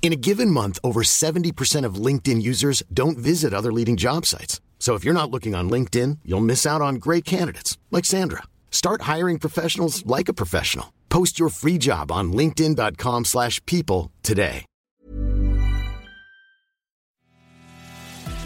In 0.00 0.10
a 0.12 0.16
given 0.16 0.50
month, 0.50 0.78
over 0.82 1.02
70% 1.02 1.84
of 1.84 1.96
LinkedIn 2.06 2.40
users 2.40 2.82
don't 2.90 3.18
visit 3.18 3.52
other 3.52 3.70
leading 3.70 3.96
job 3.96 4.24
sites. 4.24 4.62
So 4.78 4.94
if 4.94 5.04
you're 5.04 5.12
not 5.12 5.30
looking 5.30 5.54
on 5.54 5.68
LinkedIn, 5.68 6.20
you'll 6.24 6.40
miss 6.40 6.64
out 6.64 6.80
on 6.80 6.94
great 6.94 7.26
candidates 7.26 7.76
like 7.90 8.06
Sandra. 8.06 8.44
Start 8.70 9.02
hiring 9.02 9.38
professionals 9.38 10.06
like 10.06 10.30
a 10.30 10.32
professional. 10.32 10.94
Post 11.10 11.38
your 11.38 11.50
free 11.50 11.76
job 11.78 12.10
on 12.10 12.32
linkedin.com/people 12.32 14.10
today. 14.22 14.64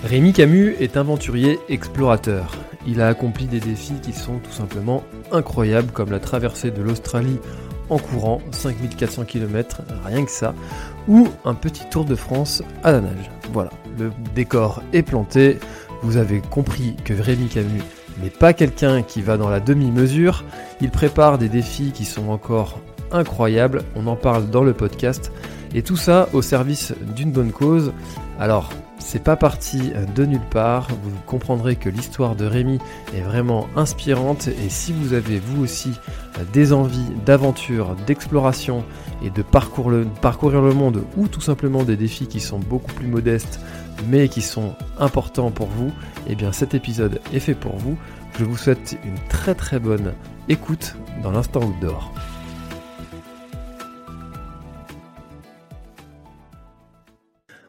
Rémi 0.05 0.33
Camus 0.33 0.75
est 0.81 0.97
aventurier 0.97 1.61
explorateur. 1.69 2.57
Il 2.89 3.01
a 3.01 3.07
accompli 3.07 3.47
des 3.47 3.61
défis 3.61 4.01
qui 4.03 4.13
sont 4.13 4.41
tout 4.41 4.51
simplement 4.51 5.05
incroyables 5.31 5.93
comme 5.93 6.11
la 6.11 6.19
traversée 6.19 6.73
de 6.73 6.83
l'Australie 6.83 7.39
en 7.89 7.99
courant 7.99 8.41
5400 8.51 9.25
km, 9.25 9.83
rien 10.05 10.25
que 10.25 10.31
ça, 10.31 10.55
ou 11.09 11.29
un 11.45 11.55
petit 11.55 11.85
tour 11.91 12.05
de 12.05 12.15
France 12.15 12.63
à 12.85 12.93
la 12.93 13.01
nage. 13.01 13.31
Voilà, 13.53 13.71
le 13.99 14.13
décor 14.35 14.83
est 14.93 15.03
planté, 15.03 15.59
vous 16.03 16.17
avez 16.17 16.41
compris 16.41 16.97
que 17.05 17.15
Rémi 17.15 17.49
Camus 17.49 17.83
n'est 18.23 18.31
pas 18.31 18.53
quelqu'un 18.53 19.03
qui 19.03 19.23
va 19.23 19.37
dans 19.37 19.49
la 19.49 19.61
demi-mesure, 19.61 20.45
il 20.81 20.91
prépare 20.91 21.39
des 21.39 21.49
défis 21.49 21.93
qui 21.93 22.05
sont 22.05 22.29
encore 22.29 22.79
incroyables, 23.11 23.83
on 23.95 24.07
en 24.07 24.17
parle 24.17 24.51
dans 24.51 24.65
le 24.65 24.73
podcast, 24.73 25.33
et 25.75 25.83
tout 25.83 25.97
ça 25.97 26.29
au 26.33 26.43
service 26.43 26.95
d'une 27.15 27.33
bonne 27.33 27.53
cause. 27.53 27.93
Alors, 28.39 28.71
c'est 28.99 29.23
pas 29.23 29.37
parti 29.37 29.93
de 30.15 30.25
nulle 30.25 30.49
part, 30.51 30.89
vous 30.89 31.11
comprendrez 31.27 31.77
que 31.77 31.89
l'histoire 31.89 32.37
de 32.37 32.45
Rémi 32.45 32.79
est 33.17 33.21
vraiment 33.21 33.67
inspirante. 33.75 34.49
Et 34.49 34.69
si 34.69 34.93
vous 34.93 35.13
avez 35.13 35.41
vous 35.41 35.63
aussi 35.63 35.93
des 36.53 36.73
envies 36.73 37.11
d'aventure, 37.27 37.97
d'exploration 38.07 38.85
et 39.25 39.31
de 39.31 39.43
parcourir 39.43 40.63
le, 40.63 40.75
monde 40.75 41.05
ou 41.17 41.29
tout 41.29 41.41
simplement 41.41 41.85
des 41.85 41.97
défis 41.97 42.27
qui 42.27 42.41
sont 42.41 42.59
beaucoup 42.59 42.93
plus 42.93 43.07
modestes 43.07 43.61
mais 44.09 44.29
qui 44.29 44.43
sont 44.43 44.75
importants 44.99 45.51
pour 45.51 45.69
vous, 45.69 45.93
eh 46.29 46.35
bien 46.35 46.53
cet 46.53 46.75
épisode 46.75 47.21
est 47.33 47.41
fait 47.41 47.55
pour 47.55 47.77
vous. 47.77 47.97
Je 48.39 48.45
vous 48.45 48.57
souhaite 48.57 48.99
une 49.05 49.19
très 49.29 49.55
très 49.55 49.79
bonne 49.79 50.15
écoute 50.49 50.97
dans 51.23 51.31
l'instant 51.31 51.61
outdoor. 51.63 52.13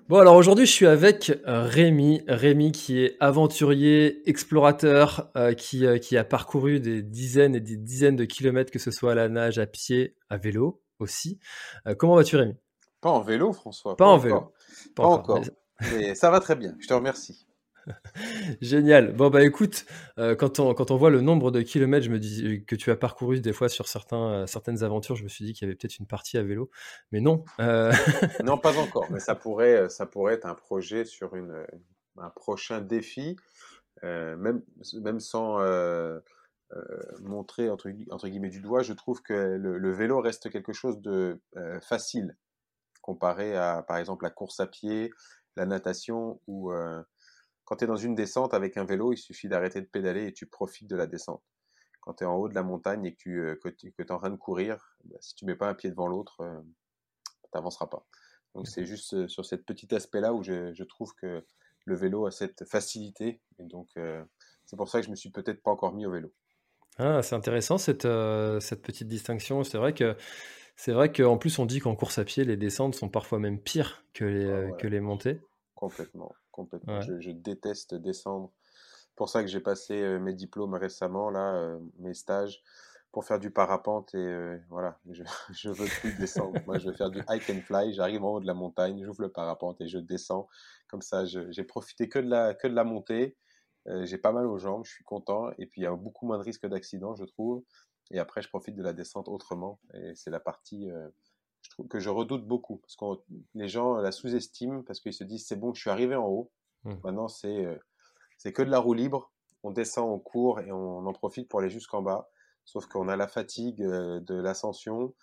Bon 0.10 0.20
alors 0.20 0.36
aujourd'hui 0.36 0.66
je 0.66 0.72
suis 0.72 0.86
avec 0.86 1.32
Rémi, 1.46 2.22
Rémi 2.28 2.72
qui 2.72 3.00
est 3.00 3.16
aventurier, 3.20 4.22
explorateur, 4.30 5.32
euh, 5.38 5.54
euh, 5.74 5.98
qui 5.98 6.18
a 6.18 6.24
parcouru 6.24 6.80
des 6.80 7.02
dizaines 7.02 7.56
et 7.56 7.62
des 7.62 7.78
dizaines 7.78 8.18
de 8.18 8.26
kilomètres, 8.26 8.72
que 8.72 8.80
ce 8.80 8.92
soit 8.92 9.14
à 9.14 9.16
la 9.16 9.30
nage, 9.30 9.60
à 9.60 9.66
pied, 9.66 10.16
à 10.30 10.38
vélo 10.38 10.83
aussi. 11.04 11.40
Euh, 11.88 11.94
comment 11.96 12.16
vas-tu 12.16 12.36
Rémi? 12.38 12.56
Pas 13.02 13.10
en 13.12 13.22
vélo, 13.22 13.54
François. 13.54 13.96
Pas 13.96 14.08
en 14.08 14.18
vélo. 14.18 14.40
Pas 14.96 15.04
Pas 15.04 15.08
encore, 15.10 15.38
encore. 15.38 15.54
Mais 15.92 16.16
ça 16.16 16.32
va 16.32 16.40
très 16.40 16.56
bien. 16.56 16.76
Je 16.80 16.88
te 16.88 16.94
remercie. 16.94 17.46
Génial. 18.62 19.14
Bon 19.14 19.30
bah 19.30 19.44
écoute, 19.44 19.86
euh, 20.18 20.36
quand, 20.36 20.60
on, 20.60 20.74
quand 20.74 20.92
on 20.92 20.96
voit 20.98 21.10
le 21.10 21.22
nombre 21.22 21.52
de 21.52 21.62
kilomètres 21.62 22.06
je 22.06 22.12
me 22.12 22.20
dis, 22.20 22.64
que 22.66 22.76
tu 22.76 22.92
as 22.92 22.96
parcouru 22.96 23.42
des 23.42 23.52
fois 23.54 23.68
sur 23.70 23.88
certains, 23.88 24.32
euh, 24.32 24.48
certaines 24.48 24.84
aventures, 24.84 25.16
je 25.16 25.24
me 25.24 25.28
suis 25.30 25.44
dit 25.46 25.54
qu'il 25.54 25.68
y 25.68 25.70
avait 25.70 25.76
peut-être 25.76 26.00
une 26.00 26.08
partie 26.08 26.38
à 26.38 26.44
vélo. 26.44 26.70
Mais 27.12 27.20
non. 27.20 27.44
euh, 27.60 27.92
Non, 28.44 28.58
pas 28.58 28.78
encore. 28.78 29.08
Mais 29.12 29.20
ça 29.20 29.36
pourrait, 29.36 29.90
ça 29.90 30.06
pourrait 30.06 30.36
être 30.36 30.46
un 30.46 30.56
projet 30.56 31.04
sur 31.06 31.36
une, 31.36 31.66
un 32.18 32.30
prochain 32.30 32.80
défi, 32.80 33.36
euh, 34.04 34.38
même, 34.38 34.62
même 35.02 35.20
sans 35.20 35.60
euh, 36.76 37.18
montrer 37.22 37.70
entre, 37.70 37.90
gui- 37.90 38.08
entre 38.12 38.28
guillemets 38.28 38.50
du 38.50 38.62
doigt. 38.62 38.84
Je 38.84 38.94
trouve 38.94 39.22
que 39.22 39.34
le, 39.34 39.78
le 39.78 39.92
vélo 39.92 40.20
reste 40.22 40.50
quelque 40.50 40.74
chose 40.74 41.02
de 41.02 41.40
euh, 41.58 41.80
facile 41.82 42.38
comparé 43.02 43.56
à, 43.56 43.84
par 43.84 43.98
exemple, 43.98 44.24
la 44.24 44.30
course 44.30 44.60
à 44.60 44.68
pied, 44.68 45.12
la 45.56 45.66
natation 45.66 46.40
ou 46.48 46.72
euh, 46.72 47.04
quand 47.66 47.78
tu 47.78 47.84
es 47.84 47.88
dans 47.88 47.98
une 47.98 48.16
descente 48.16 48.54
avec 48.54 48.78
un 48.78 48.86
vélo, 48.86 49.14
il 49.14 49.18
suffit 49.18 49.48
d'arrêter 49.48 49.82
de 49.82 49.88
pédaler 49.88 50.28
et 50.28 50.34
tu 50.34 50.48
profites 50.48 50.90
de 50.90 50.96
la 50.96 51.08
descente. 51.08 51.44
Quand 52.02 52.16
tu 52.16 52.24
es 52.24 52.28
en 52.28 52.36
haut 52.36 52.50
de 52.50 52.56
la 52.56 52.64
montagne 52.64 53.06
et 53.06 53.16
que 53.16 53.20
tu 53.70 53.92
que 53.92 54.04
tu 54.04 54.08
es 54.08 54.12
en 54.12 54.20
train 54.20 54.30
de 54.30 54.36
courir, 54.36 54.98
bah, 55.06 55.18
si 55.22 55.36
tu 55.36 55.46
mets 55.46 55.56
pas 55.56 55.70
un 55.70 55.74
pied 55.74 55.90
devant 55.90 56.08
l'autre, 56.08 56.42
euh, 56.42 56.62
t'avanceras 57.52 57.88
pas. 57.88 58.06
Donc 58.56 58.68
c'est 58.68 58.86
juste 58.86 59.28
sur 59.28 59.46
cet 59.46 59.66
petit 59.66 59.94
aspect-là 59.94 60.34
où 60.34 60.44
je, 60.44 60.74
je 60.74 60.84
trouve 60.84 61.14
que 61.16 61.46
le 61.86 61.96
vélo 61.96 62.26
a 62.26 62.32
cette 62.32 62.66
facilité. 62.66 63.42
Et 63.60 63.66
donc 63.66 63.90
euh, 63.98 64.24
c'est 64.66 64.76
pour 64.76 64.90
ça 64.90 65.00
que 65.00 65.06
je 65.06 65.12
me 65.12 65.16
suis 65.16 65.32
peut-être 65.32 65.62
pas 65.64 65.72
encore 65.72 65.94
mis 65.94 66.06
au 66.06 66.12
vélo. 66.12 66.34
Ah, 67.00 67.22
c'est 67.24 67.36
intéressant 67.36 67.78
cette, 67.78 68.06
euh, 68.06 68.60
cette 68.60 68.82
petite 68.82 69.08
distinction. 69.08 69.64
C'est 69.64 69.78
vrai 69.78 69.94
que 69.94 70.16
c'est 70.76 70.92
vrai 70.92 71.12
qu'en 71.12 71.38
plus 71.38 71.60
on 71.60 71.66
dit 71.66 71.80
qu'en 71.80 71.96
course 71.96 72.18
à 72.20 72.24
pied 72.26 72.46
les 72.46 72.58
descentes 72.58 72.96
sont 72.96 73.10
parfois 73.10 73.40
même 73.40 73.60
pires 73.60 74.06
que 74.14 74.26
les, 74.26 74.46
Ah 74.46 74.50
euh, 74.50 74.66
ouais. 74.70 74.78
que 74.78 74.88
les 74.88 75.00
montées. 75.00 75.40
Complètement, 75.76 76.34
complètement. 76.52 76.98
Ouais. 77.00 77.02
Je, 77.02 77.20
je 77.20 77.32
déteste 77.32 77.96
descendre. 77.96 78.52
C'est 79.10 79.16
pour 79.16 79.30
ça 79.30 79.42
que 79.44 79.48
j'ai 79.50 79.60
passé 79.60 79.94
euh, 80.02 80.20
mes 80.20 80.34
diplômes 80.34 80.74
récemment, 80.74 81.30
là, 81.30 81.78
mes 82.00 82.14
stages, 82.16 82.64
pour 83.12 83.26
faire 83.26 83.40
du 83.40 83.52
parapente 83.52 84.14
et 84.16 84.18
euh, 84.18 84.58
voilà, 84.70 84.98
je, 85.12 85.24
je 85.52 85.70
veux 85.70 85.86
plus 86.02 86.14
descendre. 86.18 86.60
Moi, 86.66 86.80
je 86.80 86.88
veux 86.90 86.96
faire 86.96 87.12
du 87.12 87.22
hike 87.30 87.50
and 87.50 87.62
fly. 87.62 87.94
J'arrive 87.94 88.24
en 88.24 88.34
haut 88.34 88.40
de 88.40 88.48
la 88.48 88.56
montagne, 88.56 89.04
j'ouvre 89.04 89.22
le 89.22 89.30
parapente 89.32 89.82
et 89.82 89.88
je 89.88 90.00
descends. 90.00 90.48
Comme 90.88 91.02
ça, 91.02 91.26
j'ai 91.26 91.64
profité 91.64 92.10
que 92.10 92.20
de 92.20 92.28
la, 92.30 92.54
que 92.56 92.68
de 92.68 92.74
la 92.74 92.84
montée. 92.84 93.36
Euh, 93.88 94.06
j'ai 94.06 94.18
pas 94.18 94.32
mal 94.32 94.46
aux 94.46 94.58
jambes, 94.58 94.86
je 94.86 94.92
suis 94.92 95.04
content. 95.04 95.52
Et 95.58 95.66
puis, 95.66 95.82
il 95.82 95.84
y 95.84 95.88
a 95.88 95.96
beaucoup 95.96 96.26
moins 96.26 96.38
de 96.38 96.44
risques 96.44 96.66
d'accident, 96.66 97.16
je 97.16 97.26
trouve. 97.26 97.64
Et 98.12 98.20
après, 98.20 98.42
je 98.42 98.50
profite 98.50 98.76
de 98.76 98.84
la 98.84 98.94
descente 98.94 99.28
autrement. 99.28 99.80
Et 99.94 100.14
c'est 100.16 100.30
la 100.30 100.40
partie 100.40 100.90
euh, 100.92 101.10
je 101.64 101.70
trouve 101.70 101.88
que 101.88 102.00
je 102.00 102.10
redoute 102.10 102.46
beaucoup 102.46 102.78
parce 102.78 102.96
que 102.96 103.06
les 103.56 103.70
gens 103.70 103.96
la 103.96 104.12
sous-estiment 104.12 104.84
parce 104.84 105.00
qu'ils 105.00 105.14
se 105.14 105.24
disent 105.24 105.48
c'est 105.48 105.56
bon, 105.56 105.74
je 105.74 105.82
suis 105.82 105.90
arrivé 105.90 106.16
en 106.16 106.28
haut. 106.28 106.52
Mm. 106.84 106.94
Maintenant, 107.04 107.28
c'est 107.28 107.66
euh, 107.66 107.78
c'est 108.38 108.54
que 108.54 108.62
de 108.62 108.70
la 108.70 108.80
roue 108.80 108.94
libre. 108.94 109.32
On 109.64 109.72
descend, 109.72 110.10
on 110.10 110.20
court 110.20 110.60
et 110.60 110.72
on 110.74 111.06
en 111.08 111.14
profite 111.14 111.48
pour 111.48 111.62
aller 111.62 111.70
jusqu'en 111.70 112.02
bas. 112.02 112.30
Sauf 112.66 112.86
qu'on 112.88 113.08
a 113.08 113.16
la 113.16 113.28
fatigue 113.28 113.82
de 113.82 114.36
l'ascension, 114.36 115.14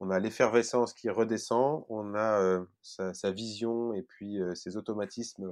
on 0.00 0.10
a 0.10 0.18
l'effervescence 0.20 0.94
qui 0.94 1.10
redescend, 1.10 1.84
on 1.88 2.14
a 2.14 2.40
euh, 2.40 2.64
sa, 2.82 3.14
sa 3.14 3.32
vision 3.32 3.92
et 3.94 4.02
puis 4.02 4.40
euh, 4.40 4.54
ses 4.54 4.76
automatismes 4.76 5.50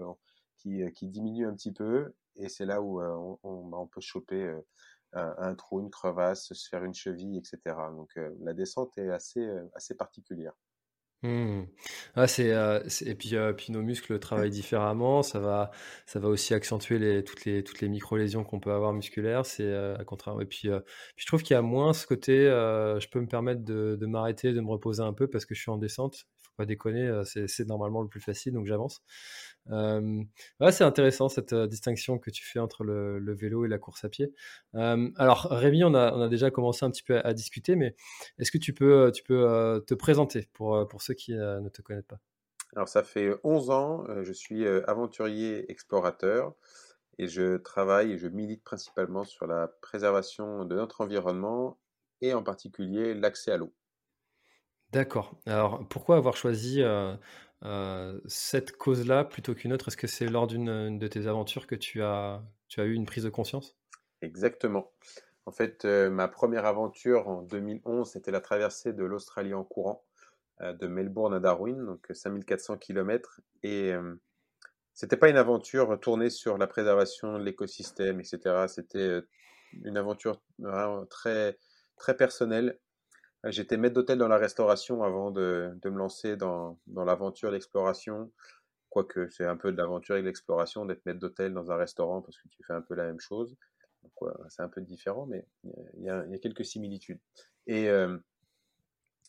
qui, 0.57 0.83
qui 0.93 1.09
diminuent 1.09 1.49
un 1.49 1.55
petit 1.55 1.73
peu. 1.73 2.13
Et 2.39 2.49
c'est 2.49 2.67
là 2.67 2.81
où 2.81 3.01
euh, 3.01 3.37
bah, 3.43 3.79
on 3.79 3.87
peut 3.87 4.01
choper 4.01 4.43
euh, 4.43 4.61
un, 5.13 5.55
trou, 5.55 5.81
une 5.81 5.91
crevasse, 5.91 6.53
se 6.53 6.69
faire 6.69 6.85
une 6.85 6.95
cheville, 6.95 7.39
etc. 7.39 7.77
Donc 7.93 8.11
euh, 8.17 8.31
la 8.41 8.53
descente 8.53 8.97
est 8.99 9.11
assez, 9.11 9.47
assez 9.75 9.95
particulière. 9.95 10.53
Hmm. 11.23 11.65
Ah, 12.15 12.29
c'est, 12.29 12.51
et 13.07 13.15
puis, 13.15 13.35
puis 13.57 13.73
nos 13.73 13.81
muscles 13.83 14.19
travaillent 14.19 14.51
différemment. 14.51 15.23
Ça 15.23 15.41
va, 15.41 15.71
ça 16.05 16.21
va 16.21 16.29
aussi 16.29 16.53
accentuer 16.53 17.25
toutes 17.25 17.47
les, 17.47 17.65
toutes 17.65 17.81
les 17.81 17.89
micro-lésions 17.89 18.45
qu'on 18.45 18.61
peut 18.61 18.71
avoir 18.71 18.93
musculaires. 18.93 19.47
C'est 19.47 19.73
à. 19.75 19.97
Et 20.41 20.45
puis, 20.45 20.69
je 21.17 21.27
trouve 21.27 21.43
qu'il 21.43 21.55
y 21.55 21.57
a 21.57 21.63
moins 21.63 21.95
ce 21.95 22.07
côté. 22.07 22.45
je 22.45 23.09
peux 23.09 23.21
me 23.21 23.27
permettre 23.27 23.65
de, 23.65 24.07
m'arrêter, 24.07 24.53
de 24.53 24.61
me 24.61 24.69
reposer 24.69 25.03
un 25.03 25.15
peu 25.15 25.27
parce 25.27 25.47
que 25.47 25.55
je 25.55 25.63
suis 25.63 25.71
en 25.71 25.79
descente. 25.79 26.27
Il 26.43 26.45
faut 26.49 26.55
pas 26.59 26.67
déconner. 26.67 27.23
c'est 27.25 27.67
normalement 27.67 28.03
le 28.03 28.09
plus 28.09 28.21
facile, 28.21 28.53
donc 28.53 28.67
j'avance. 28.67 29.03
Euh, 29.71 30.23
ouais, 30.61 30.73
c'est 30.73 30.85
intéressant 30.85 31.29
cette 31.29 31.53
euh, 31.53 31.67
distinction 31.67 32.19
que 32.19 32.31
tu 32.31 32.45
fais 32.45 32.59
entre 32.59 32.85
le, 32.85 33.19
le 33.19 33.35
vélo 33.35 33.65
et 33.65 33.69
la 33.69 33.79
course 33.79 34.05
à 34.05 34.09
pied. 34.09 34.33
Euh, 34.75 35.11
alors, 35.17 35.49
Rémi, 35.51 35.85
on 35.85 35.95
a, 35.95 36.13
on 36.15 36.21
a 36.21 36.29
déjà 36.29 36.51
commencé 36.51 36.85
un 36.85 36.91
petit 36.91 37.03
peu 37.03 37.17
à, 37.19 37.21
à 37.21 37.35
discuter, 37.35 37.77
mais 37.77 37.97
est-ce 38.39 38.51
que 38.51 38.59
tu 38.59 38.73
peux, 38.73 39.11
tu 39.15 39.23
peux 39.23 39.83
te 39.87 39.95
présenter 39.95 40.49
pour, 40.53 40.87
pour 40.89 41.03
ceux 41.03 41.15
qui 41.15 41.33
ne 41.33 41.69
te 41.69 41.83
connaissent 41.83 42.05
pas? 42.07 42.21
Alors 42.75 42.89
ça 42.89 43.03
fait 43.03 43.31
11 43.43 43.71
ans, 43.71 44.05
je 44.23 44.33
suis 44.33 44.67
aventurier 44.67 45.71
explorateur 45.71 46.55
et 47.19 47.29
je 47.29 47.57
travaille 47.57 48.13
et 48.13 48.19
je 48.19 48.29
milite 48.29 48.63
principalement 48.65 49.25
sur 49.25 49.47
la 49.47 49.69
préservation 49.69 50.65
de 50.65 50.77
notre 50.77 51.01
environnement 51.01 51.79
et 52.21 52.35
en 52.35 52.43
particulier 52.43 53.15
l'accès 53.15 53.53
à 53.53 53.57
l'eau. 53.57 53.75
D'accord. 54.93 55.37
Alors, 55.47 55.87
pourquoi 55.89 56.17
avoir 56.17 56.37
choisi 56.37 56.81
euh, 56.83 57.17
euh, 57.65 58.21
cette 58.27 58.77
cause-là 58.77 59.25
plutôt 59.25 59.55
qu'une 59.55 59.73
autre 59.73 59.89
Est-ce 59.89 59.97
que 59.97 60.07
c'est 60.07 60.29
lors 60.29 60.47
d'une 60.47 60.69
une 60.69 60.99
de 60.99 61.09
tes 61.09 61.27
aventures 61.27 61.67
que 61.67 61.75
tu 61.75 62.03
as, 62.03 62.43
tu 62.69 62.81
as 62.81 62.85
eu 62.85 62.93
une 62.93 63.07
prise 63.07 63.25
de 63.25 63.31
conscience? 63.31 63.77
Exactement. 64.23 64.93
En 65.47 65.53
fait, 65.53 65.85
euh, 65.85 66.11
ma 66.11 66.29
première 66.29 66.67
aventure 66.67 67.29
en 67.29 67.43
2011, 67.43 68.11
c'était 68.11 68.31
la 68.31 68.41
traversée 68.41 68.93
de 68.93 69.05
l'Australie 69.05 69.55
en 69.55 69.65
courant. 69.65 70.05
de 70.61 70.87
Melbourne 70.87 71.35
à 71.35 71.41
Darwin, 71.41 71.85
donc 71.85 72.07
5400 72.11 72.79
km. 72.79 73.41
Et 73.63 73.93
c'était 74.95 75.19
pas 75.19 75.29
une 75.29 75.37
aventure 75.37 76.01
tournée 76.01 76.31
sur 76.31 76.57
la 76.57 76.67
préservation 76.67 77.39
de 77.39 77.45
l'écosystème, 77.45 78.21
etc. 78.21 78.67
C'était 78.67 79.21
une 79.85 79.99
aventure 79.99 80.41
très, 81.11 81.59
très 81.97 82.17
personnelle. 82.17 82.79
J'étais 83.47 83.77
maître 83.77 83.95
d'hôtel 83.95 84.19
dans 84.19 84.29
la 84.29 84.39
restauration 84.39 85.03
avant 85.03 85.31
de, 85.31 85.73
de 85.83 85.91
me 85.91 85.99
lancer 85.99 86.37
dans, 86.37 86.79
dans 86.87 87.05
l'aventure 87.05 87.51
d'exploration. 87.51 88.33
Quoique 88.89 89.29
c'est 89.31 89.45
un 89.47 89.57
peu 89.57 89.73
de 89.73 89.77
l'aventure 89.77 90.17
et 90.17 90.23
de 90.23 90.27
l'exploration 90.27 90.85
d'être 90.85 91.05
maître 91.07 91.21
d'hôtel 91.21 91.53
dans 91.53 91.71
un 91.71 91.77
restaurant 91.77 92.23
parce 92.23 92.39
que 92.39 92.49
tu 92.49 92.63
fais 92.65 92.73
un 92.73 92.81
peu 92.81 92.95
la 92.95 93.05
même 93.05 93.21
chose. 93.21 93.57
C'est 94.49 94.63
un 94.63 94.69
peu 94.69 94.81
différent, 94.81 95.27
mais 95.27 95.47
il 95.65 96.05
y, 96.05 96.09
a, 96.09 96.25
y 96.27 96.35
a 96.35 96.39
quelques 96.39 96.65
similitudes. 96.65 97.21
Et 97.67 97.89
euh, 97.91 98.17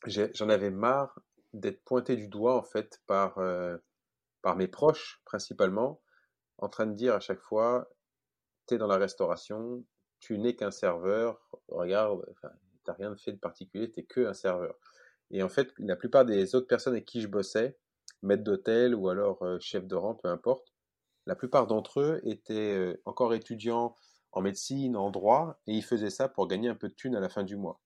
j'en 0.06 0.50
avais 0.50 0.70
marre 0.70 1.20
d'être 1.54 1.84
pointé 1.84 2.16
du 2.16 2.28
doigt 2.28 2.56
en 2.56 2.64
fait 2.64 3.02
par, 3.08 3.38
euh, 3.40 3.78
par 4.42 4.56
mes 4.56 4.68
proches 4.68 5.22
principalement, 5.26 6.02
en 6.60 6.70
train 6.70 6.86
de 6.86 6.94
dire 6.94 7.14
à 7.14 7.20
chaque 7.20 7.42
fois, 7.42 7.90
tu 8.68 8.76
es 8.76 8.78
dans 8.78 8.88
la 8.88 8.98
restauration, 8.98 9.84
tu 10.20 10.38
n'es 10.38 10.56
qu'un 10.56 10.72
serveur, 10.72 11.40
regarde, 11.68 12.24
n'as 12.88 12.96
rien 12.96 13.16
fait 13.16 13.32
de 13.32 13.38
particulier, 13.38 13.92
tu 13.92 14.00
n'es 14.00 14.06
qu'un 14.06 14.34
serveur. 14.34 14.76
Et 15.32 15.44
en 15.44 15.50
fait, 15.50 15.74
la 15.78 15.96
plupart 15.96 16.26
des 16.26 16.56
autres 16.56 16.68
personnes 16.68 16.94
avec 16.94 17.06
qui 17.06 17.22
je 17.22 17.28
bossais, 17.28 17.78
maître 18.22 18.44
d'hôtel 18.44 18.96
ou 18.96 19.10
alors 19.10 19.42
euh, 19.44 19.60
chef 19.60 19.86
de 19.86 19.96
rang, 19.96 20.16
peu 20.16 20.30
importe, 20.30 20.74
la 21.26 21.36
plupart 21.36 21.68
d'entre 21.68 22.00
eux 22.00 22.22
étaient 22.24 22.76
euh, 22.76 23.02
encore 23.06 23.34
étudiants 23.34 23.96
en 24.32 24.42
médecine, 24.42 24.96
en 24.96 25.12
droit, 25.12 25.60
et 25.68 25.74
ils 25.74 25.84
faisaient 25.84 26.10
ça 26.10 26.30
pour 26.30 26.48
gagner 26.48 26.70
un 26.70 26.76
peu 26.76 26.90
de 26.90 26.94
thunes 26.94 27.16
à 27.16 27.20
la 27.20 27.30
fin 27.30 27.44
du 27.44 27.56
mois. 27.56 27.82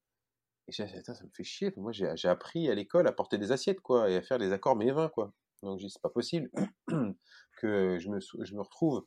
Et 0.68 0.72
j'ai 0.72 0.86
dit, 0.86 1.02
ça 1.04 1.24
me 1.24 1.30
fait 1.34 1.44
chier, 1.44 1.74
moi 1.78 1.92
j'ai 1.92 2.28
appris 2.28 2.70
à 2.70 2.76
l'école 2.76 3.08
à 3.08 3.12
porter 3.12 3.38
des 3.38 3.52
assiettes, 3.52 3.82
quoi, 3.82 4.10
et 4.10 4.18
à 4.18 4.22
faire 4.22 4.38
des 4.38 4.52
accords 4.52 4.76
mes 4.76 4.92
vins, 4.92 5.10
quoi. 5.10 5.34
Donc 5.64 5.80
j'ai 5.80 5.88
dit, 5.88 5.92
c'est 5.92 6.02
pas 6.02 6.10
possible 6.10 6.50
que 7.58 7.98
je 8.00 8.10
me, 8.10 8.20
je 8.20 8.56
me 8.56 8.62
retrouve 8.62 9.06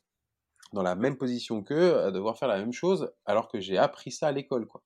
dans 0.73 0.82
la 0.82 0.94
même 0.96 1.17
position 1.17 1.62
qu'eux, 1.62 1.99
à 1.99 2.11
devoir 2.11 2.38
faire 2.38 2.49
la 2.49 2.58
même 2.58 2.73
chose, 2.73 3.12
alors 3.25 3.49
que 3.49 3.61
j'ai 3.61 3.79
appris 3.79 4.11
ça 4.11 4.29
à 4.29 4.32
l'école, 4.32 4.67
quoi. 4.67 4.82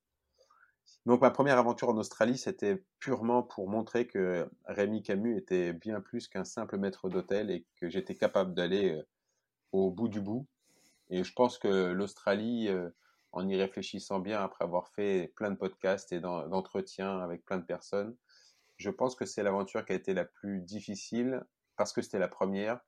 Donc 1.09 1.23
ma 1.23 1.31
première 1.31 1.57
aventure 1.57 1.89
en 1.89 1.97
Australie, 1.97 2.37
c'était 2.37 2.85
purement 2.99 3.43
pour 3.43 3.67
montrer 3.67 4.07
que 4.07 4.47
Rémi 4.67 5.03
Camus 5.03 5.39
était 5.39 5.73
bien 5.73 6.03
plus 6.03 6.29
qu'un 6.29 6.45
simple 6.45 6.77
maître 6.77 7.09
d'hôtel 7.09 7.51
et 7.51 7.65
que 7.81 7.89
j'étais 7.89 8.15
capable 8.15 8.53
d'aller 8.53 8.91
euh, 8.91 9.03
au 9.73 9.91
bout 9.91 10.09
du 10.09 10.21
bout. 10.21 10.47
Et 11.09 11.25
je 11.25 11.33
pense 11.33 11.57
que 11.57 11.93
l'Australie, 11.93 12.69
euh, 12.69 12.91
en 13.33 13.49
y 13.49 13.57
réfléchissant 13.57 14.19
bien, 14.19 14.43
après 14.43 14.67
avoir 14.67 14.89
fait 14.89 15.33
plein 15.35 15.51
de 15.51 15.57
podcasts 15.57 16.13
et 16.13 16.21
d'entretiens 16.21 17.21
avec 17.21 17.43
plein 17.47 17.57
de 17.57 17.65
personnes, 17.65 18.15
je 18.77 18.91
pense 18.91 19.15
que 19.15 19.25
c'est 19.25 19.43
l'aventure 19.43 19.87
qui 19.87 19.95
a 19.95 19.97
été 19.97 20.13
la 20.13 20.27
plus 20.27 20.61
difficile 20.61 21.43
parce 21.79 21.95
que 21.95 22.03
c'était 22.03 22.19
la 22.19 22.29
première, 22.29 22.81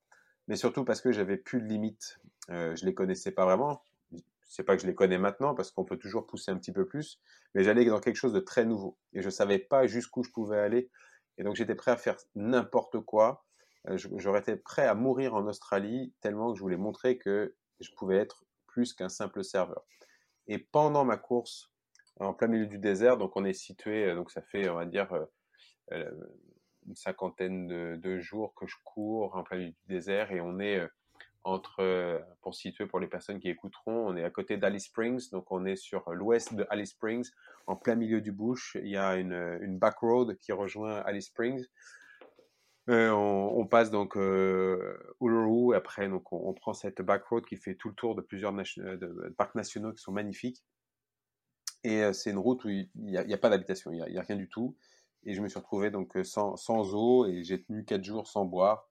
mais 0.46 0.56
surtout 0.56 0.84
parce 0.84 1.00
que 1.00 1.11
j'avais 1.11 1.38
plus 1.38 1.62
de 1.62 1.69
limites. 1.69 2.20
Euh, 2.50 2.76
je 2.76 2.84
les 2.84 2.93
connaissais 2.93 3.31
pas 3.31 3.46
vraiment 3.46 3.82
c'est 4.50 4.64
pas 4.64 4.75
que 4.75 4.82
je 4.82 4.88
les 4.88 4.97
connais 4.97 5.17
maintenant 5.17 5.55
parce 5.55 5.70
qu'on 5.70 5.85
peut 5.85 5.97
toujours 5.97 6.26
pousser 6.26 6.50
un 6.50 6.56
petit 6.56 6.73
peu 6.73 6.85
plus, 6.85 7.20
mais 7.55 7.62
j'allais 7.62 7.85
dans 7.85 8.00
quelque 8.00 8.17
chose 8.17 8.32
de 8.32 8.41
très 8.41 8.67
nouveau 8.67 8.99
et 9.12 9.23
je 9.23 9.31
savais 9.31 9.61
pas 9.61 9.87
jusqu'où 9.87 10.25
je 10.25 10.31
pouvais 10.31 10.58
aller 10.58 10.91
et 11.38 11.44
donc 11.44 11.55
j'étais 11.55 11.76
prêt 11.76 11.93
à 11.93 11.97
faire 11.97 12.17
n'importe 12.35 13.00
quoi. 13.00 13.47
Euh, 13.88 13.97
j'aurais 13.97 14.41
été 14.41 14.56
prêt 14.56 14.87
à 14.87 14.94
mourir 14.94 15.35
en 15.35 15.47
Australie 15.47 16.12
tellement 16.20 16.52
que 16.52 16.58
je 16.58 16.62
voulais 16.62 16.76
montrer 16.76 17.17
que 17.17 17.55
je 17.79 17.91
pouvais 17.97 18.17
être 18.17 18.44
plus 18.67 18.93
qu'un 18.93 19.08
simple 19.08 19.44
serveur. 19.44 19.87
Et 20.49 20.58
pendant 20.58 21.05
ma 21.05 21.17
course 21.17 21.73
en 22.19 22.35
plein 22.35 22.49
milieu 22.49 22.67
du 22.67 22.79
désert, 22.79 23.19
donc 23.19 23.37
on 23.37 23.44
est 23.44 23.53
situé, 23.53 24.06
euh, 24.06 24.17
donc 24.17 24.32
ça 24.32 24.43
fait 24.43 24.69
on 24.69 24.75
va 24.75 24.85
dire 24.85 25.17
euh, 25.93 26.11
une 26.88 26.96
cinquantaine 26.96 27.69
de, 27.69 27.96
de, 28.03 28.19
jours 28.19 28.53
que 28.55 28.67
je 28.67 28.75
cours 28.82 29.37
en 29.37 29.44
plein 29.44 29.58
milieu 29.58 29.70
du 29.70 29.87
désert 29.87 30.32
et 30.32 30.41
on 30.41 30.58
est 30.58 30.85
entre, 31.44 31.81
euh, 31.81 32.19
pour 32.42 32.54
situer 32.54 32.87
pour 32.87 33.00
les 33.00 33.06
personnes 33.06 33.40
qui 33.40 33.48
écouteront, 33.48 34.08
on 34.08 34.16
est 34.16 34.25
à 34.25 34.31
côté 34.31 34.56
d'Alice 34.56 34.87
Springs, 34.87 35.31
donc 35.31 35.50
on 35.50 35.64
est 35.64 35.76
sur 35.76 36.10
l'ouest 36.12 36.54
de 36.54 36.66
Alice 36.70 36.90
Springs, 36.90 37.31
en 37.66 37.76
plein 37.76 37.94
milieu 37.94 38.20
du 38.20 38.32
bush. 38.32 38.76
Il 38.82 38.90
y 38.90 38.96
a 38.96 39.16
une, 39.16 39.58
une 39.60 39.78
back 39.78 39.98
road 39.98 40.37
qui 40.38 40.52
rejoint 40.52 40.98
Alice 41.00 41.26
Springs. 41.26 41.66
Euh, 42.88 43.10
on, 43.10 43.66
passe 43.66 43.90
donc 43.90 44.16
euh, 44.16 44.98
Uluru, 45.20 45.76
après 45.76 46.08
donc 46.08 46.32
on, 46.32 46.52
prend 46.54 46.72
cette 46.72 47.02
back 47.02 47.25
road 47.26 47.44
qui 47.44 47.56
fait 47.56 47.76
tout 47.76 47.88
le 47.88 47.94
tour 47.94 48.16
de 48.16 48.20
plusieurs 48.20 48.52
de, 48.52 49.34
parcs 49.36 49.54
nationaux 49.54 49.93
qui 49.93 50.02
sont 50.02 50.10
magnifiques. 50.10 50.64
Et 51.84 52.02
euh, 52.02 52.12
c'est 52.12 52.31
une 52.31 52.38
route 52.38 52.64
où 52.64 52.69
il 52.69 52.90
n'y 52.96 53.16
a, 53.16 53.38
pas 53.38 53.48
d'habitation, 53.48 53.93
il 53.93 54.02
n'y 54.02 54.19
a, 54.19 54.20
a, 54.20 54.25
rien 54.25 54.34
du 54.34 54.48
tout. 54.48 54.76
Et 55.25 55.34
je 55.34 55.40
me 55.40 55.48
suis 55.48 55.58
retrouvé 55.58 55.90
donc 55.90 56.19
sans, 56.25 56.56
sans 56.56 56.94
eau 56.94 57.26
et 57.26 57.44
j'ai 57.44 57.62
tenu 57.62 57.84
quatre 57.84 58.02
jours 58.02 58.26
sans 58.26 58.44
boire. 58.44 58.88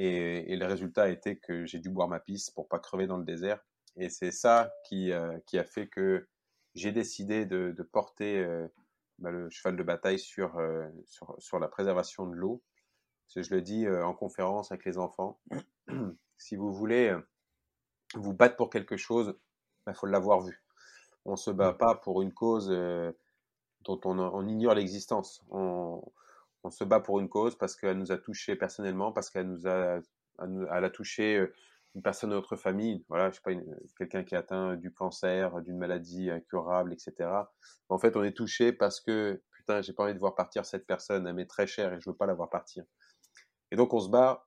Et, 0.00 0.54
le 0.54 0.64
résultat 0.64 1.02
a 1.04 1.08
été 1.08 1.38
que 1.38 1.66
j'ai 1.66 1.80
dû 1.80 1.90
boire 1.90 2.06
ma 2.06 2.20
pisse 2.20 2.50
pour 2.50 2.68
pas 2.68 2.78
crever 2.78 3.08
dans 3.08 3.18
le 3.18 3.24
désert. 3.24 3.58
Et 3.96 4.08
c'est 4.08 4.30
ça 4.30 4.72
qui, 4.84 5.10
euh, 5.10 5.36
qui, 5.44 5.58
a 5.58 5.64
fait 5.64 5.88
que 5.88 6.28
j'ai 6.76 6.92
décidé 6.92 7.46
de, 7.46 7.74
porter 7.82 8.38
euh, 8.38 8.68
bah, 9.18 9.32
le 9.32 9.50
cheval 9.50 9.76
de 9.76 9.82
bataille 9.82 10.20
sur, 10.20 10.56
euh, 10.58 10.86
sur, 11.04 11.34
sur, 11.38 11.58
la 11.58 11.66
préservation 11.66 12.28
de 12.28 12.34
l'eau. 12.36 12.62
je 13.34 13.52
le 13.52 13.60
dis 13.60 13.88
en 13.88 14.14
conférence 14.14 14.70
avec 14.70 14.84
les 14.84 14.98
enfants. 14.98 15.40
si 16.38 16.54
vous 16.54 16.72
voulez 16.72 17.12
vous 18.14 18.34
battre 18.34 18.54
pour 18.54 18.70
quelque 18.70 18.96
chose, 18.96 19.34
il 19.36 19.86
bah, 19.86 19.94
faut 19.94 20.06
l'avoir 20.06 20.42
vu. 20.42 20.62
On 21.24 21.32
ne 21.32 21.36
se 21.36 21.50
bat 21.50 21.72
mmh. 21.72 21.78
pas 21.78 21.96
pour 21.96 22.22
une 22.22 22.32
cause 22.32 22.68
dont 23.80 24.00
on, 24.04 24.20
on 24.20 24.46
ignore 24.46 24.74
l'existence. 24.74 25.42
On, 25.50 26.00
on 26.68 26.70
se 26.70 26.84
bat 26.84 27.00
pour 27.00 27.18
une 27.18 27.30
cause 27.30 27.56
parce 27.56 27.74
qu'elle 27.74 27.98
nous 27.98 28.12
a 28.12 28.18
touché 28.18 28.54
personnellement, 28.54 29.10
parce 29.10 29.30
qu'elle 29.30 29.48
nous 29.48 29.66
a, 29.66 30.00
elle 30.38 30.84
a 30.84 30.90
touché 30.90 31.38
euh, 31.38 31.54
une 31.94 32.02
personne 32.02 32.30
de 32.30 32.34
notre 32.34 32.56
famille, 32.56 33.04
voilà, 33.08 33.30
je 33.30 33.36
sais 33.36 33.40
pas, 33.42 33.52
quelqu'un 33.96 34.22
qui 34.22 34.36
a 34.36 34.40
atteint 34.40 34.76
du 34.76 34.92
cancer, 34.92 35.62
d'une 35.62 35.78
maladie 35.78 36.30
incurable, 36.30 36.92
etc. 36.92 37.30
En 37.88 37.98
fait, 37.98 38.16
on 38.16 38.22
est 38.22 38.36
touché 38.36 38.72
parce 38.72 39.00
que, 39.00 39.42
putain, 39.52 39.80
j'ai 39.80 39.94
pas 39.94 40.04
envie 40.04 40.14
de 40.14 40.18
voir 40.18 40.34
partir 40.34 40.66
cette 40.66 40.86
personne, 40.86 41.26
elle 41.26 41.34
m'est 41.34 41.46
très 41.46 41.66
chère 41.66 41.94
et 41.94 42.00
je 42.00 42.10
veux 42.10 42.16
pas 42.16 42.26
la 42.26 42.34
voir 42.34 42.50
partir. 42.50 42.84
Et 43.70 43.76
donc, 43.76 43.94
on 43.94 44.00
se 44.00 44.10
bat 44.10 44.46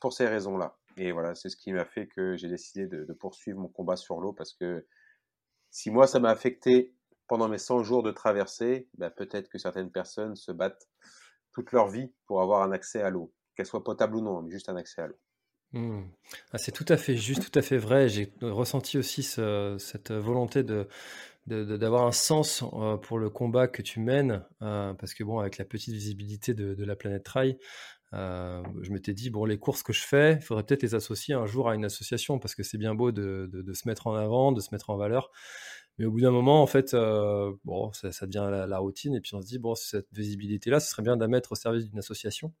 pour 0.00 0.14
ces 0.14 0.26
raisons-là. 0.26 0.78
Et 0.96 1.12
voilà, 1.12 1.34
c'est 1.34 1.50
ce 1.50 1.56
qui 1.56 1.72
m'a 1.72 1.84
fait 1.84 2.08
que 2.08 2.36
j'ai 2.36 2.48
décidé 2.48 2.86
de, 2.86 3.12
poursuivre 3.12 3.60
mon 3.60 3.68
combat 3.68 3.96
sur 3.96 4.20
l'eau 4.20 4.32
parce 4.32 4.54
que 4.54 4.86
si 5.70 5.90
moi, 5.90 6.06
ça 6.06 6.18
m'a 6.18 6.30
affecté 6.30 6.94
pendant 7.28 7.48
mes 7.48 7.58
100 7.58 7.82
jours 7.82 8.02
de 8.02 8.10
traversée, 8.10 8.88
ben, 8.94 9.10
peut-être 9.10 9.50
que 9.50 9.58
certaines 9.58 9.92
personnes 9.92 10.34
se 10.34 10.50
battent 10.50 10.88
toute 11.58 11.72
leur 11.72 11.88
vie 11.88 12.12
pour 12.26 12.40
avoir 12.40 12.62
un 12.62 12.70
accès 12.70 13.02
à 13.02 13.10
l'eau, 13.10 13.32
qu'elle 13.56 13.66
soit 13.66 13.82
potable 13.82 14.16
ou 14.16 14.20
non, 14.20 14.42
mais 14.42 14.50
juste 14.50 14.68
un 14.68 14.76
accès 14.76 15.02
à 15.02 15.08
l'eau. 15.08 15.18
Mmh. 15.72 16.02
Ah, 16.52 16.58
c'est 16.58 16.72
tout 16.72 16.86
à 16.88 16.96
fait 16.96 17.16
juste, 17.16 17.50
tout 17.50 17.58
à 17.58 17.62
fait 17.62 17.76
vrai. 17.76 18.08
J'ai 18.08 18.32
ressenti 18.40 18.96
aussi 18.96 19.22
cette 19.22 20.12
volonté 20.12 20.62
de 20.62 20.88
d'avoir 21.46 22.06
un 22.06 22.12
sens 22.12 22.62
euh, 22.74 22.98
pour 22.98 23.18
le 23.18 23.30
combat 23.30 23.68
que 23.68 23.80
tu 23.80 24.00
mènes, 24.00 24.44
euh, 24.60 24.92
parce 24.92 25.14
que 25.14 25.24
bon, 25.24 25.38
avec 25.38 25.56
la 25.56 25.64
petite 25.64 25.94
visibilité 25.94 26.52
de, 26.52 26.84
la 26.84 26.94
planète 26.94 27.24
Trail, 27.24 27.56
euh, 28.12 28.62
je 28.82 28.92
m'étais 28.92 29.14
dit 29.14 29.30
bon, 29.30 29.46
les 29.46 29.58
courses 29.58 29.82
que 29.82 29.94
je 29.94 30.02
fais, 30.02 30.34
il 30.34 30.42
faudrait 30.42 30.64
peut-être 30.64 30.82
les 30.82 30.94
associer 30.94 31.34
un 31.34 31.46
jour 31.46 31.70
à 31.70 31.74
une 31.74 31.86
association, 31.86 32.38
parce 32.38 32.54
que 32.54 32.62
c'est 32.62 32.76
bien 32.76 32.94
beau 32.94 33.12
de, 33.12 33.48
se 33.72 33.88
mettre 33.88 34.08
en 34.08 34.14
avant, 34.14 34.52
de 34.52 34.60
se 34.60 34.68
mettre 34.72 34.90
en 34.90 34.98
valeur, 34.98 35.30
mais 35.98 36.04
au 36.04 36.12
bout 36.12 36.20
d'un 36.20 36.30
moment, 36.30 36.62
en 36.62 36.66
fait, 36.66 36.94
euh, 36.94 37.52
bon, 37.64 37.92
ça, 37.92 38.26
devient 38.26 38.48
la, 38.68 38.78
routine. 38.78 39.14
Et 39.14 39.20
puis 39.20 39.34
on 39.34 39.42
se 39.42 39.46
dit, 39.46 39.58
bon, 39.58 39.74
cette 39.74 40.06
visibilité-là, 40.12 40.78
ce 40.78 40.90
serait 40.90 41.02
bien 41.02 41.16
de 41.16 41.20
la 41.20 41.28
mettre 41.28 41.52
au 41.52 41.54
service 41.56 41.88
d'une 41.88 41.98
association. 41.98 42.54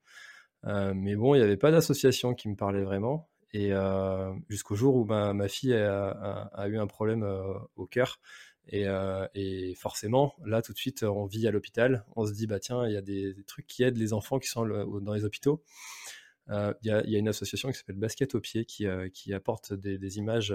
Euh, 0.66 0.92
mais 0.94 1.14
bon, 1.14 1.34
il 1.34 1.38
n'y 1.38 1.44
avait 1.44 1.56
pas 1.56 1.70
d'association 1.70 2.34
qui 2.34 2.48
me 2.48 2.56
parlait 2.56 2.82
vraiment. 2.82 3.28
Et 3.52 3.72
euh, 3.72 4.32
jusqu'au 4.48 4.74
jour 4.74 4.96
où 4.96 5.04
ma, 5.04 5.48
fille 5.48 5.72
a, 5.72 6.66
eu 6.68 6.78
un 6.78 6.86
problème 6.88 7.24
au 7.76 7.86
cœur. 7.86 8.20
Et, 8.70 8.86
et, 9.34 9.74
forcément, 9.76 10.34
là, 10.44 10.60
tout 10.60 10.72
de 10.72 10.78
suite, 10.78 11.04
on 11.04 11.26
vit 11.26 11.46
à 11.46 11.52
l'hôpital. 11.52 12.04
On 12.16 12.26
se 12.26 12.32
dit, 12.32 12.48
bah 12.48 12.58
tiens, 12.58 12.86
il 12.88 12.92
y 12.92 12.96
a 12.96 13.02
des, 13.02 13.36
trucs 13.46 13.68
qui 13.68 13.84
aident 13.84 13.98
les 13.98 14.12
enfants 14.12 14.40
qui 14.40 14.48
sont 14.48 14.66
dans 14.66 15.14
les 15.14 15.24
hôpitaux. 15.24 15.62
Il 16.50 16.76
y, 16.82 16.90
a 16.90 17.18
une 17.18 17.28
association 17.28 17.70
qui 17.70 17.76
s'appelle 17.76 17.96
Basket 17.96 18.34
au 18.34 18.40
pied 18.40 18.64
qui, 18.64 18.86
qui 19.12 19.34
apporte 19.34 19.74
des, 19.74 20.18
images 20.18 20.54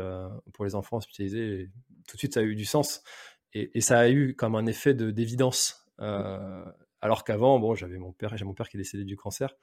pour 0.54 0.66
les 0.66 0.76
enfants 0.76 0.98
hospitalisés 0.98 1.70
tout 2.08 2.16
de 2.16 2.20
suite, 2.20 2.34
ça 2.34 2.42
a 2.42 2.44
eu 2.44 2.56
du 2.56 2.66
sens. 2.66 3.04
Et, 3.54 3.82
ça 3.82 4.00
a 4.00 4.10
eu 4.10 4.36
comme 4.36 4.56
un 4.56 4.66
effet 4.66 4.94
d'évidence. 4.94 5.86
Euh, 6.00 6.66
alors 7.02 7.24
qu'avant, 7.24 7.60
bon, 7.60 7.76
j'avais 7.76 7.98
mon 7.98 8.12
père, 8.12 8.36
j'ai 8.36 8.46
mon 8.46 8.54
père 8.54 8.68
qui 8.68 8.78
est 8.78 8.80
décédé 8.80 9.04
du 9.04 9.16
cancer, 9.16 9.56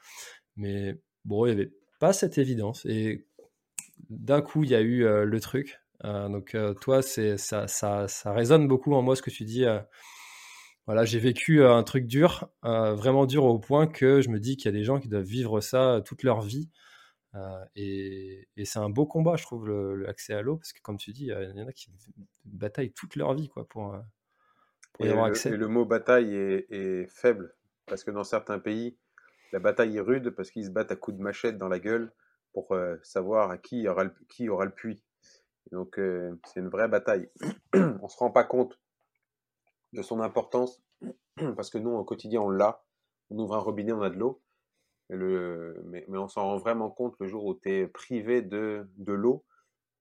mais 0.57 1.01
bon, 1.25 1.47
il 1.47 1.55
n'y 1.55 1.61
avait 1.61 1.73
pas 1.99 2.13
cette 2.13 2.39
évidence. 2.39 2.87
Et 2.87 3.27
d'un 4.09 4.43
coup, 4.43 4.63
il 4.63 4.71
y 4.71 4.75
a 4.75 4.81
eu 4.81 5.05
euh, 5.05 5.25
le 5.25 5.41
truc. 5.41 5.81
Euh, 6.05 6.29
donc, 6.29 6.57
toi, 6.81 7.03
ça, 7.03 8.07
résonne 8.27 8.69
beaucoup 8.69 8.95
en 8.95 9.03
moi 9.03 9.17
ce 9.17 9.23
que 9.23 9.31
tu 9.31 9.45
dis. 9.45 9.65
Voilà, 10.91 11.05
j'ai 11.05 11.21
vécu 11.21 11.63
un 11.63 11.85
truc 11.85 12.09
dur, 12.09 12.51
vraiment 12.65 13.25
dur 13.25 13.45
au 13.45 13.61
point 13.61 13.87
que 13.87 14.23
je 14.23 14.29
me 14.29 14.41
dis 14.41 14.57
qu'il 14.57 14.65
y 14.65 14.75
a 14.75 14.77
des 14.77 14.83
gens 14.83 14.99
qui 14.99 15.07
doivent 15.07 15.23
vivre 15.23 15.61
ça 15.61 16.03
toute 16.05 16.25
leur 16.25 16.41
vie. 16.41 16.69
Euh, 17.37 17.65
et, 17.77 18.49
c'est 18.65 18.81
un 18.81 18.91
beau 18.91 19.07
combat, 19.07 19.37
je 19.37 19.45
trouve, 19.45 19.69
l'accès 19.99 20.35
à 20.35 20.43
l'eau, 20.43 20.57
parce 20.57 20.73
que 20.73 20.81
comme 20.83 20.97
tu 20.97 21.13
dis, 21.13 21.27
il 21.27 21.53
y 21.55 21.63
en 21.63 21.69
a 21.69 21.73
qui 21.73 21.93
bataillent 22.45 22.93
toute 22.93 23.15
leur 23.15 23.35
vie 23.35 23.49
quoi, 23.49 23.69
pour, 23.69 23.97
y 24.99 25.07
avoir 25.07 25.27
accès. 25.27 25.51
Et 25.51 25.57
le 25.57 25.69
mot 25.69 25.85
bataille 25.85 26.35
est, 26.35 27.07
faible, 27.09 27.55
parce 27.87 28.03
que 28.03 28.11
dans 28.11 28.25
certains 28.25 28.59
pays, 28.59 28.99
la 29.53 29.61
bataille 29.61 29.97
est 29.97 30.01
rude 30.01 30.31
parce 30.31 30.51
qu'ils 30.51 30.65
se 30.65 30.71
battent 30.71 30.91
à 30.91 30.97
coups 30.97 31.17
de 31.17 31.23
machette 31.23 31.57
dans 31.57 31.69
la 31.69 31.79
gueule 31.79 32.13
pour 32.53 32.77
savoir 33.05 33.53
à 33.53 33.59
qui 33.59 33.87
aura 33.87 34.03
le, 34.03 34.13
qui 34.29 34.49
aura 34.49 34.65
le 34.65 34.73
puits. 34.73 35.05
donc 35.71 36.01
c'est 36.47 36.59
une 36.59 36.69
vraie 36.69 36.89
bataille. 36.89 37.31
on 37.75 38.09
se 38.09 38.17
rend 38.17 38.33
pas 38.33 38.43
compte 38.43 38.77
de 39.93 40.03
son 40.03 40.21
importance 40.21 40.83
parce 41.57 41.71
que 41.71 41.79
nous 41.79 41.91
au 41.91 42.05
quotidien 42.05 42.41
on 42.41 42.51
l'a. 42.51 42.85
On 43.31 43.39
ouvre 43.39 43.55
un 43.55 43.61
robinet, 43.61 43.93
on 43.93 44.03
a 44.03 44.11
de 44.11 44.17
l'eau. 44.17 44.43
mais, 45.09 46.05
on 46.09 46.29
s'en 46.29 46.43
rend 46.43 46.57
vraiment 46.59 46.91
compte 46.91 47.15
le 47.21 47.29
jour 47.29 47.45
où 47.45 47.55
tu 47.55 47.71
es 47.71 47.87
privé 47.87 48.43
de, 48.43 48.89
de 48.97 49.13
l'eau 49.13 49.45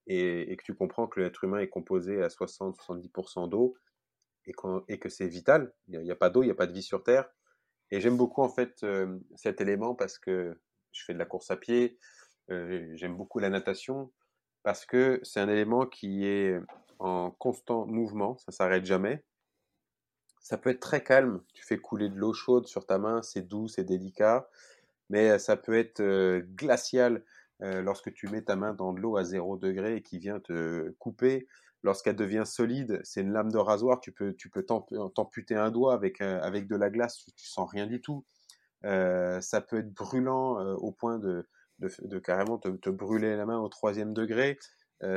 et, 0.08 0.55
que 0.58 0.63
tu 0.63 0.74
comprends 0.74 1.08
que 1.08 1.19
l'être 1.19 1.43
humain 1.43 1.60
est 1.60 1.69
composé 1.69 2.22
à 2.24 2.27
60-70% 2.27 3.48
d'eau 3.50 3.75
et, 4.46 4.98
que 5.00 5.10
c'est 5.10 5.27
vital. 5.27 5.72
Il 5.88 6.01
n'y 6.01 6.12
a, 6.12 6.15
pas 6.15 6.31
d'eau, 6.31 6.41
il 6.41 6.48
n'y 6.48 6.51
a 6.51 6.55
pas 6.55 6.65
de 6.65 6.74
vie 6.74 6.81
sur 6.81 7.03
Terre. 7.03 7.29
Et 7.91 8.01
j'aime 8.01 8.17
beaucoup 8.17 8.41
en 8.41 8.50
fait 8.50 8.84
cet 9.36 9.62
élément 9.62 9.93
parce 9.93 10.17
que 10.17 10.60
je 10.91 11.03
fais 11.05 11.13
de 11.13 11.19
la 11.19 11.25
course 11.25 11.51
à 11.51 11.58
pied, 11.58 12.00
j'aime 12.50 13.15
beaucoup 13.15 13.38
la 13.38 13.50
natation 13.50 14.12
parce 14.63 14.86
que 14.86 15.19
c'est 15.24 15.39
un 15.39 15.50
élément 15.50 15.86
qui 15.86 16.25
est 16.25 16.60
en 16.98 17.31
constant 17.31 17.86
mouvement, 17.86 18.38
ça 18.38 18.51
s'arrête 18.51 18.86
jamais. 18.86 19.24
Ça 20.50 20.58
peut 20.58 20.72
être 20.72 20.79
très 20.79 21.03
calme, 21.03 21.44
tu 21.53 21.63
fais 21.63 21.77
couler 21.77 22.10
de 22.10 22.15
l'eau 22.15 22.34
chaude 22.34 22.65
sur 22.65 22.88
ta 22.88 22.98
main, 22.98 23.22
c'est 23.22 23.44
doux, 23.44 23.68
c'est 23.68 23.84
délicat, 23.84 24.50
mais 25.12 25.38
ça 25.38 25.56
peut 25.56 25.77
être 25.77 26.01
glacial 26.56 27.24
lorsque 27.60 28.12
tu 28.13 28.27
mets 28.29 28.41
ta 28.41 28.56
main 28.56 28.74
dans 28.74 28.91
de 28.91 29.00
l'eau 29.00 29.15
à 29.15 29.24
0 29.24 29.58
degré 29.58 29.98
et 29.98 30.01
qui 30.01 30.18
vient 30.18 30.39
te 30.39 30.89
couper. 30.98 31.48
Lorsqu'elle 31.84 32.15
devient 32.15 32.46
solide, 32.48 33.00
c'est 33.03 33.22
une 33.22 33.32
lame 33.32 33.51
de 33.51 33.60
rasoir, 33.60 34.00
tu 34.00 34.12
peux, 34.12 34.34
tu 34.34 34.50
peux 34.50 34.65
t'amputer 34.65 35.53
un 35.53 35.70
doigt 35.70 35.94
avec, 35.94 36.20
avec 36.20 36.65
de 36.65 36.75
la 36.75 36.89
glace, 36.89 37.27
tu, 37.36 37.46
sens 37.46 37.70
rien 37.70 37.86
du 37.86 38.01
tout. 38.01 38.25
ça 38.82 39.62
peut 39.62 39.77
être 39.77 39.94
brûlant 39.94 40.58
au 40.77 40.91
point 40.91 41.20
de, 41.20 41.48
de, 41.77 42.18
carrément 42.18 42.58
te, 42.58 42.89
brûler 42.89 43.36
la 43.36 43.46
main 43.46 43.60
au 43.60 43.70
troisième 43.70 44.15
degré. 44.15 44.58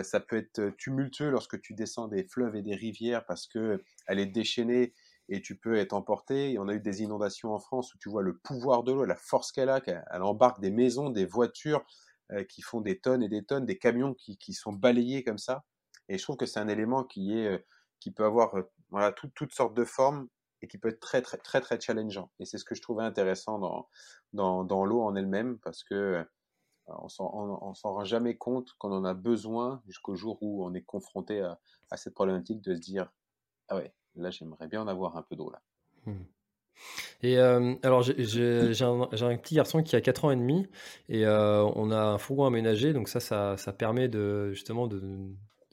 ça 0.02 0.20
peut 0.20 0.36
être 0.36 0.76
tumultueux 0.76 1.30
lorsque 1.30 1.58
tu 1.62 1.72
descends 1.72 2.08
des 2.08 2.24
fleuves 2.24 2.54
et 2.54 2.60
des 2.60 2.74
rivières 2.74 3.24
parce 3.24 3.46
que 3.46 3.82
elle 4.06 4.18
est 4.18 4.26
déchaînée 4.26 4.92
et 5.28 5.40
tu 5.40 5.56
peux 5.56 5.76
être 5.76 5.92
emporté. 5.92 6.58
on 6.58 6.68
a 6.68 6.74
eu 6.74 6.80
des 6.80 7.02
inondations 7.02 7.52
en 7.54 7.58
France 7.58 7.94
où 7.94 7.98
tu 7.98 8.08
vois 8.08 8.22
le 8.22 8.36
pouvoir 8.38 8.82
de 8.82 8.92
l'eau, 8.92 9.04
la 9.04 9.16
force 9.16 9.52
qu'elle 9.52 9.70
a, 9.70 9.80
qu'elle 9.80 10.02
embarque 10.22 10.60
des 10.60 10.70
maisons, 10.70 11.10
des 11.10 11.26
voitures 11.26 11.84
qui 12.48 12.62
font 12.62 12.80
des 12.80 12.98
tonnes 12.98 13.22
et 13.22 13.28
des 13.28 13.44
tonnes, 13.44 13.66
des 13.66 13.78
camions 13.78 14.14
qui, 14.14 14.38
qui 14.38 14.54
sont 14.54 14.72
balayés 14.72 15.22
comme 15.22 15.38
ça. 15.38 15.64
Et 16.08 16.18
je 16.18 16.22
trouve 16.22 16.36
que 16.36 16.46
c'est 16.46 16.60
un 16.60 16.68
élément 16.68 17.04
qui, 17.04 17.36
est, 17.36 17.64
qui 18.00 18.10
peut 18.10 18.24
avoir 18.24 18.54
voilà, 18.90 19.12
toutes 19.12 19.52
sortes 19.52 19.74
de 19.74 19.84
formes 19.84 20.28
et 20.62 20.68
qui 20.68 20.78
peut 20.78 20.88
être 20.88 21.00
très, 21.00 21.22
très, 21.22 21.38
très, 21.38 21.60
très 21.60 21.80
challengeant. 21.80 22.30
Et 22.38 22.44
c'est 22.44 22.58
ce 22.58 22.64
que 22.64 22.74
je 22.74 22.82
trouvais 22.82 23.04
intéressant 23.04 23.58
dans, 23.58 23.88
dans, 24.32 24.64
dans 24.64 24.84
l'eau 24.84 25.02
en 25.02 25.14
elle-même 25.16 25.58
parce 25.58 25.82
que 25.84 26.24
on 26.86 27.08
s'en 27.08 27.28
rend 27.28 28.04
jamais 28.04 28.36
compte 28.36 28.72
qu'on 28.78 28.92
en 28.92 29.04
a 29.04 29.14
besoin 29.14 29.80
jusqu'au 29.86 30.14
jour 30.14 30.38
où 30.42 30.64
on 30.64 30.74
est 30.74 30.82
confronté 30.82 31.40
à, 31.40 31.60
à, 31.90 31.96
cette 31.96 32.14
problématique 32.14 32.60
de 32.60 32.74
se 32.74 32.80
dire 32.80 33.12
ah 33.68 33.76
ouais 33.76 33.94
là 34.16 34.30
j'aimerais 34.30 34.68
bien 34.68 34.82
en 34.82 34.88
avoir 34.88 35.16
un 35.16 35.22
peu 35.22 35.36
d'eau 35.36 35.50
là. 35.50 35.60
Mmh. 36.06 36.24
Et 37.22 37.38
euh, 37.38 37.74
alors, 37.82 38.02
j'ai 38.02 38.82
un, 38.82 39.36
petit 39.36 39.54
garçon 39.54 39.82
qui 39.82 39.94
a 39.94 40.00
4 40.00 40.24
ans 40.24 40.30
et 40.32 40.36
demi 40.36 40.66
et 41.08 41.24
euh, 41.24 41.62
on 41.76 41.90
a 41.90 42.00
un 42.00 42.18
fourgon 42.18 42.46
aménagé, 42.46 42.92
donc 42.92 43.08
ça, 43.08 43.20
ça, 43.20 43.72
permet 43.72 44.08
de, 44.08 44.52
justement 44.52 44.88
de, 44.88 45.00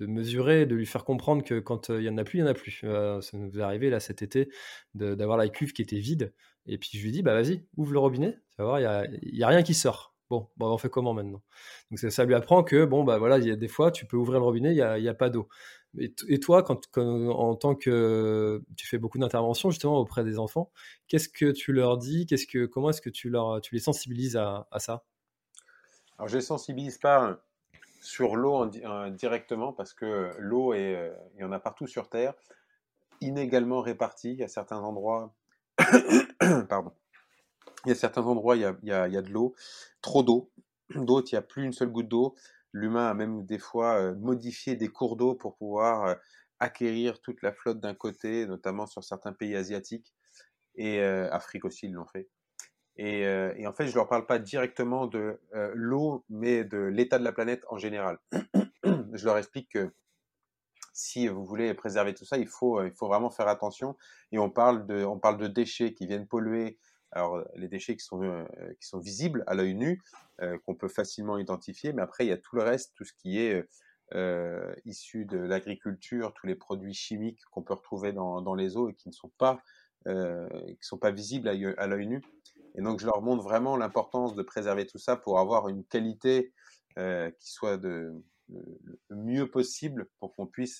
mesurer, 0.01 0.65
de 0.65 0.75
lui 0.75 0.85
faire 0.85 1.05
comprendre 1.05 1.43
que 1.43 1.59
quand 1.59 1.89
euh, 1.89 2.01
il 2.01 2.05
y 2.05 2.09
en 2.09 2.17
a 2.17 2.23
plus, 2.23 2.39
il 2.39 2.41
y 2.41 2.43
en 2.43 2.47
a 2.47 2.53
plus. 2.53 2.85
ça 3.21 3.37
nous 3.37 3.57
est 3.57 3.61
arrivé 3.61 3.89
là 3.89 3.99
cet 3.99 4.21
été 4.21 4.49
d'avoir 4.93 5.37
la 5.37 5.49
cuve 5.49 5.73
qui 5.73 5.81
était 5.81 5.99
vide 5.99 6.33
et 6.65 6.77
puis 6.77 6.91
je 6.93 7.03
lui 7.03 7.11
dis, 7.11 7.23
bah 7.23 7.33
vas-y, 7.33 7.65
ouvre 7.77 7.93
le 7.93 7.99
robinet, 7.99 8.33
tu 8.51 8.57
vas 8.59 8.65
voir, 8.65 8.79
il 8.79 9.33
n'y 9.33 9.43
a, 9.43 9.47
a, 9.47 9.49
rien 9.49 9.63
qui 9.63 9.73
sort. 9.73 10.15
Bon, 10.29 10.47
bon, 10.57 10.71
on 10.71 10.77
fait 10.77 10.89
comment 10.89 11.15
maintenant? 11.15 11.41
Donc 11.89 11.97
ça, 11.97 12.25
lui 12.25 12.35
apprend 12.35 12.63
que, 12.63 12.85
bon, 12.85 13.03
bah 13.03 13.17
voilà, 13.17 13.39
il 13.39 13.47
y 13.47 13.51
a 13.51 13.55
des 13.55 13.67
fois, 13.67 13.91
tu 13.91 14.05
peux 14.05 14.17
ouvrir 14.17 14.39
le 14.39 14.45
robinet, 14.45 14.69
il 14.71 14.75
n'y 14.75 14.81
a, 14.81 15.11
a, 15.11 15.13
pas 15.15 15.31
d'eau. 15.31 15.47
Et, 15.97 16.39
toi, 16.39 16.63
en 16.97 17.55
tant 17.55 17.75
que 17.75 18.63
tu 18.77 18.87
fais 18.87 18.99
beaucoup 18.99 19.17
d'interventions 19.17 19.71
justement 19.71 19.97
auprès 19.97 20.23
des 20.23 20.37
enfants, 20.37 20.71
qu'est-ce 21.07 21.29
que 21.29 21.51
tu 21.51 21.73
leur 21.73 21.97
dis? 21.97 22.27
Qu'est-ce 22.27 22.45
que, 22.45 22.65
comment 22.65 22.91
est-ce 22.91 23.01
que 23.01 23.09
tu 23.09 23.29
leur, 23.29 23.59
les 23.71 23.79
sensibilises 23.79 24.37
à, 24.37 24.67
ça? 24.77 25.03
Alors, 26.17 26.27
je 26.27 26.35
les 26.35 26.43
sensibilise 26.43 26.99
pas 26.99 27.41
sur 28.01 28.35
l'eau 28.35 28.69
directement 29.11 29.73
parce 29.73 29.93
que 29.93 30.31
l'eau 30.37 30.73
euh, 30.73 31.13
il 31.35 31.41
y 31.41 31.43
en 31.43 31.51
a 31.51 31.59
partout 31.59 31.87
sur 31.87 32.07
Terre, 32.07 32.33
inégalement 33.19 33.81
répartie. 33.81 34.41
certains 34.47 34.79
endroits, 34.79 35.33
pardon, 36.69 36.93
il 37.85 37.89
y 37.89 37.91
a 37.91 37.95
certains 37.95 38.23
endroits 38.23 38.55
il 38.55 38.61
y 38.61 38.65
a, 38.65 38.75
il 38.83 38.89
y 38.89 38.93
a, 38.93 39.07
il 39.07 39.13
y 39.13 39.17
a 39.17 39.21
de 39.21 39.29
l'eau, 39.29 39.55
trop 40.01 40.23
d'eau. 40.23 40.51
D'autres, 40.95 41.29
il 41.31 41.35
n'y 41.35 41.39
a 41.39 41.43
plus 41.43 41.63
une 41.63 41.73
seule 41.73 41.89
goutte 41.89 42.07
d'eau. 42.07 42.35
L'humain 42.73 43.07
a 43.07 43.13
même 43.13 43.45
des 43.45 43.59
fois 43.59 44.13
modifié 44.13 44.75
des 44.75 44.89
cours 44.89 45.15
d'eau 45.15 45.35
pour 45.35 45.55
pouvoir 45.57 46.17
acquérir 46.59 47.21
toute 47.21 47.41
la 47.41 47.51
flotte 47.51 47.79
d'un 47.79 47.95
côté, 47.95 48.45
notamment 48.45 48.85
sur 48.85 49.03
certains 49.03 49.33
pays 49.33 49.55
asiatiques 49.55 50.13
et 50.75 51.01
Afrique 51.01 51.65
aussi 51.65 51.87
ils 51.87 51.93
l'ont 51.93 52.05
fait. 52.05 52.29
Et, 52.97 53.65
en 53.65 53.73
fait, 53.73 53.87
je 53.87 53.95
leur 53.95 54.07
parle 54.09 54.25
pas 54.25 54.39
directement 54.39 55.07
de 55.07 55.39
l'eau, 55.73 56.25
mais 56.29 56.63
de 56.63 56.77
l'état 56.77 57.17
de 57.17 57.23
la 57.23 57.31
planète 57.31 57.63
en 57.69 57.77
général. 57.77 58.19
je 58.83 59.25
leur 59.25 59.37
explique 59.37 59.69
que 59.71 59.93
si 60.93 61.29
vous 61.29 61.45
voulez 61.45 61.73
préserver 61.73 62.13
tout 62.13 62.25
ça, 62.25 62.37
il 62.37 62.47
faut, 62.47 62.81
vraiment 63.01 63.29
faire 63.29 63.47
attention. 63.47 63.95
Et 64.31 64.37
on 64.37 64.49
parle 64.49 64.85
de 64.85 65.47
déchets 65.47 65.93
qui 65.93 66.07
viennent 66.07 66.27
polluer 66.27 66.77
alors, 67.11 67.43
les 67.55 67.67
déchets 67.67 67.95
qui 67.95 68.05
sont, 68.05 68.21
euh, 68.21 68.45
qui 68.79 68.87
sont 68.87 68.99
visibles 68.99 69.43
à 69.47 69.55
l'œil 69.55 69.73
nu, 69.73 70.01
euh, 70.41 70.57
qu'on 70.65 70.75
peut 70.75 70.87
facilement 70.87 71.37
identifier, 71.37 71.91
mais 71.91 72.01
après, 72.01 72.25
il 72.25 72.29
y 72.29 72.33
a 72.33 72.37
tout 72.37 72.55
le 72.55 72.63
reste, 72.63 72.93
tout 72.95 73.03
ce 73.03 73.13
qui 73.13 73.39
est 73.39 73.65
euh, 74.13 74.73
issu 74.85 75.25
de 75.25 75.37
l'agriculture, 75.37 76.33
tous 76.33 76.45
les 76.45 76.55
produits 76.55 76.93
chimiques 76.93 77.41
qu'on 77.51 77.63
peut 77.63 77.73
retrouver 77.73 78.13
dans, 78.13 78.41
dans, 78.41 78.53
les 78.53 78.77
eaux 78.77 78.89
et 78.89 78.93
qui 78.93 79.09
ne 79.09 79.13
sont 79.13 79.31
pas, 79.37 79.61
qui 80.05 80.87
sont 80.87 80.97
pas 80.97 81.11
visibles 81.11 81.47
à, 81.49 81.87
l'œil 81.87 82.07
nu. 82.07 82.21
Et 82.75 82.81
donc, 82.81 82.99
je 82.99 83.05
leur 83.05 83.21
montre 83.21 83.43
vraiment 83.43 83.75
l'importance 83.75 84.33
de 84.33 84.41
préserver 84.43 84.85
tout 84.85 84.97
ça 84.97 85.17
pour 85.17 85.39
avoir 85.39 85.67
une 85.67 85.83
qualité 85.83 86.53
qui 86.95 87.51
soit 87.51 87.77
de, 87.77 88.13
le 88.47 89.15
mieux 89.15 89.49
possible 89.49 90.07
pour 90.19 90.33
qu'on 90.35 90.47
puisse 90.47 90.79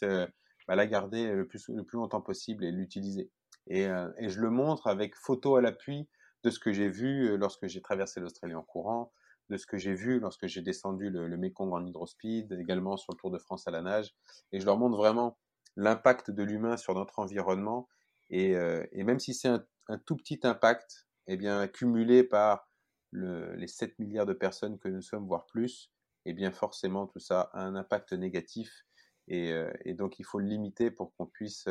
bah, 0.67 0.75
la 0.75 0.88
garder 0.88 1.31
le 1.31 1.45
plus, 1.45 1.67
le 1.67 1.83
plus 1.83 1.98
longtemps 1.98 2.21
possible 2.21 2.63
et 2.63 2.71
l'utiliser. 2.71 3.29
Et, 3.67 3.83
et, 4.17 4.29
je 4.29 4.39
le 4.39 4.50
montre 4.50 4.88
avec 4.88 5.15
photo 5.15 5.57
à 5.57 5.62
l'appui 5.62 6.07
de 6.43 6.50
ce 6.50 6.60
que 6.60 6.72
j'ai 6.72 6.89
vu 6.89 7.38
lorsque 7.38 7.67
j'ai 7.67 7.81
traversé 7.81 8.19
l'Australie 8.19 8.55
en 8.55 8.63
courant, 8.63 9.12
de 9.50 9.58
ce 9.58 9.65
que 9.65 9.77
j'ai 9.77 9.93
vu 9.93 10.19
lorsque 10.19 10.48
j'ai 10.48 10.62
descendu 10.62 11.10
le, 11.10 11.36
Mekong 11.38 11.74
en 11.74 11.86
hydrospeed, 11.86 12.51
également 12.53 12.98
sur 12.98 13.13
le 13.13 13.17
Tour 13.17 13.31
de 13.31 13.39
France 13.39 13.67
à 13.67 13.72
la 13.72 13.81
nage. 13.81 14.15
Et 14.51 14.60
je 14.60 14.65
leur 14.65 14.77
montre 14.77 14.98
vraiment 14.98 15.38
l'impact 15.75 16.31
de 16.31 16.43
l'humain 16.43 16.77
sur 16.77 16.93
notre 16.93 17.19
environnement. 17.19 17.88
Et, 18.29 18.55
même 18.96 19.19
si 19.19 19.34
c'est 19.34 19.50
un, 19.50 19.98
tout 20.05 20.15
petit 20.15 20.39
impact, 20.43 21.08
eh 21.27 21.38
bien, 21.38 21.67
cumulé 21.67 22.24
par 22.24 22.69
les 23.12 23.67
7 23.67 23.98
milliards 23.98 24.27
de 24.27 24.34
personnes 24.34 24.77
que 24.77 24.88
nous 24.88 25.01
sommes, 25.01 25.25
voire 25.25 25.48
plus, 25.48 25.91
eh 26.25 26.34
bien, 26.34 26.51
forcément, 26.51 27.08
tout 27.08 27.19
ça 27.19 27.50
a 27.53 27.63
un 27.63 27.75
impact 27.75 28.13
négatif. 28.13 28.86
Et, 29.27 29.51
et 29.86 29.93
donc, 29.93 30.19
il 30.19 30.25
faut 30.25 30.39
le 30.39 30.46
limiter 30.46 30.91
pour 30.91 31.15
qu'on 31.15 31.25
puisse 31.25 31.67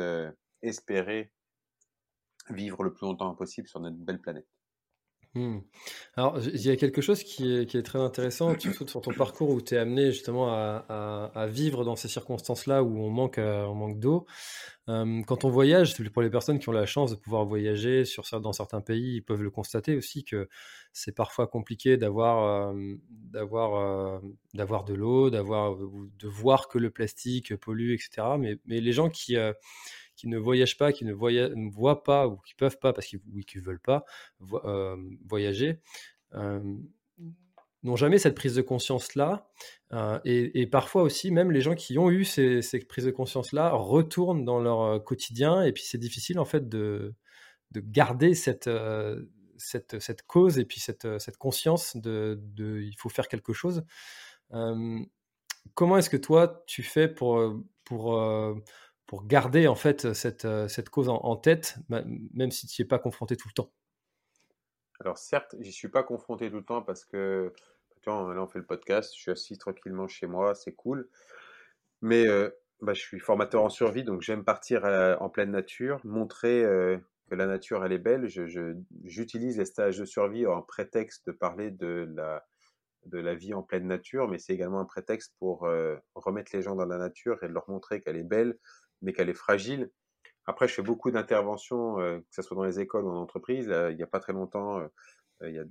espérer 0.61 1.31
vivre 2.49 2.83
le 2.83 2.93
plus 2.93 3.05
longtemps 3.05 3.33
possible 3.35 3.67
sur 3.67 3.79
notre 3.79 3.97
belle 3.97 4.19
planète. 4.19 4.47
Mmh. 5.35 5.59
Alors, 6.15 6.39
il 6.39 6.59
y 6.59 6.71
a 6.71 6.75
quelque 6.75 7.01
chose 7.01 7.23
qui 7.23 7.53
est, 7.53 7.83
très 7.83 7.99
intéressant, 7.99 8.57
surtout 8.59 8.87
sur 8.87 9.01
ton 9.01 9.13
parcours 9.13 9.51
où 9.51 9.61
tu 9.61 9.75
es 9.75 9.77
amené 9.77 10.11
justement 10.11 10.51
à, 10.51 11.47
vivre 11.47 11.85
dans 11.85 11.95
ces 11.95 12.07
circonstances-là 12.07 12.83
où 12.83 12.99
on 12.99 13.09
manque, 13.09 13.37
euh, 13.37 13.63
on 13.65 13.75
manque 13.75 13.99
d'eau. 13.99 14.25
quand 14.87 15.43
on 15.43 15.49
voyage, 15.49 15.95
pour 16.11 16.23
les 16.23 16.31
personnes 16.31 16.57
qui 16.57 16.67
ont 16.69 16.73
la 16.73 16.87
chance 16.87 17.11
de 17.11 17.15
pouvoir 17.15 17.45
voyager 17.45 18.03
dans 18.41 18.53
certains 18.53 18.81
pays, 18.81 19.17
ils 19.17 19.21
peuvent 19.21 19.43
le 19.43 19.51
constater 19.51 19.95
aussi 19.95 20.23
que 20.23 20.49
c'est 20.93 21.15
parfois 21.15 21.45
compliqué 21.45 21.95
d'avoir 21.97 22.73
d'avoir 23.33 24.83
de 24.83 24.93
l'eau, 24.95 25.29
de 25.29 26.27
voir 26.27 26.67
que 26.69 26.79
le 26.79 26.89
plastique 26.89 27.55
pollue, 27.55 27.93
etc. 27.93 28.35
Mais, 28.39 28.57
mais 28.65 28.81
les 28.81 28.93
gens 28.93 29.09
qui 29.09 29.35
qui 30.19 30.27
ne 30.27 30.37
voyagent 30.37 30.77
pas, 30.77 30.91
qui 30.91 31.05
ne, 31.05 31.13
voient 31.13 32.03
pas 32.03 32.27
ou 32.27 32.35
qui 32.45 32.53
peuvent 32.53 32.77
pas 32.77 32.91
parce 32.91 33.07
qu'ils 33.07 33.21
ne 33.23 33.61
veulent 33.61 33.79
pas 33.79 34.03
euh, 34.65 34.97
voyager, 35.25 35.79
euh, 36.33 36.59
n'ont 37.83 37.95
jamais 37.95 38.17
cette 38.17 38.35
prise 38.35 38.53
de 38.53 38.61
conscience-là. 38.61 39.49
Euh, 39.93 40.19
et, 40.25 40.67
parfois 40.67 41.03
aussi, 41.03 41.31
même 41.31 41.51
les 41.51 41.61
gens 41.61 41.73
qui 41.73 41.97
ont 41.97 42.11
eu 42.11 42.25
ces, 42.25 42.59
prises 42.89 43.05
de 43.05 43.11
conscience-là 43.11 43.71
retournent 43.71 44.43
dans 44.43 44.59
leur 44.59 45.01
quotidien 45.05 45.63
et 45.63 45.71
puis 45.71 45.83
c'est 45.83 45.97
difficile 45.97 46.37
en 46.37 46.45
fait 46.45 46.67
de, 46.67 47.15
de 47.71 47.79
garder 47.79 48.33
cette, 48.33 48.69
cause 50.27 50.59
et 50.59 50.65
puis 50.65 50.81
cette, 50.81 51.37
conscience 51.37 51.95
de, 51.95 52.37
de, 52.41 52.81
il 52.81 52.95
faut 52.97 53.07
faire 53.07 53.29
quelque 53.29 53.53
chose. 53.53 53.85
comment 54.49 55.97
est-ce 55.97 56.09
que 56.09 56.17
toi 56.17 56.61
tu 56.67 56.83
fais 56.83 57.07
pour, 57.07 57.41
pour 57.85 58.21
pour 59.09 59.25
garder 59.25 59.67
en 59.67 59.73
fait 59.73 60.13
cette, 60.13 60.45
euh, 60.45 60.67
cette 60.67 60.91
cause 60.91 61.09
en, 61.09 61.35
tête, 61.35 61.77
même 61.89 62.51
si 62.51 62.67
tu 62.67 62.79
n'y 62.79 62.85
es 62.85 62.87
pas 62.87 62.99
confronté 62.99 63.35
tout 63.35 63.47
le 63.47 63.53
temps 63.53 63.71
Alors 64.99 65.17
certes, 65.17 65.55
j'y 65.61 65.71
suis 65.71 65.87
pas 65.87 66.03
confronté 66.03 66.51
tout 66.51 66.57
le 66.57 66.63
temps 66.63 66.83
parce 66.83 67.05
que 67.05 67.51
tu 68.01 68.11
vois, 68.11 68.35
là 68.35 68.43
on 68.43 68.47
fait 68.47 68.59
le 68.59 68.67
podcast, 68.67 69.11
je 69.15 69.19
suis 69.19 69.31
assis 69.31 69.57
tranquillement 69.57 70.07
chez 70.07 70.27
moi, 70.27 70.53
c'est 70.53 70.73
cool. 70.73 71.09
Mais 72.03 72.27
euh, 72.27 72.51
bah, 72.81 72.93
je 72.93 73.01
suis 73.01 73.19
formateur 73.19 73.63
en 73.63 73.69
survie, 73.69 74.03
donc 74.03 74.21
j'aime 74.21 74.43
partir 74.43 74.85
euh, 74.85 75.15
en 75.19 75.29
pleine 75.31 75.49
nature, 75.49 75.99
montrer 76.03 76.63
euh, 76.63 76.99
que 77.31 77.35
la 77.35 77.47
nature 77.47 77.83
elle 77.83 77.93
est 77.93 77.97
belle. 77.97 78.27
J'utilise 79.05 79.57
les 79.57 79.65
stages 79.65 79.97
de 79.97 80.05
survie 80.05 80.45
en 80.45 80.61
prétexte 80.61 81.25
de 81.25 81.31
parler 81.31 81.71
de 81.71 82.07
la, 82.15 82.45
de 83.07 83.17
la 83.17 83.33
vie 83.33 83.55
en 83.55 83.63
pleine 83.63 83.87
nature, 83.87 84.27
mais 84.27 84.37
c'est 84.37 84.53
également 84.53 84.81
un 84.81 84.85
prétexte 84.85 85.33
pour 85.39 85.67
remettre 86.13 86.55
les 86.55 86.61
gens 86.61 86.75
dans 86.75 86.85
la 86.85 86.99
nature 86.99 87.43
et 87.43 87.47
de 87.47 87.53
leur 87.53 87.67
montrer 87.69 88.01
qu'elle 88.01 88.17
est 88.17 88.23
belle, 88.23 88.57
mais 89.01 89.13
qu'elle 89.13 89.29
est 89.29 89.33
fragile. 89.33 89.89
Après, 90.45 90.67
je 90.67 90.73
fais 90.73 90.81
beaucoup 90.81 91.11
d'interventions, 91.11 91.95
que 91.97 92.23
ce 92.31 92.41
soit 92.41 92.55
dans 92.55 92.63
les 92.63 92.79
écoles 92.79 93.05
ou 93.05 93.09
en 93.09 93.21
entreprise. 93.21 93.67
il 93.89 93.95
n'y 93.95 94.03
a 94.03 94.07
pas 94.07 94.19
très 94.19 94.33
longtemps, 94.33 94.81
y 95.41 95.59
a, 95.59 95.63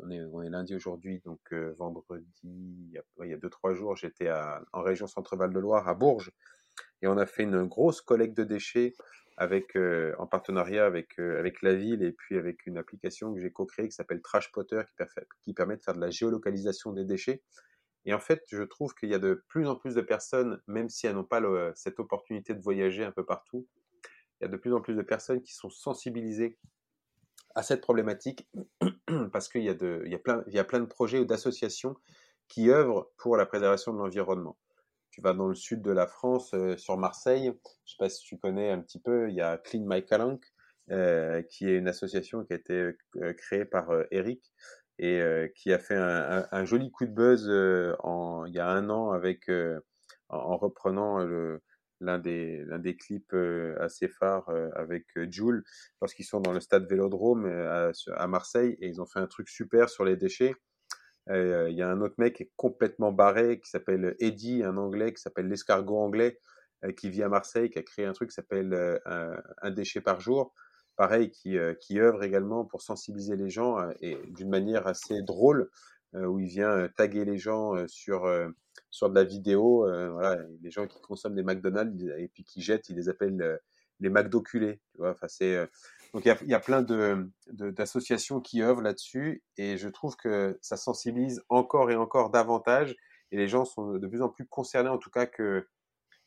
on, 0.00 0.42
est, 0.42 0.50
lundi 0.50 0.74
aujourd'hui, 0.74 1.20
donc 1.24 1.52
vendredi, 1.78 2.26
il 2.42 2.90
y, 2.90 2.98
a, 2.98 3.02
il 3.22 3.30
y 3.30 3.32
a 3.32 3.36
deux, 3.36 3.48
trois 3.48 3.74
jours, 3.74 3.96
j'étais 3.96 4.30
en 4.72 4.82
région 4.82 5.06
Centre-Val 5.06 5.52
de 5.52 5.60
Loire, 5.60 5.88
à 5.88 5.94
Bourges, 5.94 6.32
et 7.02 7.06
on 7.06 7.16
a 7.16 7.26
fait 7.26 7.44
une 7.44 7.64
grosse 7.64 8.00
collecte 8.00 8.36
de 8.36 8.44
déchets 8.44 8.94
avec, 9.36 9.76
en 10.18 10.26
partenariat 10.26 10.86
avec, 10.86 11.18
avec 11.18 11.62
la 11.62 11.74
ville 11.74 12.02
et 12.02 12.12
puis 12.12 12.36
avec 12.36 12.66
une 12.66 12.78
application 12.78 13.34
que 13.34 13.40
j'ai 13.40 13.50
co-créée 13.50 13.88
qui 13.88 13.94
s'appelle 13.94 14.22
Trash 14.22 14.52
Potter 14.52 14.82
qui 15.42 15.54
permet 15.54 15.76
de 15.76 15.82
faire 15.82 15.94
de 15.94 16.00
la 16.00 16.10
géolocalisation 16.10 16.92
des 16.92 17.04
déchets. 17.04 17.42
Et 18.06 18.12
en 18.12 18.20
fait, 18.20 18.42
je 18.48 18.62
trouve 18.62 18.94
qu'il 18.94 19.08
y 19.08 19.14
a 19.14 19.18
de 19.18 19.44
plus 19.48 19.66
en 19.66 19.76
plus 19.76 19.94
de 19.94 20.00
personnes, 20.00 20.60
même 20.66 20.88
si 20.88 21.06
elles 21.06 21.14
n'ont 21.14 21.24
pas 21.24 21.40
cette 21.74 21.98
opportunité 22.00 22.54
de 22.54 22.60
voyager 22.60 23.04
un 23.04 23.12
peu 23.12 23.24
partout, 23.24 23.66
il 24.40 24.44
y 24.44 24.46
a 24.46 24.48
de 24.48 24.56
plus 24.56 24.74
en 24.74 24.80
plus 24.80 24.94
de 24.94 25.02
personnes 25.02 25.42
qui 25.42 25.54
sont 25.54 25.70
sensibilisées 25.70 26.58
à 27.54 27.62
cette 27.62 27.80
problématique 27.80 28.48
parce 29.32 29.48
qu'il 29.48 29.62
y, 29.62 29.68
a 29.68 29.72
y, 29.72 30.18
plein, 30.18 30.44
y 30.48 30.58
a 30.58 30.64
plein 30.64 30.80
de 30.80 30.86
projets 30.86 31.18
ou 31.18 31.24
d'associations 31.24 31.96
qui 32.48 32.70
œuvrent 32.70 33.10
pour 33.16 33.36
la 33.36 33.46
préservation 33.46 33.92
de 33.92 33.98
l'environnement. 33.98 34.58
Tu 35.10 35.20
vas 35.20 35.32
dans 35.32 35.46
le 35.46 35.54
sud 35.54 35.80
de 35.80 35.92
la 35.92 36.06
France, 36.06 36.52
euh, 36.54 36.76
sur 36.76 36.96
Marseille, 36.98 37.44
je 37.44 37.50
ne 37.50 37.52
sais 37.86 37.96
pas 37.98 38.08
si 38.08 38.24
tu 38.24 38.36
connais 38.36 38.70
un 38.70 38.80
petit 38.80 38.98
peu, 38.98 39.30
il 39.30 39.36
y 39.36 39.40
a 39.40 39.56
Clean 39.58 39.84
My 39.86 40.04
Calanque, 40.04 40.44
euh, 40.90 41.40
qui 41.42 41.68
est 41.68 41.76
une 41.76 41.88
association 41.88 42.44
qui 42.44 42.52
a 42.52 42.56
été 42.56 42.92
euh, 43.16 43.32
créée 43.34 43.64
par 43.64 43.88
Eric 44.10 44.52
et 44.98 45.52
qui 45.56 45.72
a 45.72 45.78
fait 45.78 45.96
un, 45.96 46.64
joli 46.64 46.90
coup 46.90 47.04
de 47.04 47.10
buzz 47.10 47.48
en, 48.00 48.44
il 48.46 48.54
y 48.54 48.60
a 48.60 48.68
un 48.68 48.90
an 48.90 49.10
avec, 49.10 49.50
en, 50.28 50.56
reprenant 50.56 51.18
l'un 52.00 52.18
des, 52.18 52.64
l'un 52.64 52.78
des 52.78 52.96
clips 52.96 53.34
assez 53.80 54.08
phares 54.08 54.48
avec 54.74 55.06
Jules 55.30 55.64
lorsqu'ils 56.00 56.24
sont 56.24 56.40
dans 56.40 56.52
le 56.52 56.60
stade 56.60 56.88
Vélodrome 56.88 57.46
à, 57.46 58.26
Marseille 58.28 58.76
et 58.80 58.88
ils 58.88 59.00
ont 59.00 59.06
fait 59.06 59.20
un 59.20 59.26
truc 59.26 59.48
super 59.48 59.88
sur 59.88 60.04
les 60.04 60.16
déchets. 60.16 60.54
Il 61.28 61.74
y 61.74 61.82
a 61.82 61.88
un 61.88 62.00
autre 62.00 62.16
mec 62.18 62.36
qui 62.36 62.44
est 62.44 62.52
complètement 62.56 63.10
barré 63.10 63.58
qui 63.60 63.70
s'appelle 63.70 64.14
Eddie, 64.20 64.62
un 64.62 64.76
anglais 64.76 65.12
qui 65.12 65.20
s'appelle 65.20 65.48
l'escargot 65.48 65.98
anglais 65.98 66.38
qui 66.92 67.08
vit 67.08 67.22
à 67.22 67.28
Marseille, 67.28 67.70
qui 67.70 67.78
a 67.78 67.82
créé 67.82 68.04
un 68.04 68.12
truc 68.12 68.28
qui 68.28 68.34
s'appelle 68.34 69.00
un, 69.06 69.70
déchet 69.70 70.00
par 70.00 70.20
jour. 70.20 70.54
Pareil, 70.96 71.30
qui, 71.30 71.56
qui 71.80 71.98
œuvre 71.98 72.22
également 72.22 72.64
pour 72.64 72.82
sensibiliser 72.82 73.36
les 73.36 73.50
gens 73.50 73.78
et 74.00 74.16
d'une 74.28 74.48
manière 74.48 74.86
assez 74.86 75.22
drôle 75.22 75.70
où 76.12 76.38
il 76.38 76.46
vient 76.46 76.88
taguer 76.96 77.24
les 77.24 77.36
gens 77.36 77.74
sur 77.88 78.28
sur 78.90 79.10
de 79.10 79.14
la 79.14 79.24
vidéo, 79.24 79.86
euh, 79.88 80.10
voilà, 80.10 80.40
les 80.62 80.70
gens 80.70 80.86
qui 80.86 81.00
consomment 81.00 81.34
des 81.34 81.42
McDonald's 81.42 82.04
et 82.16 82.28
puis 82.28 82.44
qui 82.44 82.62
jettent, 82.62 82.88
ils 82.88 82.96
les 82.96 83.08
appellent 83.08 83.40
euh, 83.42 83.56
les 84.00 84.08
McDoculés. 84.08 84.80
Tu 84.92 84.98
vois, 84.98 85.10
enfin, 85.10 85.28
c'est, 85.28 85.56
euh, 85.56 85.66
donc 86.12 86.24
il 86.24 86.28
y 86.28 86.30
a, 86.30 86.38
y 86.44 86.54
a, 86.54 86.60
plein 86.60 86.82
de, 86.82 87.28
d'associations 87.48 88.40
qui 88.40 88.62
œuvrent 88.62 88.82
là-dessus 88.82 89.42
et 89.56 89.76
je 89.78 89.88
trouve 89.88 90.16
que 90.16 90.58
ça 90.62 90.76
sensibilise 90.76 91.42
encore 91.48 91.90
et 91.90 91.96
encore 91.96 92.30
davantage 92.30 92.94
et 93.32 93.36
les 93.36 93.48
gens 93.48 93.64
sont 93.64 93.94
de 93.94 94.06
plus 94.06 94.22
en 94.22 94.28
plus 94.28 94.46
concernés 94.46 94.90
en 94.90 94.98
tout 94.98 95.10
cas 95.10 95.26
que 95.26 95.66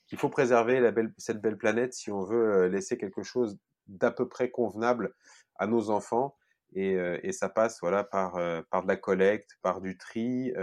qu'il 0.07 0.17
faut 0.17 0.29
préserver 0.29 0.79
la 0.79 0.91
belle, 0.91 1.13
cette 1.17 1.41
belle 1.41 1.57
planète 1.57 1.93
si 1.93 2.11
on 2.11 2.23
veut 2.23 2.67
laisser 2.67 2.97
quelque 2.97 3.23
chose 3.23 3.57
d'à 3.87 4.11
peu 4.11 4.27
près 4.27 4.49
convenable 4.49 5.13
à 5.55 5.67
nos 5.67 5.89
enfants 5.89 6.35
et, 6.73 6.97
et 7.23 7.31
ça 7.31 7.49
passe 7.49 7.79
voilà 7.81 8.03
par 8.03 8.33
par 8.69 8.83
de 8.83 8.87
la 8.87 8.97
collecte, 8.97 9.57
par 9.61 9.81
du 9.81 9.97
tri, 9.97 10.53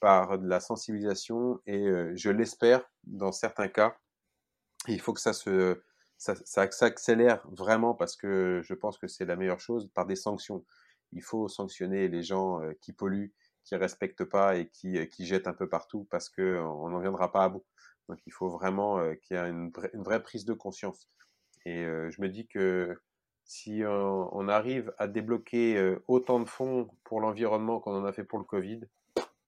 par 0.00 0.38
de 0.38 0.46
la 0.46 0.60
sensibilisation 0.60 1.60
et 1.66 1.86
je 2.14 2.30
l'espère 2.30 2.88
dans 3.04 3.32
certains 3.32 3.68
cas. 3.68 3.96
Il 4.86 5.00
faut 5.00 5.12
que 5.12 5.20
ça 5.20 5.32
se 5.32 5.82
ça, 6.16 6.34
ça 6.44 6.68
vraiment 7.50 7.94
parce 7.94 8.16
que 8.16 8.60
je 8.64 8.74
pense 8.74 8.98
que 8.98 9.08
c'est 9.08 9.24
la 9.24 9.36
meilleure 9.36 9.60
chose 9.60 9.90
par 9.94 10.06
des 10.06 10.16
sanctions. 10.16 10.64
Il 11.12 11.22
faut 11.22 11.48
sanctionner 11.48 12.08
les 12.08 12.22
gens 12.22 12.60
qui 12.80 12.92
polluent, 12.92 13.32
qui 13.64 13.76
respectent 13.76 14.24
pas 14.24 14.56
et 14.56 14.68
qui, 14.68 15.08
qui 15.08 15.26
jettent 15.26 15.48
un 15.48 15.54
peu 15.54 15.68
partout 15.68 16.06
parce 16.10 16.28
que 16.28 16.60
on 16.60 16.88
n'en 16.88 17.00
viendra 17.00 17.32
pas 17.32 17.44
à 17.44 17.48
bout. 17.48 17.64
Donc 18.08 18.18
il 18.26 18.32
faut 18.32 18.48
vraiment 18.48 19.00
qu'il 19.22 19.36
y 19.36 19.40
ait 19.40 19.48
une, 19.48 19.72
vraie 19.94 20.22
prise 20.22 20.44
de 20.44 20.52
conscience. 20.52 21.08
Et 21.66 21.84
je 21.84 22.20
me 22.20 22.28
dis 22.28 22.46
que 22.46 23.00
si 23.44 23.82
on 23.86 24.48
arrive 24.48 24.92
à 24.98 25.08
débloquer 25.08 25.96
autant 26.08 26.40
de 26.40 26.44
fonds 26.44 26.88
pour 27.04 27.20
l'environnement 27.20 27.80
qu'on 27.80 27.96
en 27.96 28.04
a 28.04 28.12
fait 28.12 28.24
pour 28.24 28.38
le 28.38 28.44
Covid, 28.44 28.80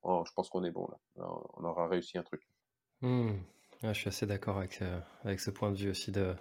Oh, 0.09 0.23
je 0.25 0.33
pense 0.33 0.49
qu'on 0.49 0.63
est 0.63 0.71
bon 0.71 0.87
là. 0.89 1.27
On 1.55 1.65
aura 1.65 1.89
réussi 1.89 2.17
un 2.17 2.23
truc. 2.23 2.41
Hmm. 3.01 3.33
je 3.83 3.93
suis 3.93 4.09
assez 4.09 4.25
d'accord 4.25 4.59
avec, 4.59 4.81
euh, 4.81 5.01
avec 5.25 5.41
ce 5.41 5.51
point 5.51 5.73
de 5.73 5.77
vue 5.77 5.91
aussi 5.91 6.13
de, 6.13 6.33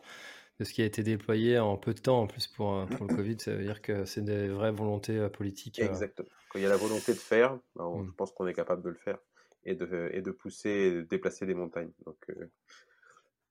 de, 0.59 0.63
ce 0.63 0.71
qui 0.71 0.83
a 0.83 0.85
été 0.85 1.01
déployé 1.01 1.57
en 1.57 1.75
peu 1.75 1.95
de 1.95 1.99
temps 1.99 2.21
en 2.21 2.27
plus 2.27 2.45
pour, 2.45 2.75
euh, 2.75 2.85
pour 2.85 3.07
le 3.07 3.15
Covid. 3.15 3.37
Ça 3.39 3.55
veut 3.55 3.63
dire 3.63 3.81
que 3.81 4.05
c'est 4.05 4.23
des 4.23 4.49
vraies 4.49 4.71
volontés 4.71 5.17
euh, 5.17 5.29
politiques. 5.29 5.79
Exactement. 5.79 6.29
Quand 6.49 6.59
il 6.59 6.61
y 6.61 6.65
a 6.67 6.69
la 6.69 6.77
volonté 6.77 7.13
de 7.13 7.17
faire, 7.17 7.57
ben, 7.75 7.89
hmm. 7.89 8.05
je 8.05 8.11
pense 8.11 8.31
qu'on 8.33 8.45
est 8.45 8.53
capable 8.53 8.83
de 8.83 8.89
le 8.89 8.95
faire 8.95 9.17
et 9.63 9.73
de, 9.73 10.11
et 10.13 10.21
de 10.21 10.29
pousser, 10.29 10.91
de 10.91 11.01
déplacer 11.01 11.47
des 11.47 11.55
montagnes. 11.55 11.91
Donc, 12.05 12.27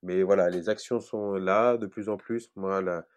mais 0.05 0.21
voilà, 0.21 0.49
les 0.51 0.69
actions 0.69 0.99
sont 0.99 1.33
là 1.33 1.77
de 1.77 1.87
plus 1.87 2.09
en 2.09 2.17
plus. 2.17 2.51
Moi, 2.55 2.79
la, 2.81 3.07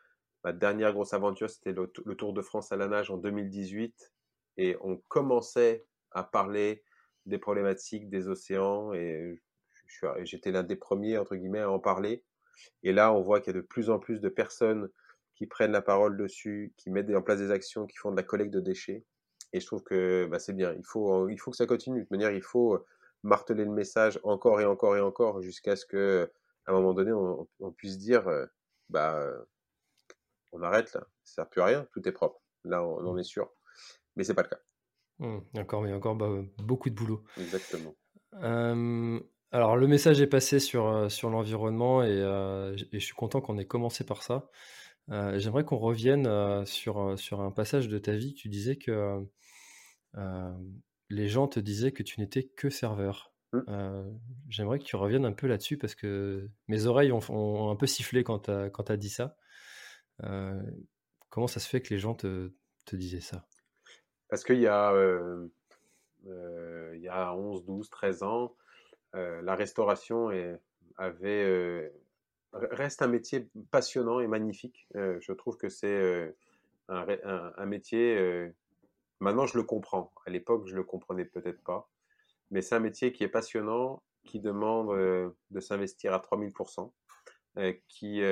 ma 0.43 0.53
dernière 0.53 0.95
grosse 0.95 1.13
aventure, 1.13 1.51
c'était 1.51 1.73
le, 1.73 1.87
Tour 2.17 2.33
de 2.33 2.41
France 2.41 2.73
à 2.73 2.77
la 2.77 2.89
nage 2.89 3.11
en 3.11 3.19
2018 3.19 4.11
et 4.57 4.77
on 4.81 4.97
commençait 5.09 5.85
à 6.13 6.25
parler 6.25 6.83
des 7.27 7.39
problématiques 7.39 8.09
des 8.09 8.29
océans 8.29 8.95
et 8.95 9.39
j'étais 10.23 10.51
l'un 10.51 10.63
des 10.63 10.77
premiers, 10.77 11.19
entre 11.19 11.37
guillemets, 11.37 11.61
à 11.61 11.71
en 11.71 11.79
parler. 11.79 12.25
Et 12.83 12.93
là, 12.93 13.13
on 13.13 13.21
voit 13.21 13.41
qu'il 13.41 13.55
y 13.55 13.57
a 13.57 13.61
de 13.61 13.67
plus 13.67 13.91
en 13.91 13.99
plus 13.99 14.21
de 14.21 14.31
personnes 14.31 14.89
qui 15.35 15.47
prennent 15.47 15.73
la 15.73 15.83
parole 15.83 16.17
dessus, 16.17 16.73
qui 16.79 16.91
mettent 16.91 17.15
en 17.15 17.23
place 17.23 17.39
des 17.39 17.51
actions, 17.51 17.87
qui 17.87 17.99
font 17.99 18.11
de 18.11 18.17
la 18.17 18.23
collecte 18.23 18.53
de 18.53 18.61
déchets. 18.61 19.05
Et 19.53 19.61
je 19.61 19.67
trouve 19.67 19.83
que 19.83 20.27
bah, 20.27 20.39
c'est 20.39 20.55
bien. 20.55 20.73
Il 20.73 20.85
faut, 20.85 21.29
il 21.29 21.39
faut 21.39 21.51
que 21.51 21.57
ça 21.59 21.67
continue. 21.67 22.01
De 22.01 22.09
manière, 22.11 22.33
il 22.33 22.43
faut 22.43 22.83
marteler 23.23 23.65
le 23.65 23.71
message 23.71 24.19
encore 24.23 24.61
et 24.61 24.65
encore 24.65 24.97
et 24.97 25.01
encore 25.01 25.43
jusqu'à 25.43 25.77
ce 25.77 25.85
que, 25.85 26.31
à 26.69 26.73
un 26.73 26.75
moment 26.75 26.93
donné, 26.93 27.13
on, 27.13 27.73
puisse 27.73 27.99
dire, 27.99 28.29
bah, 28.91 29.27
on 30.53 30.63
arrête 30.63 30.93
là. 30.93 31.07
Ça 31.25 31.43
sert 31.43 31.49
plus 31.49 31.63
à 31.63 31.67
rien. 31.67 31.89
Tout 31.93 32.07
est 32.07 32.13
propre. 32.13 32.41
Là, 32.65 32.85
on, 32.85 32.99
on 33.07 33.15
mmh. 33.15 33.19
est 33.19 33.25
sûr. 33.25 33.51
Mais 34.17 34.25
c'est 34.25 34.35
pas 34.35 34.43
le 34.43 34.49
cas. 34.49 34.61
Mmh, 35.19 35.39
d'accord, 35.55 35.83
mais 35.83 35.93
encore 35.93 36.15
bah, 36.15 36.31
beaucoup 36.59 36.91
de 36.91 36.95
boulot. 36.95 37.25
Exactement. 37.39 37.95
alors, 38.33 39.77
le 39.77 39.87
message 39.87 40.21
est 40.21 40.27
passé 40.27 40.61
sur, 40.61 41.11
sur 41.11 41.31
l'environnement 41.31 42.03
et, 42.03 42.19
je 42.19 42.99
suis 42.99 43.15
content 43.15 43.41
qu'on 43.41 43.59
ait 43.59 43.67
commencé 43.67 44.05
par 44.05 44.23
ça. 44.23 44.51
J'aimerais 45.09 45.65
qu'on 45.65 45.79
revienne 45.79 46.67
sur, 46.67 47.19
sur 47.19 47.41
un 47.41 47.51
passage 47.51 47.89
de 47.89 47.99
ta 47.99 48.13
vie. 48.13 48.35
Tu 48.35 48.49
disais 48.51 48.77
que 48.77 49.27
les 51.09 51.29
gens 51.29 51.49
te 51.49 51.61
disaient 51.61 51.93
que 51.93 52.03
tu 52.03 52.21
n'étais 52.21 52.45
que 52.45 52.69
serveur. 52.69 53.33
Mmh. 53.53 54.19
J'aimerais 54.49 54.79
que 54.79 54.85
tu 54.85 54.97
reviennes 54.97 55.25
un 55.25 55.33
peu 55.33 55.47
là-dessus 55.47 55.79
parce 55.79 55.95
que 55.95 56.49
mes 56.67 56.87
oreilles 56.87 57.13
ont, 57.13 57.71
un 57.71 57.77
peu 57.77 57.87
sifflé 57.87 58.23
quand 58.25 58.41
tu 58.41 58.51
as, 58.51 58.97
dit 58.97 59.11
ça. 59.11 59.37
comment 61.31 61.47
ça 61.47 61.61
se 61.61 61.69
fait 61.69 61.81
que 61.81 61.93
les 61.93 61.99
gens 61.99 62.15
te, 62.15 62.53
te 62.85 62.97
disaient 62.97 63.21
ça? 63.21 63.47
Parce 64.29 64.45
qu'il 64.45 64.61
y, 64.61 64.67
a, 64.67 64.93
euh, 64.93 65.47
euh, 66.27 66.93
il 66.95 67.03
y 67.03 67.09
a 67.09 67.35
11, 67.35 67.65
12, 67.65 67.89
13 67.89 68.23
ans, 68.23 68.55
euh, 69.15 69.41
la 69.43 69.55
restauration 69.55 70.31
est, 70.31 70.61
avait, 70.97 71.93
reste 72.53 73.03
un 73.03 73.07
métier 73.07 73.49
passionnant 73.71 74.21
et 74.21 74.27
magnifique. 74.27 74.87
je 74.95 75.33
trouve 75.33 75.57
que 75.57 75.69
c'est 75.69 76.35
un, 76.89 77.07
un, 77.25 77.53
un, 77.57 77.67
métier, 77.67 78.53
maintenant 79.21 79.47
je 79.47 79.57
le 79.57 79.65
comprends. 79.65 80.13
À 80.27 80.31
l'époque, 80.31 80.67
je 80.67 80.75
le 80.75 80.83
comprenais 80.83 81.25
peut-être 81.25 81.63
pas. 81.63 81.89
Mais 82.51 82.63
c'est 82.63 82.75
un 82.75 82.81
métier 82.81 83.13
qui 83.13 83.25
est 83.25 83.29
passionnant, 83.29 84.03
qui 84.25 84.41
demande 84.41 84.89
de 85.51 85.61
s'investir 85.61 86.13
à 86.15 86.19
3000%, 86.19 86.93
qui, 87.89 88.23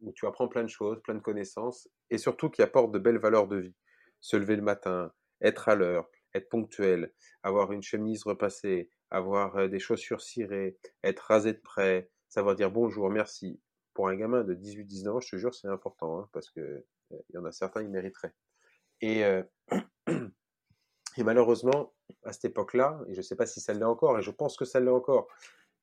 où 0.00 0.12
tu 0.12 0.26
apprends 0.26 0.48
plein 0.48 0.62
de 0.62 0.68
choses, 0.68 1.00
plein 1.02 1.14
de 1.14 1.20
connaissances, 1.20 1.88
et 2.10 2.18
surtout 2.18 2.50
qui 2.50 2.62
apporte 2.62 2.92
de 2.92 2.98
belles 2.98 3.18
valeurs 3.18 3.46
de 3.46 3.56
vie 3.56 3.74
se 4.20 4.36
lever 4.36 4.56
le 4.56 4.62
matin, 4.62 5.12
être 5.40 5.68
à 5.68 5.74
l'heure, 5.74 6.10
être 6.34 6.48
ponctuel, 6.48 7.12
avoir 7.42 7.72
une 7.72 7.82
chemise 7.82 8.24
repassée, 8.24 8.90
avoir 9.10 9.56
euh, 9.56 9.68
des 9.68 9.78
chaussures 9.78 10.20
cirées, 10.20 10.76
être 11.02 11.20
rasé 11.20 11.52
de 11.52 11.58
près, 11.58 12.10
savoir 12.28 12.54
dire 12.54 12.70
bonjour, 12.70 13.10
merci. 13.10 13.60
Pour 13.94 14.08
un 14.08 14.16
gamin 14.16 14.44
de 14.44 14.54
18-19 14.54 15.08
ans, 15.08 15.20
je 15.20 15.30
te 15.30 15.36
jure, 15.36 15.54
c'est 15.54 15.68
important, 15.68 16.20
hein, 16.20 16.28
parce 16.32 16.50
que 16.50 16.60
euh, 16.60 16.84
il 17.30 17.34
y 17.34 17.38
en 17.38 17.44
a 17.44 17.52
certains, 17.52 17.82
ils 17.82 17.88
mériteraient. 17.88 18.34
Et, 19.00 19.22
et 21.18 21.24
malheureusement, 21.24 21.92
à 22.22 22.32
cette 22.32 22.44
époque-là, 22.46 23.00
et 23.08 23.12
je 23.12 23.18
ne 23.18 23.22
sais 23.22 23.34
pas 23.34 23.46
si 23.46 23.60
ça 23.60 23.74
l'est 23.74 23.84
encore, 23.84 24.18
et 24.18 24.22
je 24.22 24.30
pense 24.30 24.56
que 24.56 24.64
ça 24.64 24.78
l'est 24.78 24.90
encore, 24.90 25.26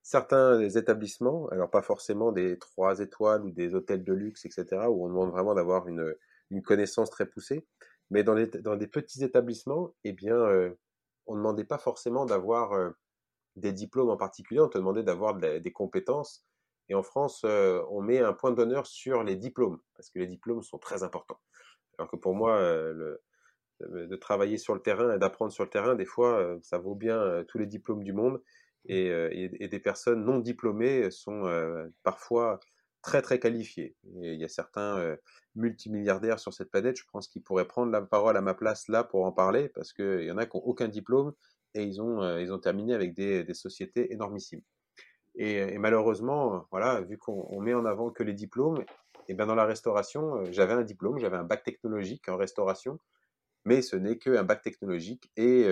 certains 0.02 0.60
établissements, 0.60 1.46
alors 1.48 1.70
pas 1.70 1.82
forcément 1.82 2.32
des 2.32 2.58
trois 2.58 3.00
étoiles 3.00 3.44
ou 3.44 3.50
des 3.50 3.74
hôtels 3.74 4.02
de 4.02 4.14
luxe, 4.14 4.46
etc., 4.46 4.86
où 4.88 5.04
on 5.04 5.08
demande 5.08 5.30
vraiment 5.30 5.54
d'avoir 5.54 5.88
une, 5.88 6.14
connaissance 6.64 7.10
très 7.10 7.26
poussée, 7.26 7.66
mais 8.10 8.22
dans, 8.22 8.34
des 8.34 8.86
petits 8.86 9.24
établissements, 9.24 9.92
eh 10.04 10.12
bien, 10.12 10.36
on 11.26 11.34
ne 11.34 11.38
demandait 11.38 11.64
pas 11.64 11.78
forcément 11.78 12.24
d'avoir 12.24 12.94
des 13.56 13.72
diplômes 13.72 14.10
en 14.10 14.16
particulier, 14.16 14.60
on 14.60 14.68
te 14.68 14.78
demandait 14.78 15.02
d'avoir 15.02 15.34
des 15.34 15.72
compétences. 15.72 16.46
Et 16.88 16.94
en 16.94 17.02
France, 17.02 17.44
on 17.44 18.00
met 18.00 18.20
un 18.20 18.32
point 18.32 18.52
d'honneur 18.52 18.86
sur 18.86 19.22
les 19.22 19.36
diplômes, 19.36 19.80
parce 19.96 20.08
que 20.08 20.18
les 20.18 20.28
diplômes 20.28 20.62
sont 20.62 20.78
très 20.78 21.02
importants. 21.02 21.40
Alors 21.98 22.10
que 22.10 22.16
pour 22.16 22.34
moi, 22.34 22.60
le, 22.60 23.20
de 23.80 24.16
travailler 24.16 24.58
sur 24.58 24.74
le 24.74 24.80
terrain 24.80 25.14
et 25.14 25.18
d'apprendre 25.18 25.52
sur 25.52 25.64
le 25.64 25.70
terrain, 25.70 25.94
des 25.94 26.04
fois, 26.04 26.56
ça 26.62 26.78
vaut 26.78 26.94
bien 26.94 27.44
tous 27.48 27.58
les 27.58 27.66
diplômes 27.66 28.04
du 28.04 28.12
monde. 28.12 28.42
Et, 28.88 29.08
et, 29.08 29.68
des 29.68 29.80
personnes 29.80 30.24
non 30.24 30.38
diplômées 30.38 31.10
sont 31.10 31.42
parfois 32.02 32.60
très 33.02 33.20
très 33.20 33.38
qualifiées. 33.38 33.96
Et 34.22 34.34
il 34.34 34.40
y 34.40 34.44
a 34.44 34.48
certains 34.48 35.16
multimilliardaires 35.54 36.38
sur 36.38 36.52
cette 36.52 36.70
planète, 36.70 36.96
je 36.96 37.04
pense 37.10 37.28
qu'ils 37.28 37.42
pourraient 37.42 37.66
prendre 37.66 37.90
la 37.90 38.02
parole 38.02 38.36
à 38.36 38.40
ma 38.40 38.54
place 38.54 38.88
là 38.88 39.04
pour 39.04 39.24
en 39.24 39.32
parler, 39.32 39.68
parce 39.70 39.92
qu'il 39.92 40.22
y 40.22 40.30
en 40.30 40.38
a 40.38 40.46
qui 40.46 40.56
n'ont 40.56 40.62
aucun 40.62 40.88
diplôme 40.88 41.32
et 41.74 41.82
ils 41.82 42.00
ont, 42.00 42.38
ils 42.38 42.52
ont 42.52 42.58
terminé 42.58 42.94
avec 42.94 43.14
des, 43.14 43.44
des 43.44 43.54
sociétés 43.54 44.12
énormissimes. 44.12 44.62
Et, 45.36 45.56
et, 45.58 45.78
malheureusement, 45.78 46.66
voilà, 46.70 47.02
vu 47.02 47.18
qu'on 47.18 47.60
met 47.60 47.74
en 47.74 47.84
avant 47.84 48.10
que 48.10 48.22
les 48.22 48.32
diplômes, 48.32 48.84
et 49.28 49.34
bien 49.34 49.46
dans 49.46 49.54
la 49.54 49.66
restauration, 49.66 50.44
j'avais 50.50 50.72
un 50.72 50.82
diplôme, 50.82 51.18
j'avais 51.18 51.36
un 51.36 51.44
bac 51.44 51.62
technologique 51.62 52.28
en 52.28 52.36
restauration, 52.36 52.98
mais 53.66 53.82
ce 53.82 53.96
n'est 53.96 54.16
qu'un 54.16 54.44
bac 54.44 54.62
technologique. 54.62 55.30
Et, 55.36 55.66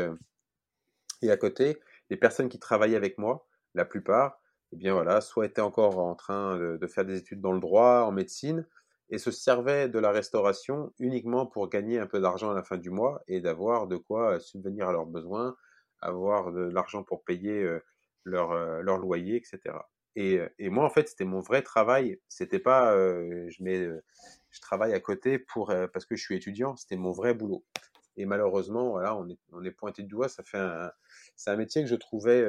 et 1.22 1.30
à 1.30 1.36
côté, 1.38 1.80
les 2.10 2.16
personnes 2.16 2.50
qui 2.50 2.58
travaillaient 2.58 2.96
avec 2.96 3.16
moi, 3.16 3.46
la 3.74 3.84
plupart, 3.84 4.40
eh 4.72 4.76
bien 4.76 4.92
voilà, 4.92 5.20
soit 5.20 5.46
étaient 5.46 5.60
encore 5.60 5.98
en 5.98 6.14
train 6.14 6.58
de, 6.58 6.86
faire 6.86 7.04
des 7.04 7.18
études 7.18 7.40
dans 7.40 7.52
le 7.52 7.60
droit, 7.60 8.02
en 8.02 8.12
médecine, 8.12 8.66
et 9.08 9.18
se 9.18 9.30
servaient 9.30 9.88
de 9.88 9.98
la 9.98 10.10
restauration 10.10 10.92
uniquement 10.98 11.46
pour 11.46 11.68
gagner 11.68 11.98
un 11.98 12.06
peu 12.06 12.20
d'argent 12.20 12.50
à 12.50 12.54
la 12.54 12.62
fin 12.62 12.76
du 12.76 12.90
mois 12.90 13.22
et 13.28 13.40
d'avoir 13.40 13.86
de 13.86 13.96
quoi 13.96 14.40
subvenir 14.40 14.88
à 14.88 14.92
leurs 14.92 15.06
besoins, 15.06 15.56
avoir 16.00 16.52
de 16.52 16.62
l'argent 16.62 17.04
pour 17.04 17.22
payer 17.24 17.68
leur, 18.24 18.82
leur 18.82 18.98
loyer, 18.98 19.36
etc. 19.36 19.76
Et, 20.16 20.40
moi, 20.70 20.84
en 20.84 20.90
fait, 20.90 21.08
c'était 21.08 21.24
mon 21.24 21.40
vrai 21.40 21.62
travail. 21.62 22.20
C'était 22.28 22.58
pas, 22.58 22.94
je 22.96 23.62
mets, 23.62 23.88
je 24.50 24.60
travaille 24.60 24.92
à 24.92 25.00
côté 25.00 25.38
pour 25.38 25.72
parce 25.92 26.06
que 26.06 26.16
je 26.16 26.22
suis 26.22 26.36
étudiant. 26.36 26.76
C'était 26.76 26.96
mon 26.96 27.12
vrai 27.12 27.34
boulot. 27.34 27.64
Et 28.16 28.26
malheureusement, 28.26 28.90
voilà, 28.90 29.16
on 29.16 29.28
est, 29.28 29.38
on 29.52 29.64
est 29.64 29.72
pointé 29.72 30.02
du 30.02 30.08
doigt. 30.08 30.28
Ça 30.28 30.44
fait 30.44 30.64
c'est 31.36 31.50
un 31.50 31.56
métier 31.56 31.82
que 31.82 31.88
je 31.88 31.96
trouvais 31.96 32.44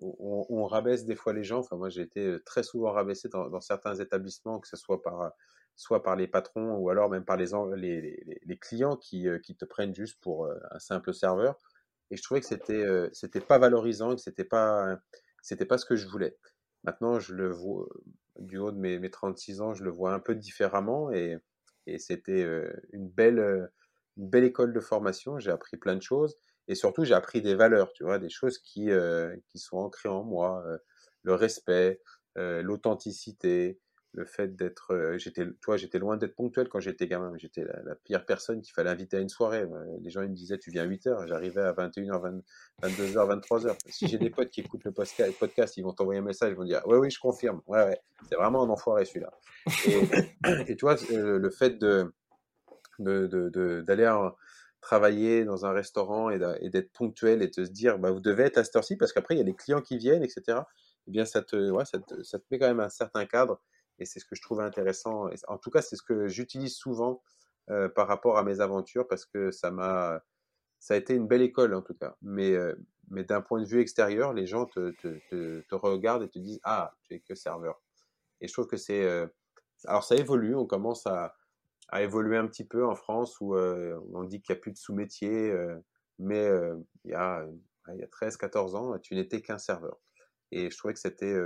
on, 0.00 0.66
rabaisse 0.66 1.04
des 1.04 1.16
fois 1.16 1.32
les 1.32 1.44
gens. 1.44 1.58
Enfin, 1.58 1.76
moi, 1.76 1.88
j'ai 1.88 2.02
été 2.02 2.36
très 2.44 2.62
souvent 2.62 2.92
rabaissé 2.92 3.28
dans, 3.28 3.60
certains 3.60 3.96
établissements, 3.96 4.60
que 4.60 4.68
ce 4.68 4.76
soit 4.76 5.02
par 5.02 5.32
soit 5.76 6.04
par 6.04 6.14
les 6.14 6.28
patrons 6.28 6.76
ou 6.76 6.88
alors 6.88 7.10
même 7.10 7.24
par 7.24 7.36
les, 7.36 7.46
les, 7.76 8.00
les, 8.00 8.40
les 8.44 8.56
clients 8.58 8.96
qui, 8.96 9.26
qui, 9.42 9.56
te 9.56 9.64
prennent 9.64 9.92
juste 9.92 10.20
pour 10.20 10.48
un 10.70 10.78
simple 10.78 11.12
serveur. 11.12 11.56
Et 12.12 12.16
je 12.16 12.22
trouvais 12.22 12.40
que 12.40 12.46
c'était 12.46 12.84
c'était 13.12 13.40
pas 13.40 13.58
valorisant, 13.58 14.14
que 14.14 14.20
c'était 14.20 14.44
pas 14.44 14.96
c'était 15.42 15.66
pas 15.66 15.78
ce 15.78 15.84
que 15.84 15.96
je 15.96 16.06
voulais. 16.06 16.36
Maintenant, 16.84 17.18
je 17.18 17.34
le 17.34 17.50
vois 17.50 17.88
du 18.38 18.58
haut 18.58 18.72
de 18.72 18.78
mes, 18.78 18.98
mes 18.98 19.10
36 19.10 19.60
ans, 19.60 19.74
je 19.74 19.84
le 19.84 19.90
vois 19.90 20.12
un 20.14 20.20
peu 20.20 20.34
différemment 20.34 21.10
et, 21.12 21.38
et 21.86 21.98
c'était 21.98 22.46
une 22.92 23.08
belle 23.08 23.70
une 24.16 24.28
belle 24.28 24.44
école 24.44 24.72
de 24.72 24.80
formation. 24.80 25.38
J'ai 25.38 25.50
appris 25.50 25.76
plein 25.76 25.96
de 25.96 26.02
choses. 26.02 26.36
Et 26.68 26.74
surtout, 26.74 27.04
j'ai 27.04 27.14
appris 27.14 27.42
des 27.42 27.54
valeurs, 27.54 27.92
tu 27.92 28.04
vois, 28.04 28.18
des 28.18 28.30
choses 28.30 28.58
qui, 28.58 28.90
euh, 28.90 29.36
qui 29.48 29.58
sont 29.58 29.76
ancrées 29.76 30.08
en 30.08 30.24
moi, 30.24 30.64
euh, 30.66 30.78
le 31.22 31.34
respect, 31.34 32.00
euh, 32.38 32.62
l'authenticité, 32.62 33.80
le 34.14 34.24
fait 34.24 34.54
d'être, 34.54 35.16
j'étais, 35.16 35.44
toi, 35.60 35.76
j'étais 35.76 35.98
loin 35.98 36.16
d'être 36.16 36.36
ponctuel 36.36 36.68
quand 36.68 36.78
j'étais 36.80 37.08
gamin. 37.08 37.32
J'étais 37.36 37.64
la, 37.64 37.94
pire 37.96 38.24
personne 38.24 38.62
qu'il 38.62 38.72
fallait 38.72 38.90
inviter 38.90 39.16
à 39.16 39.20
une 39.20 39.28
soirée. 39.28 39.66
Les 40.00 40.10
gens 40.10 40.22
ils 40.22 40.30
me 40.30 40.34
disaient, 40.34 40.58
tu 40.58 40.70
viens 40.70 40.82
à 40.82 40.86
8 40.86 41.06
heures. 41.08 41.26
J'arrivais 41.26 41.62
à 41.62 41.72
21h, 41.72 42.42
22h, 42.82 43.40
23h. 43.40 43.76
Si 43.88 44.06
j'ai 44.06 44.18
des 44.18 44.30
potes 44.30 44.50
qui 44.50 44.60
écoutent 44.60 44.84
le 44.84 44.92
podcast, 44.92 45.76
ils 45.76 45.82
vont 45.82 45.92
t'envoyer 45.92 46.20
un 46.20 46.24
message, 46.24 46.52
ils 46.52 46.56
vont 46.56 46.64
dire, 46.64 46.86
ouais, 46.86 46.98
oui, 46.98 47.10
je 47.10 47.18
confirme. 47.18 47.60
Ouais, 47.66 47.84
ouais. 47.84 48.00
C'est 48.28 48.36
vraiment 48.36 48.62
un 48.62 48.68
enfoiré 48.68 49.04
celui-là. 49.04 49.32
Et, 50.68 50.76
tu 50.76 50.84
vois, 50.84 50.96
le 51.10 51.50
fait 51.50 51.78
de, 51.78 52.12
d'aller 52.98 54.12
travailler 54.80 55.44
dans 55.44 55.66
un 55.66 55.72
restaurant 55.72 56.30
et 56.30 56.38
d'être 56.38 56.92
ponctuel 56.92 57.42
et 57.42 57.48
de 57.48 57.64
se 57.64 57.70
dire 57.70 57.98
bah, 57.98 58.10
vous 58.10 58.20
devez 58.20 58.44
être 58.44 58.58
à 58.58 58.64
cette 58.64 58.76
heure-ci 58.76 58.96
parce 58.96 59.12
qu'après 59.12 59.34
il 59.34 59.38
y 59.38 59.40
a 59.40 59.44
des 59.44 59.54
clients 59.54 59.80
qui 59.80 59.96
viennent, 59.96 60.22
etc. 60.22 60.60
Eh 61.06 61.10
bien, 61.10 61.24
ça 61.24 61.42
te, 61.42 61.70
ouais, 61.70 61.84
ça 61.84 61.98
te, 61.98 62.22
ça 62.22 62.38
te 62.38 62.44
met 62.50 62.58
quand 62.58 62.66
même 62.68 62.80
un 62.80 62.88
certain 62.88 63.26
cadre 63.26 63.60
et 63.98 64.04
c'est 64.04 64.20
ce 64.20 64.24
que 64.24 64.34
je 64.34 64.42
trouve 64.42 64.60
intéressant. 64.60 65.28
En 65.48 65.58
tout 65.58 65.70
cas, 65.70 65.82
c'est 65.82 65.96
ce 65.96 66.02
que 66.02 66.28
j'utilise 66.28 66.74
souvent 66.74 67.22
euh, 67.70 67.88
par 67.88 68.08
rapport 68.08 68.38
à 68.38 68.42
mes 68.42 68.60
aventures 68.60 69.06
parce 69.08 69.24
que 69.24 69.50
ça 69.50 69.70
m'a, 69.70 70.22
ça 70.78 70.94
a 70.94 70.96
été 70.96 71.14
une 71.14 71.26
belle 71.26 71.42
école 71.42 71.74
en 71.74 71.82
tout 71.82 71.94
cas. 71.94 72.16
Mais, 72.22 72.52
euh, 72.52 72.74
mais 73.08 73.24
d'un 73.24 73.40
point 73.40 73.60
de 73.60 73.66
vue 73.66 73.80
extérieur, 73.80 74.32
les 74.32 74.46
gens 74.46 74.66
te, 74.66 75.64
regardent 75.70 76.24
et 76.24 76.28
te 76.28 76.38
disent 76.38 76.60
ah 76.64 76.94
tu 77.04 77.14
es 77.14 77.20
que 77.20 77.34
serveur. 77.34 77.80
Et 78.40 78.48
je 78.48 78.52
trouve 78.52 78.66
que 78.66 78.76
c'est, 78.76 79.04
euh, 79.04 79.26
alors 79.86 80.04
ça 80.04 80.16
évolue, 80.16 80.54
on 80.54 80.66
commence 80.66 81.06
à 81.06 81.34
a 81.88 82.02
évolué 82.02 82.36
un 82.36 82.46
petit 82.46 82.64
peu 82.64 82.84
en 82.84 82.94
France 82.94 83.40
où 83.40 83.56
on 83.56 84.24
dit 84.24 84.40
qu'il 84.40 84.54
n'y 84.54 84.58
a 84.58 84.60
plus 84.60 84.72
de 84.72 84.76
sous-métier, 84.76 85.50
euh, 85.50 85.76
mais 86.18 86.48
il 87.04 87.10
y 87.10 87.14
a, 87.14 87.46
il 87.92 88.00
y 88.00 88.02
a 88.02 88.06
13-14 88.06 88.74
ans, 88.74 88.98
tu 88.98 89.14
n'étais 89.14 89.42
qu'un 89.42 89.58
serveur. 89.58 90.00
Et 90.50 90.70
je 90.70 90.76
trouvais 90.76 90.94
que 90.94 91.00
c'était 91.00 91.36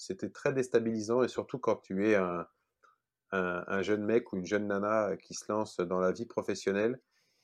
c'était 0.00 0.30
très 0.30 0.54
déstabilisant 0.54 1.22
et 1.22 1.28
surtout 1.28 1.58
quand 1.58 1.76
tu 1.76 2.08
es 2.08 2.14
un, 2.14 2.46
un, 3.32 3.82
jeune 3.82 4.02
mec 4.02 4.32
ou 4.32 4.38
une 4.38 4.46
jeune 4.46 4.66
nana 4.66 5.16
qui 5.18 5.34
se 5.34 5.44
lance 5.52 5.78
dans 5.78 6.00
la 6.00 6.10
vie 6.10 6.24
professionnelle, 6.24 6.98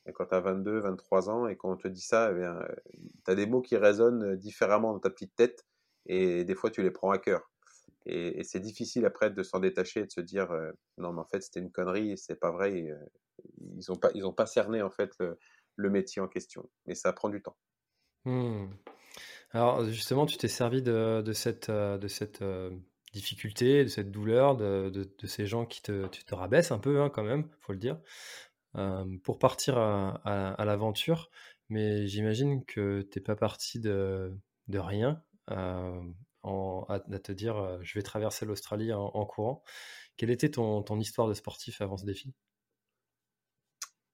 et 0.07 0.11
quand 0.11 0.25
tu 0.25 0.35
as 0.35 0.39
22, 0.39 0.79
23 0.79 1.29
ans 1.29 1.47
et 1.47 1.55
qu'on 1.55 1.77
te 1.77 1.87
dit 1.87 2.01
ça, 2.01 2.31
eh 2.31 2.97
tu 3.25 3.31
as 3.31 3.35
des 3.35 3.45
mots 3.45 3.61
qui 3.61 3.77
résonnent 3.77 4.35
différemment 4.35 4.93
dans 4.93 4.99
ta 4.99 5.11
petite 5.11 5.35
tête 5.35 5.65
et 6.07 6.45
des 6.45 6.55
fois 6.55 6.71
tu 6.71 6.81
les 6.81 6.89
prends 6.91 7.11
à 7.11 7.19
cœur. 7.19 7.51
Et, 8.07 8.43
c'est 8.43 8.61
difficile 8.61 9.05
après 9.05 9.29
de 9.29 9.43
s'en 9.43 9.59
détacher 9.59 9.99
et 9.99 10.05
de 10.05 10.11
se 10.11 10.21
dire 10.21 10.49
non, 10.97 11.13
mais 11.13 11.19
en 11.19 11.25
fait, 11.25 11.41
c'était 11.41 11.59
une 11.59 11.71
connerie, 11.71 12.17
c'est 12.17 12.39
pas 12.39 12.51
vrai. 12.51 12.95
ils 13.59 13.83
n'ont 13.89 13.97
pas, 13.97 14.09
pas 14.35 14.45
cerné 14.45 14.81
en 14.81 14.89
fait 14.89 15.11
le, 15.75 15.89
métier 15.89 16.21
en 16.21 16.27
question. 16.27 16.67
Mais 16.85 16.95
ça 16.95 17.13
prend 17.13 17.29
du 17.29 17.41
temps. 17.41 17.57
Mmh. 18.25 18.67
Alors, 19.51 19.85
justement, 19.85 20.25
tu 20.25 20.37
t'es 20.37 20.47
servi 20.47 20.81
de, 20.81 21.31
cette, 21.33 21.71
de 21.71 22.07
cette 22.07 22.43
difficulté, 23.13 23.83
de 23.83 23.89
cette 23.89 24.11
douleur, 24.11 24.55
de, 24.55 25.09
ces 25.23 25.45
gens 25.45 25.65
qui 25.65 25.81
te, 25.81 26.07
tu 26.07 26.33
rabaissent 26.33 26.71
un 26.71 26.79
peu, 26.79 27.01
hein, 27.01 27.09
quand 27.09 27.23
même, 27.23 27.49
faut 27.59 27.73
le 27.73 27.79
dire, 27.79 27.99
pour 29.23 29.39
partir 29.39 29.77
à, 29.77 30.63
l'aventure. 30.65 31.29
Mais 31.69 32.07
j'imagine 32.07 32.63
que 32.65 33.01
tu 33.01 33.19
n'es 33.19 33.23
pas 33.23 33.35
parti 33.35 33.79
de, 33.79 34.37
rien 34.73 35.23
à, 35.47 36.99
te 37.23 37.31
dire 37.31 37.79
je 37.81 37.93
vais 37.97 38.03
traverser 38.03 38.45
l'Australie 38.45 38.93
en, 38.93 39.25
courant. 39.25 39.63
Quelle 40.17 40.29
était 40.29 40.51
ton, 40.51 40.99
histoire 40.99 41.27
de 41.27 41.33
sportif 41.33 41.81
avant 41.81 41.97
ce 41.97 42.05
défi? 42.05 42.33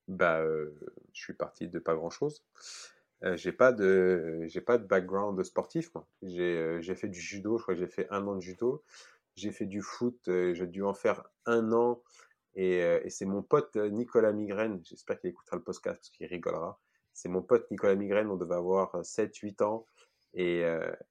Bah, 0.07 0.43
Je 1.13 1.21
suis 1.21 1.33
parti 1.33 1.67
de 1.67 1.79
pas 1.79 1.95
grand-chose. 3.23 3.41
j'ai 3.41 3.51
pas 3.51 3.71
de 3.71 4.43
j'ai 4.47 4.61
pas 4.61 4.77
de 4.77 4.85
background 4.85 5.41
sportif 5.43 5.93
moi. 5.95 6.07
J'ai 6.21 6.95
fait 6.95 7.09
du 7.09 7.19
judo, 7.19 7.57
je 7.57 7.63
crois 7.63 7.75
que 7.75 7.79
j'ai 7.79 7.87
fait 7.87 8.07
un 8.09 8.27
an 8.27 8.35
de 8.35 8.41
judo. 8.41 8.83
J'ai 9.35 9.51
fait 9.51 9.65
du 9.65 9.81
foot, 9.81 10.19
j'ai 10.25 10.67
dû 10.67 10.83
en 10.83 10.93
faire 10.93 11.23
un 11.45 11.71
an. 11.71 12.03
Et, 12.55 13.09
c'est 13.09 13.25
mon 13.25 13.41
pote 13.41 13.75
Nicolas 13.75 14.31
Migraine, 14.31 14.79
j'espère 14.83 15.19
qu'il 15.19 15.31
écoutera 15.31 15.57
le 15.57 15.63
podcast 15.63 15.97
parce 15.97 16.09
qu'il 16.11 16.27
rigolera. 16.27 16.79
C'est 17.13 17.29
mon 17.29 17.41
pote 17.41 17.69
Nicolas 17.71 17.95
Migraine, 17.95 18.29
on 18.29 18.37
devait 18.37 18.55
avoir 18.55 18.95
7-8 19.01 19.63
ans. 19.63 19.87
Et, 20.35 20.63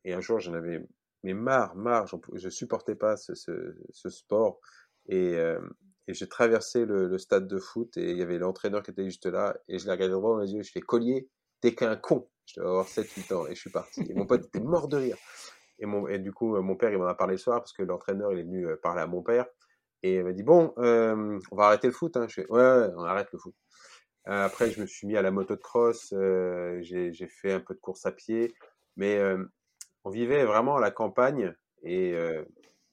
et, 0.05 0.13
un 0.15 0.21
jour, 0.21 0.39
j'en 0.39 0.55
avais 0.55 0.87
mais 1.23 1.35
marre, 1.35 1.77
marre, 1.77 2.07
je 2.35 2.49
supportais 2.49 2.95
pas 2.95 3.17
ce, 3.17 3.35
ce, 3.35 3.77
ce 3.91 4.09
sport. 4.11 4.61
Et, 5.07 5.35
euh, 5.37 5.61
et 6.09 6.15
j'ai 6.15 6.29
traversé 6.29 6.85
le, 6.85 7.09
le, 7.09 7.19
stade 7.19 7.47
de 7.47 7.59
foot 7.59 7.97
et 7.97 8.11
il 8.11 8.19
y 8.19 8.23
avait 8.23 8.39
l'entraîneur 8.39 8.83
qui 8.83 8.91
était 8.91 9.05
juste 9.05 9.27
là 9.27 9.57
et 9.69 9.79
je 9.79 9.85
l'ai 9.87 9.93
regardé 9.93 10.13
droit 10.13 10.35
dans 10.35 10.43
les 10.43 10.53
yeux, 10.53 10.63
je 10.63 10.73
fais 10.73 10.81
collier, 10.81 11.29
t'es 11.63 11.75
qu'un 11.75 11.97
con. 11.97 12.29
Je 12.45 12.61
devais 12.61 12.69
avoir 12.69 12.87
7-8 12.87 13.35
ans 13.35 13.47
et 13.47 13.55
je 13.55 13.61
suis 13.61 13.71
parti. 13.71 14.03
Et 14.11 14.13
mon 14.13 14.27
pote 14.27 14.45
était 14.45 14.61
mort 14.61 14.89
de 14.89 14.99
rire. 14.99 15.17
Et, 15.79 15.87
et 16.11 16.19
du 16.19 16.33
coup, 16.33 16.61
mon 16.61 16.77
père, 16.77 16.91
il 16.93 16.99
m'en 16.99 17.07
a 17.07 17.15
parlé 17.15 17.35
le 17.35 17.39
soir 17.39 17.61
parce 17.61 17.73
que 17.73 17.83
l'entraîneur, 17.83 18.33
il 18.33 18.41
est 18.41 18.43
venu 18.43 18.67
euh, 18.67 18.77
parler 18.77 19.01
à 19.01 19.07
mon 19.07 19.23
père 19.23 19.47
et 20.03 20.17
il 20.17 20.25
m'a 20.25 20.33
dit, 20.33 20.43
bon, 20.43 20.75
euh, 20.79 21.39
on 21.51 21.57
va 21.57 21.67
arrêter 21.67 21.87
le 21.87 21.93
foot. 21.93 22.17
Hein. 22.17 22.27
Je 22.29 22.43
fais, 22.43 22.47
ouais, 22.51 22.89
on 22.97 23.05
arrête 23.05 23.29
le 23.33 23.39
foot. 23.39 23.55
Euh, 24.29 24.45
après, 24.45 24.71
je 24.71 24.81
me 24.81 24.87
suis 24.87 25.07
mis 25.07 25.17
à 25.17 25.23
la 25.23 25.31
moto 25.31 25.55
de 25.57 25.61
cross, 25.61 26.13
euh, 26.13 26.79
j'ai 26.83 27.13
fait 27.29 27.53
un 27.53 27.61
peu 27.61 27.75
de 27.75 27.81
course 27.81 28.07
à 28.07 28.13
pied, 28.13 28.55
mais 28.97 29.21
on 30.05 30.11
vivait 30.11 30.45
vraiment 30.45 30.77
à 30.77 30.81
la 30.81 30.93
campagne 30.93 31.55
et 31.83 32.15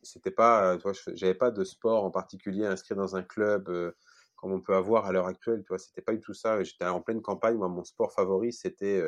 c'était 0.01 0.31
pas, 0.31 0.77
j'avais 1.13 1.35
pas 1.35 1.51
de 1.51 1.63
sport 1.63 2.03
en 2.03 2.09
particulier 2.09 2.65
inscrit 2.65 2.95
dans 2.95 3.15
un 3.15 3.21
club. 3.21 3.93
Comme 4.39 4.51
on 4.51 4.61
peut 4.61 4.75
avoir 4.75 5.05
à 5.05 5.11
l'heure 5.11 5.27
actuelle. 5.27 5.61
Tu 5.61 5.69
vois, 5.69 5.79
c'était 5.79 6.01
pas 6.01 6.13
du 6.13 6.21
tout 6.21 6.33
ça. 6.33 6.63
J'étais 6.63 6.85
en 6.85 7.01
pleine 7.01 7.21
campagne. 7.21 7.57
Moi, 7.57 7.67
mon 7.67 7.83
sport 7.83 8.13
favori, 8.13 8.53
c'était 8.53 9.03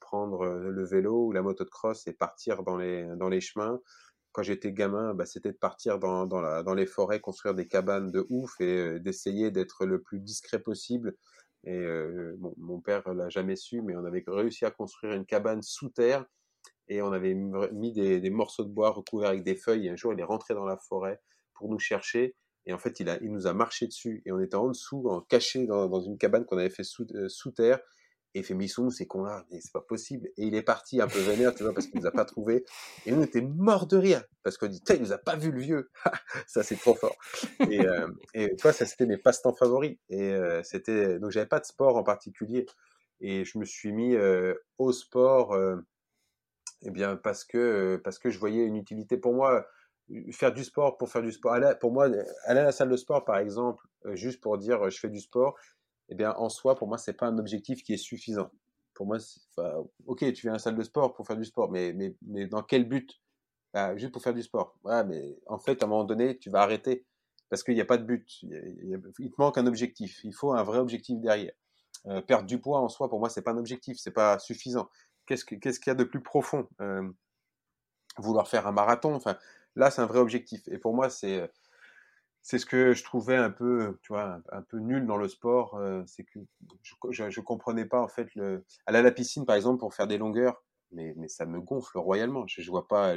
prendre 0.00 0.46
le 0.46 0.84
vélo 0.84 1.26
ou 1.26 1.32
la 1.32 1.42
moto 1.42 1.64
de 1.64 1.70
cross 1.70 2.06
et 2.06 2.12
partir 2.12 2.62
dans 2.62 2.76
les, 2.76 3.04
dans 3.16 3.28
les 3.28 3.40
chemins. 3.40 3.80
Quand 4.32 4.44
j'étais 4.44 4.72
gamin, 4.72 5.12
bah, 5.12 5.26
c'était 5.26 5.50
de 5.50 5.56
partir 5.56 5.98
dans, 5.98 6.24
dans, 6.24 6.40
la, 6.40 6.62
dans 6.62 6.74
les 6.74 6.86
forêts, 6.86 7.18
construire 7.18 7.54
des 7.54 7.66
cabanes 7.66 8.12
de 8.12 8.24
ouf 8.28 8.60
et 8.60 9.00
d'essayer 9.00 9.50
d'être 9.50 9.86
le 9.86 10.00
plus 10.00 10.20
discret 10.20 10.60
possible. 10.60 11.16
Et 11.64 11.84
bon, 12.38 12.54
mon 12.58 12.80
père 12.80 13.12
l'a 13.12 13.28
jamais 13.28 13.56
su, 13.56 13.82
mais 13.82 13.96
on 13.96 14.04
avait 14.04 14.24
réussi 14.26 14.64
à 14.64 14.70
construire 14.70 15.14
une 15.14 15.26
cabane 15.26 15.62
sous 15.62 15.88
terre 15.88 16.24
et 16.90 17.02
on 17.02 17.12
avait 17.12 17.34
mis 17.34 17.92
des, 17.92 18.20
des, 18.20 18.30
morceaux 18.30 18.64
de 18.64 18.70
bois 18.70 18.90
recouverts 18.90 19.30
avec 19.30 19.44
des 19.44 19.54
feuilles. 19.54 19.86
Et 19.86 19.90
un 19.90 19.96
jour, 19.96 20.12
il 20.12 20.20
est 20.20 20.24
rentré 20.24 20.54
dans 20.54 20.64
la 20.64 20.76
forêt 20.76 21.20
pour 21.54 21.68
nous 21.68 21.78
chercher. 21.78 22.34
Et 22.66 22.72
en 22.72 22.78
fait, 22.78 23.00
il, 23.00 23.30
nous 23.30 23.46
a 23.46 23.52
marché 23.52 23.86
dessus. 23.86 24.22
Et 24.26 24.32
on 24.32 24.40
était 24.40 24.56
en 24.56 24.68
dessous, 24.68 25.08
en, 25.08 25.20
caché 25.20 25.66
dans, 25.66 26.00
une 26.00 26.18
cabane 26.18 26.44
qu'on 26.44 26.58
avait 26.58 26.70
fait 26.70 26.84
sous, 26.84 27.06
sous 27.28 27.50
terre. 27.50 27.80
Et 28.34 28.40
il 28.40 28.44
fait, 28.44 28.54
mais 28.54 28.66
ils 28.66 28.92
ces 28.92 29.06
cons-là? 29.06 29.44
Mais 29.50 29.60
c'est 29.60 29.72
pas 29.72 29.80
possible. 29.80 30.28
Et 30.36 30.46
il 30.46 30.54
est 30.54 30.62
parti 30.62 31.00
un 31.00 31.08
peu 31.08 31.18
vénère, 31.18 31.52
tu 31.52 31.64
vois, 31.64 31.74
parce 31.74 31.88
qu'il 31.88 32.00
nous 32.00 32.06
a 32.06 32.12
pas 32.12 32.24
trouvé. 32.24 32.64
Et 33.04 33.10
nous, 33.10 33.20
on 33.20 33.24
était 33.24 33.40
morts 33.40 33.86
de 33.86 33.96
rire. 33.96 34.22
Parce 34.44 34.56
qu'on 34.56 34.68
dit, 34.68 34.80
il 34.88 35.00
nous 35.00 35.12
a 35.12 35.18
pas 35.18 35.34
vu 35.34 35.50
le 35.50 35.60
vieux. 35.60 35.90
ça, 36.46 36.62
c'est 36.62 36.76
trop 36.76 36.94
fort. 36.94 37.16
Et, 37.68 37.80
euh, 37.80 38.06
tu 38.34 38.62
vois, 38.62 38.72
ça, 38.72 38.86
c'était 38.86 39.06
mes 39.06 39.18
passe-temps 39.18 39.54
favoris. 39.54 39.96
Et 40.10 40.32
euh, 40.32 40.62
c'était, 40.62 41.18
donc 41.18 41.32
j'avais 41.32 41.48
pas 41.48 41.58
de 41.58 41.64
sport 41.64 41.96
en 41.96 42.04
particulier. 42.04 42.66
Et 43.20 43.44
je 43.44 43.58
me 43.58 43.64
suis 43.64 43.92
mis 43.92 44.14
euh, 44.14 44.54
au 44.78 44.92
sport, 44.92 45.52
euh, 45.52 45.76
eh 46.82 46.90
bien, 46.90 47.16
parce 47.16 47.44
que, 47.44 48.00
parce 48.02 48.18
que 48.18 48.30
je 48.30 48.38
voyais 48.38 48.64
une 48.64 48.76
utilité 48.76 49.16
pour 49.16 49.34
moi. 49.34 49.66
Faire 50.32 50.52
du 50.52 50.64
sport 50.64 50.98
pour 50.98 51.08
faire 51.08 51.22
du 51.22 51.32
sport. 51.32 51.56
Pour 51.80 51.92
moi, 51.92 52.06
aller 52.44 52.60
à 52.60 52.64
la 52.64 52.72
salle 52.72 52.88
de 52.88 52.96
sport, 52.96 53.24
par 53.24 53.38
exemple, 53.38 53.84
juste 54.14 54.40
pour 54.40 54.58
dire 54.58 54.90
je 54.90 54.98
fais 54.98 55.08
du 55.08 55.20
sport, 55.20 55.56
eh 56.08 56.14
bien, 56.14 56.34
en 56.34 56.48
soi, 56.48 56.74
pour 56.74 56.88
moi, 56.88 56.98
c'est 56.98 57.12
pas 57.12 57.26
un 57.26 57.38
objectif 57.38 57.82
qui 57.82 57.94
est 57.94 57.96
suffisant. 57.96 58.50
Pour 58.94 59.06
moi, 59.06 59.18
ok, 60.06 60.32
tu 60.32 60.42
viens 60.42 60.52
à 60.52 60.54
la 60.54 60.58
salle 60.58 60.76
de 60.76 60.82
sport 60.82 61.14
pour 61.14 61.26
faire 61.26 61.36
du 61.36 61.44
sport, 61.44 61.70
mais, 61.70 61.92
mais, 61.92 62.16
mais 62.26 62.46
dans 62.46 62.62
quel 62.62 62.88
but? 62.88 63.20
Bah, 63.72 63.96
Juste 63.96 64.12
pour 64.12 64.22
faire 64.22 64.34
du 64.34 64.42
sport. 64.42 64.76
Mais 64.84 65.38
en 65.46 65.58
fait, 65.58 65.82
à 65.82 65.86
un 65.86 65.88
moment 65.88 66.04
donné, 66.04 66.36
tu 66.38 66.50
vas 66.50 66.62
arrêter 66.62 67.06
parce 67.48 67.62
qu'il 67.62 67.74
n'y 67.74 67.80
a 67.80 67.84
pas 67.84 67.98
de 67.98 68.04
but. 68.04 68.42
Il, 68.42 69.00
te 69.30 69.34
manque 69.38 69.58
un 69.58 69.66
objectif. 69.66 70.20
Il 70.24 70.32
faut 70.34 70.52
un 70.52 70.62
vrai 70.62 70.78
objectif 70.78 71.20
derrière. 71.20 71.52
Euh, 72.06 72.22
perdre 72.22 72.46
du 72.46 72.58
poids 72.58 72.80
en 72.80 72.88
soi, 72.88 73.10
pour 73.10 73.18
moi, 73.18 73.28
c'est 73.28 73.42
pas 73.42 73.50
un 73.50 73.58
objectif, 73.58 73.98
c'est 73.98 74.12
pas 74.12 74.38
suffisant. 74.38 74.88
Qu'est-ce 75.26 75.44
qu'il 75.44 75.86
y 75.86 75.90
a 75.90 75.94
de 75.94 76.04
plus 76.04 76.22
profond? 76.22 76.66
Euh, 76.80 77.08
Vouloir 78.18 78.48
faire 78.48 78.66
un 78.66 78.72
marathon, 78.72 79.14
enfin, 79.14 79.38
là, 79.76 79.90
c'est 79.90 80.02
un 80.02 80.06
vrai 80.06 80.18
objectif. 80.18 80.66
Et 80.68 80.78
pour 80.78 80.94
moi, 80.94 81.10
c'est 81.10 81.50
c'est 82.42 82.58
ce 82.58 82.66
que 82.66 82.94
je 82.94 83.04
trouvais 83.04 83.36
un 83.36 83.50
peu, 83.50 83.98
tu 84.02 84.12
vois, 84.12 84.40
un, 84.50 84.62
peu 84.62 84.78
nul 84.78 85.06
dans 85.06 85.16
le 85.16 85.28
sport, 85.28 85.74
euh, 85.74 86.02
c'est 86.06 86.24
que 86.24 86.38
je, 87.10 87.30
je, 87.30 87.40
comprenais 87.40 87.84
pas 87.84 88.00
en 88.00 88.08
fait 88.08 88.34
le. 88.34 88.64
Aller 88.86 88.98
à 88.98 89.02
la 89.02 89.12
piscine 89.12 89.44
par 89.44 89.56
exemple 89.56 89.78
pour 89.78 89.94
faire 89.94 90.06
des 90.06 90.18
longueurs, 90.18 90.64
mais, 90.92 91.14
mais 91.16 91.28
ça 91.28 91.44
me 91.44 91.60
gonfle 91.60 91.98
royalement. 91.98 92.46
Je, 92.46 92.62
je 92.62 92.70
vois 92.70 92.88
pas 92.88 93.14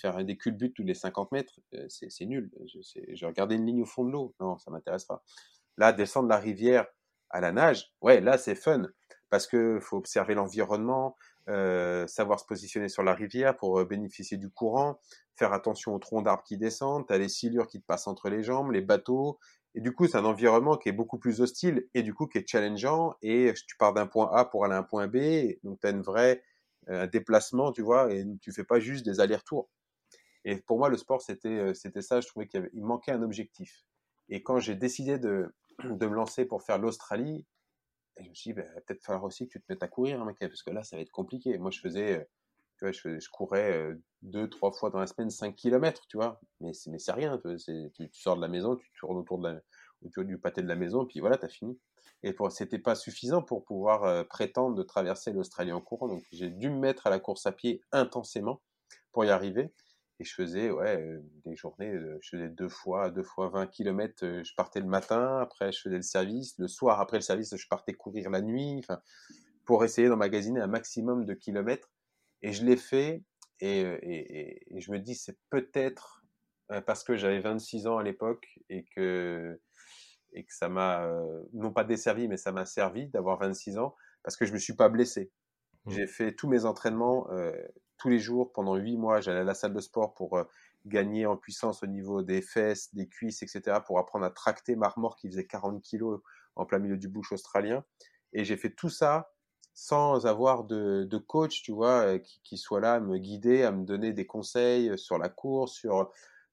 faire 0.00 0.24
des 0.24 0.36
culbutes 0.36 0.74
tous 0.74 0.84
les 0.84 0.94
50 0.94 1.32
mètres, 1.32 1.58
euh, 1.74 1.86
c'est 1.88 2.26
nul. 2.26 2.50
Je, 2.66 2.80
je 3.14 3.26
regardais 3.26 3.56
une 3.56 3.66
ligne 3.66 3.82
au 3.82 3.86
fond 3.86 4.04
de 4.04 4.10
l'eau, 4.10 4.34
non, 4.40 4.58
ça 4.58 4.70
m'intéresse 4.70 5.04
pas. 5.04 5.22
Là, 5.78 5.92
descendre 5.92 6.28
la 6.28 6.38
rivière 6.38 6.86
à 7.30 7.40
la 7.40 7.52
nage, 7.52 7.94
ouais, 8.02 8.20
là 8.20 8.36
c'est 8.36 8.54
fun 8.54 8.90
parce 9.30 9.46
que 9.46 9.78
faut 9.80 9.96
observer 9.96 10.34
l'environnement, 10.34 11.16
euh, 11.48 12.06
savoir 12.06 12.38
se 12.40 12.44
positionner 12.44 12.88
sur 12.88 13.02
la 13.02 13.14
rivière 13.14 13.56
pour 13.56 13.78
euh, 13.78 13.84
bénéficier 13.84 14.36
du 14.36 14.50
courant, 14.50 15.00
faire 15.36 15.52
attention 15.52 15.94
aux 15.94 15.98
troncs 15.98 16.24
d'arbres 16.24 16.42
qui 16.42 16.58
descendent, 16.58 17.06
t'as 17.06 17.16
les 17.16 17.28
silures 17.28 17.66
qui 17.66 17.80
te 17.80 17.86
passent 17.86 18.08
entre 18.08 18.28
les 18.28 18.42
jambes, 18.42 18.72
les 18.72 18.82
bateaux, 18.82 19.38
et 19.74 19.80
du 19.80 19.92
coup 19.92 20.06
c'est 20.06 20.18
un 20.18 20.24
environnement 20.24 20.76
qui 20.76 20.88
est 20.88 20.92
beaucoup 20.92 21.18
plus 21.18 21.40
hostile 21.40 21.88
et 21.94 22.02
du 22.02 22.12
coup 22.12 22.26
qui 22.26 22.38
est 22.38 22.46
challengeant, 22.46 23.14
et 23.22 23.52
tu 23.66 23.76
pars 23.76 23.94
d'un 23.94 24.06
point 24.06 24.30
A 24.32 24.44
pour 24.44 24.64
aller 24.64 24.74
à 24.74 24.78
un 24.78 24.82
point 24.82 25.06
B, 25.06 25.54
donc 25.62 25.80
t'as 25.80 25.92
une 25.92 26.02
vraie 26.02 26.42
euh, 26.88 27.04
un 27.04 27.06
déplacement, 27.06 27.72
tu 27.72 27.82
vois, 27.82 28.12
et 28.12 28.24
tu 28.42 28.52
fais 28.52 28.64
pas 28.64 28.80
juste 28.80 29.04
des 29.04 29.20
allers-retours. 29.20 29.70
Et 30.44 30.56
pour 30.56 30.78
moi 30.78 30.88
le 30.88 30.96
sport 30.96 31.22
c'était 31.22 31.74
c'était 31.74 32.02
ça, 32.02 32.20
je 32.20 32.26
trouvais 32.26 32.48
qu'il 32.48 32.68
manquait 32.74 33.12
un 33.12 33.22
objectif. 33.22 33.84
Et 34.28 34.42
quand 34.42 34.58
j'ai 34.58 34.74
décidé 34.74 35.18
de, 35.18 35.54
de 35.84 36.06
me 36.06 36.14
lancer 36.14 36.44
pour 36.44 36.62
faire 36.62 36.78
l'Australie, 36.78 37.46
et 38.20 38.24
je 38.24 38.28
me 38.28 38.34
suis 38.34 38.50
dit, 38.50 38.54
bah, 38.54 38.62
peut-être 38.86 39.02
falloir 39.02 39.24
aussi 39.24 39.46
que 39.46 39.52
tu 39.52 39.60
te 39.60 39.64
mettes 39.68 39.82
à 39.82 39.88
courir, 39.88 40.20
hein, 40.20 40.34
parce 40.38 40.62
que 40.62 40.70
là, 40.70 40.82
ça 40.82 40.96
va 40.96 41.02
être 41.02 41.10
compliqué. 41.10 41.56
Moi, 41.58 41.70
je 41.70 41.80
faisais, 41.80 42.18
euh, 42.18 42.24
tu 42.78 42.84
vois, 42.84 42.92
je, 42.92 43.28
courais 43.30 43.72
euh, 43.72 43.94
deux, 44.22 44.48
trois 44.48 44.72
fois 44.72 44.90
dans 44.90 45.00
la 45.00 45.06
semaine, 45.06 45.30
5 45.30 45.54
km, 45.54 46.06
tu 46.08 46.16
vois. 46.16 46.40
Mais, 46.60 46.72
c'est 46.72 47.12
rien. 47.12 47.38
Tu, 47.38 48.08
sors 48.12 48.36
de 48.36 48.40
la 48.40 48.48
maison, 48.48 48.76
tu 48.76 48.90
tournes 48.98 49.18
autour 49.18 49.38
du 50.24 50.38
pâté 50.38 50.62
de 50.62 50.68
la 50.68 50.76
maison, 50.76 51.06
puis 51.06 51.20
voilà, 51.20 51.38
t'as 51.38 51.48
fini. 51.48 51.78
Et 52.22 52.32
pour, 52.32 52.52
c'était 52.52 52.78
pas 52.78 52.94
suffisant 52.94 53.42
pour 53.42 53.64
pouvoir 53.64 54.04
euh, 54.04 54.24
prétendre 54.24 54.76
de 54.76 54.82
traverser 54.82 55.32
l'Australie 55.32 55.72
en 55.72 55.80
courant. 55.80 56.08
Donc, 56.08 56.22
j'ai 56.32 56.50
dû 56.50 56.68
me 56.68 56.78
mettre 56.78 57.06
à 57.06 57.10
la 57.10 57.18
course 57.18 57.46
à 57.46 57.52
pied 57.52 57.82
intensément 57.92 58.60
pour 59.12 59.24
y 59.24 59.30
arriver. 59.30 59.72
Et 60.20 60.24
je 60.24 60.34
faisais 60.34 60.70
ouais, 60.70 61.18
des 61.46 61.56
journées, 61.56 61.98
je 62.20 62.28
faisais 62.28 62.50
deux 62.50 62.68
fois, 62.68 63.10
deux 63.10 63.22
fois 63.22 63.48
20 63.48 63.68
km. 63.68 64.42
Je 64.44 64.54
partais 64.54 64.80
le 64.80 64.86
matin, 64.86 65.38
après 65.40 65.72
je 65.72 65.80
faisais 65.80 65.96
le 65.96 66.02
service. 66.02 66.58
Le 66.58 66.68
soir, 66.68 67.00
après 67.00 67.16
le 67.16 67.22
service, 67.22 67.56
je 67.56 67.68
partais 67.68 67.94
courir 67.94 68.28
la 68.28 68.42
nuit, 68.42 68.76
enfin, 68.80 69.00
pour 69.64 69.82
essayer 69.82 70.08
d'emmagasiner 70.08 70.60
un 70.60 70.66
maximum 70.66 71.24
de 71.24 71.32
kilomètres. 71.32 71.90
Et 72.42 72.52
je 72.52 72.66
l'ai 72.66 72.76
fait. 72.76 73.24
Et, 73.60 73.80
et, 73.80 74.76
et, 74.76 74.80
je 74.80 74.92
me 74.92 74.98
dis, 74.98 75.14
c'est 75.14 75.38
peut-être 75.48 76.22
parce 76.86 77.02
que 77.02 77.16
j'avais 77.16 77.40
26 77.40 77.86
ans 77.86 77.96
à 77.96 78.02
l'époque 78.02 78.46
et 78.68 78.84
que, 78.94 79.58
et 80.34 80.44
que 80.44 80.54
ça 80.54 80.68
m'a, 80.68 81.10
non 81.54 81.72
pas 81.72 81.84
desservi, 81.84 82.28
mais 82.28 82.36
ça 82.36 82.52
m'a 82.52 82.66
servi 82.66 83.08
d'avoir 83.08 83.38
26 83.38 83.78
ans 83.78 83.96
parce 84.22 84.36
que 84.36 84.44
je 84.44 84.52
me 84.52 84.58
suis 84.58 84.76
pas 84.76 84.90
blessé. 84.90 85.32
Mmh. 85.84 85.90
J'ai 85.92 86.06
fait 86.06 86.32
tous 86.32 86.48
mes 86.48 86.66
entraînements 86.66 87.30
euh, 87.32 87.52
tous 88.00 88.08
les 88.08 88.18
jours 88.18 88.52
pendant 88.52 88.76
huit 88.76 88.96
mois. 88.96 89.20
J'allais 89.20 89.40
à 89.40 89.44
la 89.44 89.54
salle 89.54 89.74
de 89.74 89.80
sport 89.80 90.14
pour 90.14 90.36
euh, 90.36 90.44
gagner 90.86 91.26
en 91.26 91.36
puissance 91.36 91.82
au 91.82 91.86
niveau 91.86 92.22
des 92.22 92.42
fesses, 92.42 92.94
des 92.94 93.06
cuisses, 93.06 93.42
etc. 93.42 93.78
pour 93.86 93.98
apprendre 93.98 94.24
à 94.24 94.30
tracter 94.30 94.74
ma 94.74 94.88
remorque 94.88 95.20
qui 95.20 95.28
faisait 95.28 95.46
40 95.46 95.82
kilos 95.82 96.20
en 96.56 96.64
plein 96.64 96.78
milieu 96.78 96.96
du 96.96 97.08
bush 97.08 97.32
australien. 97.32 97.84
Et 98.32 98.44
j'ai 98.44 98.56
fait 98.56 98.70
tout 98.70 98.88
ça 98.88 99.30
sans 99.74 100.26
avoir 100.26 100.64
de, 100.64 101.18
coach, 101.26 101.62
tu 101.62 101.72
vois, 101.72 102.00
euh, 102.00 102.18
qui, 102.42 102.58
soit 102.58 102.80
là 102.80 102.94
à 102.94 103.00
me 103.00 103.18
guider, 103.18 103.62
à 103.62 103.70
me 103.70 103.84
donner 103.84 104.12
des 104.12 104.26
conseils 104.26 104.98
sur 104.98 105.18
la 105.18 105.28
course, 105.28 105.86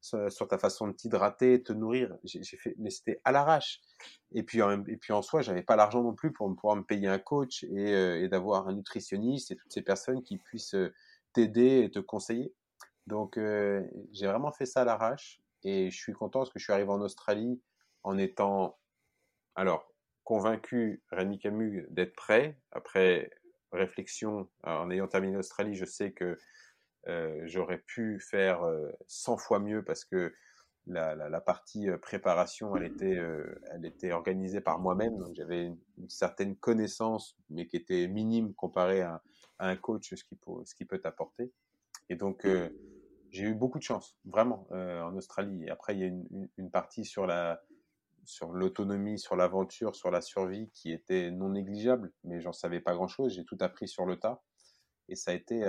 sur 0.02 0.48
ta 0.48 0.58
façon 0.58 0.88
de 0.88 0.94
t'hydrater, 0.94 1.64
te 1.64 1.74
nourrir. 1.74 2.16
J'ai 2.24 2.44
fait, 2.58 2.76
mais 2.78 2.90
c'était 2.90 3.20
à 3.24 3.32
l'arrache. 3.32 3.82
Et 4.32 4.44
puis, 4.44 4.62
en, 4.62 4.86
et 4.86 4.98
puis 4.98 5.14
en 5.14 5.22
soi, 5.22 5.42
j'avais 5.42 5.64
pas 5.64 5.76
l'argent 5.76 6.04
non 6.04 6.14
plus 6.14 6.32
pour 6.32 6.54
pouvoir 6.56 6.76
me 6.76 6.84
payer 6.84 7.08
un 7.08 7.20
coach 7.20 7.64
et, 7.64 7.94
euh, 7.94 8.28
d'avoir 8.28 8.68
un 8.68 8.74
nutritionniste 8.74 9.52
et 9.52 9.56
toutes 9.56 9.72
ces 9.72 9.82
personnes 9.82 10.22
qui 10.24 10.38
puissent 10.38 10.76
euh, 10.76 10.94
t'aider 11.38 11.84
et 11.84 11.92
te 11.92 12.00
conseiller. 12.00 12.54
Donc, 13.06 13.38
euh, 13.38 13.84
j'ai 14.12 14.26
vraiment 14.26 14.52
fait 14.52 14.66
ça 14.66 14.82
à 14.82 14.86
l'arrache 14.86 15.40
et 15.64 15.92
je 15.92 15.98
suis 15.98 16.14
content 16.14 16.40
parce 16.40 16.52
que 16.52 16.58
je 16.58 16.64
suis 16.64 16.74
arrivé 16.74 16.90
en 16.90 17.02
Australie 17.02 17.62
en 18.04 18.18
étant, 18.18 18.80
alors, 19.56 19.94
convaincu, 20.24 21.04
Rémi 21.12 21.38
Camus, 21.38 21.86
d'être 21.92 22.16
prêt. 22.16 22.60
Après 22.72 23.30
réflexion, 23.72 24.50
en 24.64 24.90
ayant 24.90 25.08
terminé 25.08 25.36
l'Australie, 25.36 25.76
je 25.76 25.86
sais 25.86 26.12
que 26.12 26.38
euh, 27.08 27.42
j'aurais 27.46 27.78
pu 27.78 28.20
faire 28.20 28.62
100 29.08 29.34
euh, 29.34 29.38
fois 29.38 29.60
mieux 29.60 29.84
parce 29.84 30.04
que 30.04 30.34
la, 30.88 31.42
partie 31.42 31.90
euh, 31.90 31.98
préparation, 31.98 32.76
elle 32.76 32.86
était, 32.86 33.22
elle 33.72 33.86
était 33.86 34.12
organisée 34.12 34.62
par 34.62 34.80
moi-même. 34.80 35.24
J'avais 35.34 35.66
une, 35.66 35.78
une, 35.98 36.10
certaine 36.10 36.56
connaissance, 36.56 37.38
mais 37.50 37.68
qui 37.68 37.78
était 37.78 38.08
minime 38.08 38.54
comparée 38.54 39.02
à, 39.02 39.22
à 39.60 39.68
un 39.70 39.76
coach, 39.76 40.14
ce 40.14 40.24
qui 40.24 40.36
peut, 40.36 40.64
qui 40.76 40.86
peut 40.86 41.00
t'apporter. 41.00 41.52
Et 42.10 42.16
donc 42.16 42.48
j'ai 43.30 43.44
eu 43.44 43.54
beaucoup 43.54 43.78
de 43.78 43.84
chance, 43.84 44.18
vraiment, 44.26 44.68
en 44.72 45.16
Australie. 45.16 45.66
Et 45.66 45.70
après, 45.70 45.96
il 45.96 46.00
y 46.00 46.04
a 46.04 46.08
une, 46.08 46.50
une 46.58 46.72
partie 46.72 47.06
sur 47.06 47.28
la 47.28 47.62
sur 48.28 48.52
l'autonomie, 48.52 49.18
sur 49.18 49.38
l'aventure, 49.38 49.96
sur 49.96 50.12
la 50.12 50.20
survie 50.22 50.70
qui 50.72 50.92
était 50.92 51.32
non 51.32 51.50
négligeable, 51.50 52.12
mais 52.26 52.42
j'en 52.42 52.52
savais 52.52 52.82
pas 52.82 52.94
grand-chose. 52.94 53.34
J'ai 53.34 53.46
tout 53.46 53.58
appris 53.62 53.88
sur 53.88 54.06
le 54.06 54.20
tas. 54.20 54.44
Et 55.08 55.16
ça 55.16 55.32
a 55.32 55.34
été, 55.34 55.62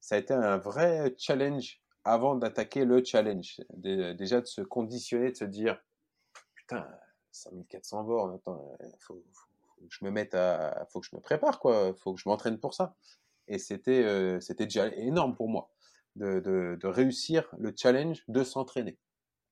ça 0.00 0.16
a 0.16 0.18
été 0.18 0.34
un 0.34 0.58
vrai 0.58 1.14
challenge 1.16 1.80
avant 2.04 2.34
d'attaquer 2.34 2.84
le 2.84 3.04
challenge. 3.04 3.60
déjà 3.76 4.40
de 4.40 4.46
se 4.46 4.60
conditionner, 4.60 5.30
de 5.30 5.36
se 5.36 5.44
dire, 5.44 5.80
putain, 6.54 6.88
5400 7.30 8.04
bornes, 8.04 8.34
attends, 8.34 8.76
faut, 8.98 9.22
faut, 9.32 9.47
je 9.88 10.04
me 10.04 10.10
mette 10.10 10.34
à, 10.34 10.86
faut 10.90 11.00
que 11.00 11.06
je 11.06 11.14
me 11.16 11.20
prépare, 11.20 11.58
quoi, 11.60 11.94
faut 11.94 12.14
que 12.14 12.20
je 12.20 12.28
m'entraîne 12.28 12.58
pour 12.58 12.74
ça. 12.74 12.96
Et 13.46 13.58
c'était, 13.58 14.04
euh, 14.04 14.40
c'était 14.40 14.64
déjà 14.64 14.88
énorme 14.94 15.34
pour 15.34 15.48
moi 15.48 15.70
de, 16.16 16.40
de, 16.40 16.76
de 16.80 16.86
réussir 16.86 17.48
le 17.58 17.72
challenge 17.76 18.24
de 18.28 18.44
s'entraîner 18.44 18.98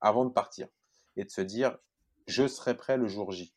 avant 0.00 0.24
de 0.24 0.30
partir 0.30 0.68
et 1.16 1.24
de 1.24 1.30
se 1.30 1.40
dire, 1.40 1.78
je 2.26 2.46
serai 2.46 2.76
prêt 2.76 2.96
le 2.96 3.08
jour 3.08 3.32
J. 3.32 3.54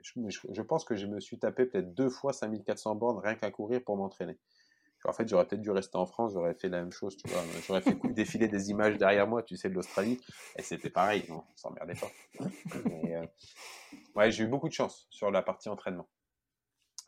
Je, 0.00 0.38
je, 0.50 0.62
pense 0.62 0.84
que 0.84 0.96
je 0.96 1.06
me 1.06 1.20
suis 1.20 1.38
tapé 1.38 1.66
peut-être 1.66 1.92
deux 1.92 2.08
fois 2.08 2.32
5400 2.32 2.94
bornes 2.94 3.18
rien 3.18 3.34
qu'à 3.34 3.50
courir 3.50 3.82
pour 3.84 3.96
m'entraîner 3.96 4.38
En 5.04 5.12
fait, 5.12 5.28
j'aurais 5.28 5.46
peut-être 5.46 5.62
dû 5.62 5.70
rester 5.70 5.96
en 5.96 6.06
France, 6.06 6.32
j'aurais 6.34 6.54
fait 6.54 6.68
la 6.68 6.80
même 6.80 6.92
chose, 6.92 7.16
tu 7.16 7.28
vois. 7.28 7.42
J'aurais 7.66 7.80
fait 7.80 7.96
défiler 8.12 8.48
des 8.48 8.70
images 8.70 8.96
derrière 8.98 9.26
moi, 9.26 9.42
tu 9.42 9.56
sais, 9.56 9.68
de 9.68 9.74
l'Australie, 9.74 10.20
et 10.56 10.62
c'était 10.62 10.90
pareil, 10.90 11.24
on 11.28 11.42
s'emmerdait 11.56 11.94
pas. 11.94 12.10
Mais, 12.84 13.16
euh, 13.16 13.26
ouais, 14.14 14.30
j'ai 14.30 14.44
eu 14.44 14.46
beaucoup 14.46 14.68
de 14.68 14.74
chance 14.74 15.06
sur 15.10 15.30
la 15.30 15.42
partie 15.42 15.68
entraînement. 15.68 16.08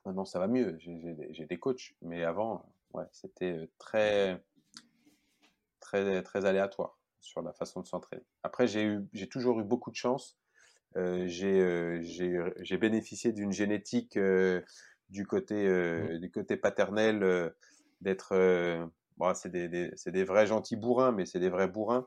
Maintenant, 0.04 0.24
ça 0.24 0.38
va 0.38 0.48
mieux, 0.48 0.76
j'ai 0.80 1.46
des 1.46 1.58
coachs, 1.58 1.94
mais 2.02 2.24
avant, 2.24 2.66
ouais, 2.94 3.04
c'était 3.12 3.70
très, 3.78 4.42
très, 5.80 6.22
très 6.22 6.44
aléatoire 6.44 6.98
sur 7.20 7.42
la 7.42 7.52
façon 7.52 7.80
de 7.80 7.86
s'entraîner. 7.86 8.24
Après, 8.42 8.66
j'ai 8.66 9.28
toujours 9.30 9.60
eu 9.60 9.64
beaucoup 9.64 9.90
de 9.90 9.96
chance. 9.96 10.36
Euh, 10.96 11.28
euh, 11.42 12.00
j'ai 12.02 12.76
bénéficié 12.76 13.32
d'une 13.32 13.52
génétique 13.52 14.18
du 15.10 15.26
côté 15.26 15.68
mmh. 15.68 16.18
du 16.18 16.30
côté 16.30 16.56
paternel 16.56 17.52
d'être 18.04 18.34
bon, 19.16 19.34
c'est 19.34 19.50
des, 19.50 19.68
des, 19.68 20.24
vrais 20.24 20.46
gentils 20.46 20.76
bourrins 20.76 21.12
mais 21.12 21.26
c'est 21.26 21.40
des 21.40 21.48
vrais 21.48 21.68
bourrins 21.68 22.06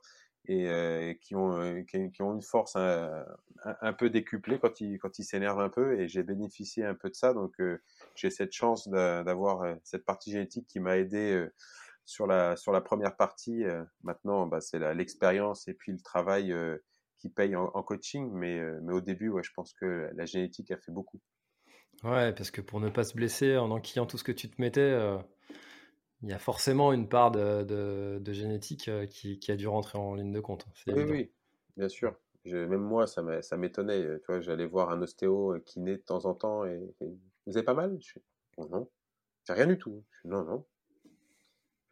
et 0.50 1.20
qui 1.22 1.36
ont 1.36 1.84
qui, 1.86 2.22
ont 2.22 2.34
une 2.34 2.42
force 2.42 2.78
un, 2.78 3.26
un, 3.82 3.92
peu 3.92 4.10
décuplée 4.10 4.60
quand 4.60 4.80
ils 4.80 4.98
quand 4.98 5.20
ils 5.20 5.26
s'énervent 5.26 5.60
un 5.60 5.70
peu 5.70 6.00
et 6.00 6.08
j'ai 6.08 6.24
bénéficié 6.24 6.86
un 6.86 6.96
peu 6.96 7.10
de 7.10 7.16
ça. 7.16 7.34
Donc 7.34 7.54
j'ai 8.16 8.30
cette 8.30 8.54
chance 8.54 8.88
d'avoir 8.88 9.76
cette 9.84 10.06
partie 10.06 10.32
génétique 10.32 10.66
qui 10.68 10.80
m'a 10.80 10.98
aidé 10.98 11.46
sur 12.06 12.28
la 12.28 12.56
sur 12.56 12.72
la 12.72 12.80
première 12.80 13.18
partie 13.18 13.66
maintenant 14.04 14.48
bah, 14.48 14.62
c'est 14.62 14.80
l'expérience 14.94 15.68
et 15.68 15.74
puis 15.74 15.92
le 15.92 16.00
travail 16.00 16.56
qui 17.18 17.28
paye 17.28 17.58
en, 17.58 17.84
coaching 17.84 18.32
mais 18.32 18.62
mais 18.84 18.94
au 18.94 19.02
début 19.02 19.28
ouais, 19.28 19.44
je 19.44 19.52
pense 19.54 19.74
que 19.74 20.10
la 20.16 20.26
génétique 20.26 20.72
a 20.72 20.78
fait 20.78 20.94
beaucoup. 20.94 21.20
Ouais, 22.04 22.32
parce 22.34 22.52
que 22.52 22.62
pour 22.62 22.80
ne 22.80 22.90
pas 22.90 23.04
se 23.04 23.16
blesser 23.16 23.58
en 23.58 23.72
enquillant 23.72 24.06
tout 24.06 24.18
ce 24.18 24.24
que 24.24 24.32
tu 24.32 24.50
te 24.50 24.62
mettais, 24.62 24.82
euh, 24.82 25.18
il 26.24 26.30
y 26.30 26.34
a 26.34 26.40
forcément 26.40 26.94
une 26.94 27.08
part 27.08 27.32
de, 27.32 27.64
de, 27.64 28.34
génétique 28.34 28.88
euh, 28.88 29.06
qui, 29.06 29.40
qui, 29.40 29.52
a 29.52 29.56
dû 29.56 29.68
rentrer 29.68 29.98
en 29.98 30.16
ligne 30.16 30.32
de 30.32 30.40
compte. 30.40 30.66
Hein, 30.88 30.94
oui, 30.96 31.04
oui, 31.04 31.32
bien 31.76 31.90
sûr. 31.90 32.16
même 32.46 32.82
moi, 32.82 33.06
ça 33.08 33.22
m'étonnait. 33.58 34.20
Tu 34.20 34.26
vois, 34.28 34.42
j'allais 34.42 34.66
voir 34.66 34.90
un 34.90 35.02
ostéo 35.02 35.54
euh, 35.54 35.60
qui 35.60 35.80
naît 35.80 35.98
de 35.98 36.02
temps 36.02 36.26
en 36.26 36.34
temps 36.34 36.66
et, 36.66 36.80
vous 37.46 37.56
avez 37.56 37.64
pas 37.64 37.74
mal 37.74 37.98
Je 38.02 38.20
oh 38.58 38.68
non, 38.68 38.90
c'est 39.46 39.54
rien 39.54 39.68
du 39.68 39.78
tout. 39.78 40.04
non, 40.26 40.44
non. 40.44 40.66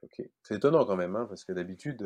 Ok. 0.02 0.22
C'est 0.44 0.56
étonnant 0.56 0.86
quand 0.86 0.98
même, 0.98 1.16
hein, 1.16 1.26
parce 1.28 1.46
que 1.46 1.54
d'habitude, 1.54 2.06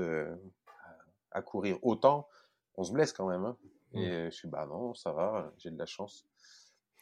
à 1.32 1.42
courir 1.42 1.80
autant, 1.82 2.28
on 2.76 2.84
se 2.84 2.94
blesse 2.94 3.12
quand 3.12 3.28
même. 3.28 3.46
Hein. 3.46 3.58
Et 3.94 4.08
mmh. 4.08 4.26
je 4.26 4.30
suis, 4.30 4.48
bah 4.48 4.68
non, 4.68 4.94
ça 4.94 5.12
va, 5.12 5.52
j'ai 5.58 5.72
de 5.72 5.78
la 5.78 5.88
chance. 5.88 6.28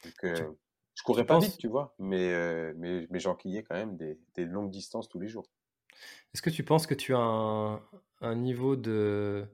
Donc, 0.04 0.58
je 0.98 1.04
courais 1.04 1.24
pas 1.24 1.38
vite, 1.38 1.58
tu 1.58 1.68
vois, 1.68 1.94
mais, 2.00 2.32
euh, 2.32 2.74
mais, 2.76 3.06
mais 3.10 3.20
j'enquillais 3.20 3.62
quand 3.62 3.76
même 3.76 3.96
des, 3.96 4.18
des, 4.34 4.44
longues 4.44 4.70
distances 4.70 5.08
tous 5.08 5.20
les 5.20 5.28
jours. 5.28 5.48
Est-ce 6.34 6.42
que 6.42 6.50
tu 6.50 6.64
penses 6.64 6.88
que 6.88 6.94
tu 6.94 7.14
as 7.14 7.20
un, 7.20 7.80
un 8.20 8.34
niveau 8.34 8.74
de, 8.74 9.46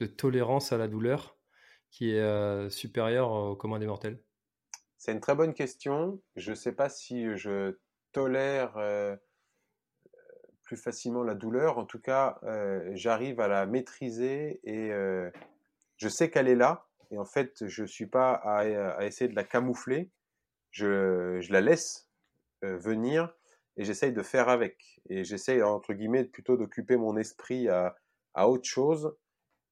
de, 0.00 0.06
tolérance 0.06 0.72
à 0.72 0.78
la 0.78 0.88
douleur 0.88 1.36
qui 1.90 2.12
est 2.12 2.20
euh, 2.20 2.70
supérieur 2.70 3.30
au 3.30 3.56
commun 3.56 3.78
des 3.78 3.86
mortels? 3.86 4.22
C'est 4.96 5.12
une 5.12 5.20
très 5.20 5.34
bonne 5.34 5.52
question. 5.52 6.22
Je 6.36 6.52
ne 6.52 6.56
sais 6.56 6.72
pas 6.72 6.88
si 6.88 7.36
je 7.36 7.76
tolère 8.12 8.78
euh, 8.78 9.14
plus 10.62 10.78
facilement 10.78 11.22
la 11.22 11.34
douleur. 11.34 11.76
En 11.76 11.84
tout 11.84 12.00
cas, 12.00 12.40
j'arrive 12.92 13.40
à 13.40 13.48
la 13.48 13.66
maîtriser 13.66 14.60
et 14.64 14.90
je 15.98 16.08
sais 16.08 16.30
qu'elle 16.30 16.48
est 16.48 16.56
là. 16.56 16.86
Et 17.10 17.18
en 17.18 17.24
fait, 17.24 17.66
je 17.66 17.82
ne 17.82 17.86
suis 17.86 18.06
pas 18.06 18.32
à, 18.32 18.60
à, 18.60 19.04
essayer 19.04 19.28
de 19.28 19.34
la 19.34 19.44
camoufler 19.44 20.10
je, 20.70 21.52
la 21.52 21.60
laisse 21.60 22.08
euh, 22.64 22.76
venir 22.76 23.34
et 23.76 23.84
j'essaye 23.84 24.12
de 24.12 24.22
faire 24.22 24.48
avec. 24.48 25.00
Et 25.08 25.24
j'essaye, 25.24 25.62
entre 25.62 25.92
guillemets, 25.92 26.24
plutôt 26.24 26.56
d'occuper 26.56 26.96
mon 26.96 27.16
esprit 27.16 27.68
à, 27.68 27.96
à 28.34 28.48
autre 28.48 28.68
chose 28.68 29.16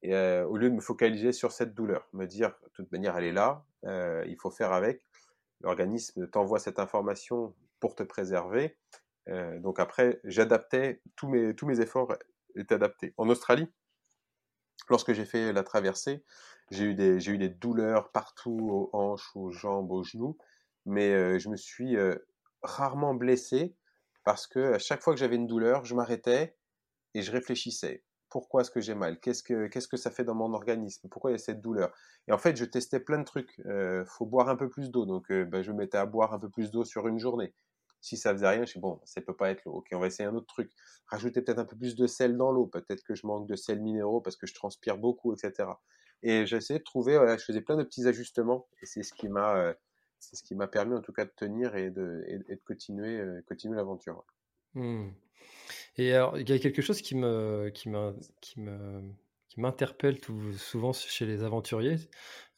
euh, 0.05 0.45
au 0.45 0.57
lieu 0.57 0.71
de 0.71 0.75
me 0.75 0.81
focaliser 0.81 1.33
sur 1.33 1.53
cette 1.53 1.75
douleur. 1.75 2.09
Me 2.13 2.27
dire, 2.27 2.55
de 2.65 2.69
toute 2.71 2.91
manière, 2.93 3.17
elle 3.17 3.25
est 3.25 3.33
là, 3.33 3.65
euh, 3.85 4.25
il 4.27 4.37
faut 4.37 4.51
faire 4.51 4.73
avec. 4.73 5.05
L'organisme 5.61 6.29
t'envoie 6.29 6.61
cette 6.61 6.79
information 6.79 7.55
pour 7.81 7.95
te 7.95 8.03
préserver. 8.03 8.77
Donc 9.59 9.79
après, 9.79 10.21
j'adaptais, 10.25 11.03
tous 11.15 11.29
mes, 11.29 11.55
tous 11.55 11.67
mes 11.67 11.81
efforts 11.81 12.17
étaient 12.55 12.77
adaptés. 12.77 13.13
En 13.19 13.29
Australie, 13.29 13.69
lorsque 14.89 15.13
j'ai 15.13 15.27
fait 15.27 15.53
la 15.53 15.63
traversée, 15.63 16.25
j'ai 16.71 16.85
eu 16.85 17.21
j'ai 17.21 17.33
eu 17.33 17.37
des 17.39 17.51
douleurs 17.51 18.11
partout 18.11 18.59
aux 18.73 18.91
hanches, 18.97 19.31
aux 19.35 19.51
jambes, 19.51 19.91
aux 19.91 20.03
genoux 20.03 20.39
mais 20.89 21.39
je 21.39 21.49
me 21.49 21.57
suis 21.57 21.97
rarement 22.63 23.15
blessé 23.15 23.77
parce 24.25 24.47
que 24.47 24.75
à 24.75 24.79
chaque 24.79 25.03
fois 25.03 25.15
que 25.15 25.21
j'avais 25.21 25.37
une 25.37 25.47
douleur, 25.47 25.85
je 25.85 25.95
m'arrêtais 25.95 26.57
et 27.15 27.23
je 27.23 27.33
réfléchissais. 27.33 28.05
Pourquoi 28.29 28.61
est-ce 28.61 28.71
que 28.71 28.81
j'ai 28.81 28.95
mal? 28.95 29.21
Qu'est-ce 29.21 29.43
que 29.43 29.69
qu'est-ce 29.69 29.89
que 29.89 29.97
ça 29.97 30.11
fait 30.11 30.25
dans 30.25 30.35
mon 30.35 30.53
organisme? 30.53 31.09
Pourquoi 31.09 31.31
il 31.31 31.35
y 31.35 31.37
a 31.37 31.39
cette 31.39 31.63
douleur? 31.63 31.91
Et 32.27 32.33
en 32.33 32.39
fait, 32.39 32.57
je 32.57 32.67
testais 32.67 33.01
plein 33.01 33.19
de 33.19 33.25
trucs. 33.25 33.59
Euh, 33.67 34.05
faut 34.05 34.27
boire 34.27 34.51
un 34.51 34.57
peu 34.57 34.69
plus 34.69 34.91
d'eau, 34.91 35.07
donc 35.07 35.33
ben, 35.33 35.63
je 35.63 35.73
me 35.73 35.79
mettais 35.79 35.97
à 35.97 36.05
boire 36.05 36.35
un 36.35 36.39
peu 36.39 36.51
plus 36.51 36.71
d'eau 36.71 36.85
sur 36.85 37.09
une 37.09 37.19
journée. 37.19 37.55
Si 38.01 38.17
ça 38.17 38.33
faisait 38.33 38.49
rien, 38.49 38.65
je 38.65 38.75
dis 38.75 38.81
bon, 38.81 39.01
ça 39.05 39.21
peut 39.23 39.35
pas 39.35 39.51
être 39.51 39.65
l'eau. 39.65 39.77
Ok, 39.77 39.89
on 39.93 39.99
va 39.99 40.07
essayer 40.09 40.29
un 40.29 40.35
autre 40.35 40.47
truc. 40.47 40.71
Rajouter 41.07 41.43
peut-être 41.43 41.59
un 41.59 41.65
peu 41.65 41.77
plus 41.77 41.97
de 41.97 42.07
sel 42.07 42.37
dans 42.37 42.53
l'eau. 42.53 42.67
Peut-être 42.67 43.03
que 43.03 43.15
je 43.15 43.27
manque 43.27 43.49
de 43.49 43.57
sel 43.57 43.81
minéraux 43.81 44.21
parce 44.21 44.37
que 44.37 44.47
je 44.47 44.55
transpire 44.55 44.99
beaucoup, 44.99 45.33
etc. 45.33 45.71
Et 46.23 46.45
j'essayais 46.47 46.81
de 46.81 46.85
trouver. 46.85 47.17
Voilà, 47.17 47.37
je 47.39 47.45
faisais 47.45 47.63
plein 47.63 47.77
de 47.77 47.83
petits 47.83 48.07
ajustements 48.07 48.69
et 48.83 48.87
c'est 48.87 49.03
ce 49.03 49.15
qui 49.15 49.29
m'a 49.29 49.75
c'est 50.19 50.37
ce 50.37 50.43
qui 50.43 50.55
m'a 50.55 50.69
permis 50.69 50.95
en 50.95 51.01
tout 51.01 51.13
cas 51.13 51.25
de 51.25 51.33
tenir 51.35 51.77
et 51.77 51.91
de, 51.91 52.25
et, 52.27 52.39
de 52.39 52.61
continuer, 52.67 53.19
euh, 53.19 53.41
continuer 53.47 53.77
l'aventure. 53.77 54.25
Mmh. 54.75 55.09
Et 55.97 56.13
alors, 56.13 56.39
il 56.39 56.49
y 56.49 56.53
a 56.53 56.59
quelque 56.59 56.83
chose 56.83 57.03
qui 57.03 57.17
me, 57.17 57.71
qui 57.75 57.89
me, 57.89 58.15
qui 58.41 58.61
me, 58.61 59.03
qui 59.49 59.61
m'interpelle 59.61 60.21
tout 60.21 60.53
souvent 60.53 60.93
chez 60.93 61.27
les 61.27 61.43
aventuriers, 61.43 61.97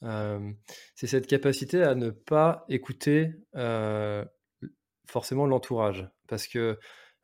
euh, 0.03 0.53
c'est 0.95 1.07
cette 1.07 1.27
capacité 1.27 1.83
à 1.83 1.95
ne 1.95 2.11
pas 2.11 2.65
écouter 2.69 3.33
euh, 3.57 4.25
forcément 5.07 5.47
l'entourage, 5.47 6.09
parce 6.27 6.47
que 6.47 6.79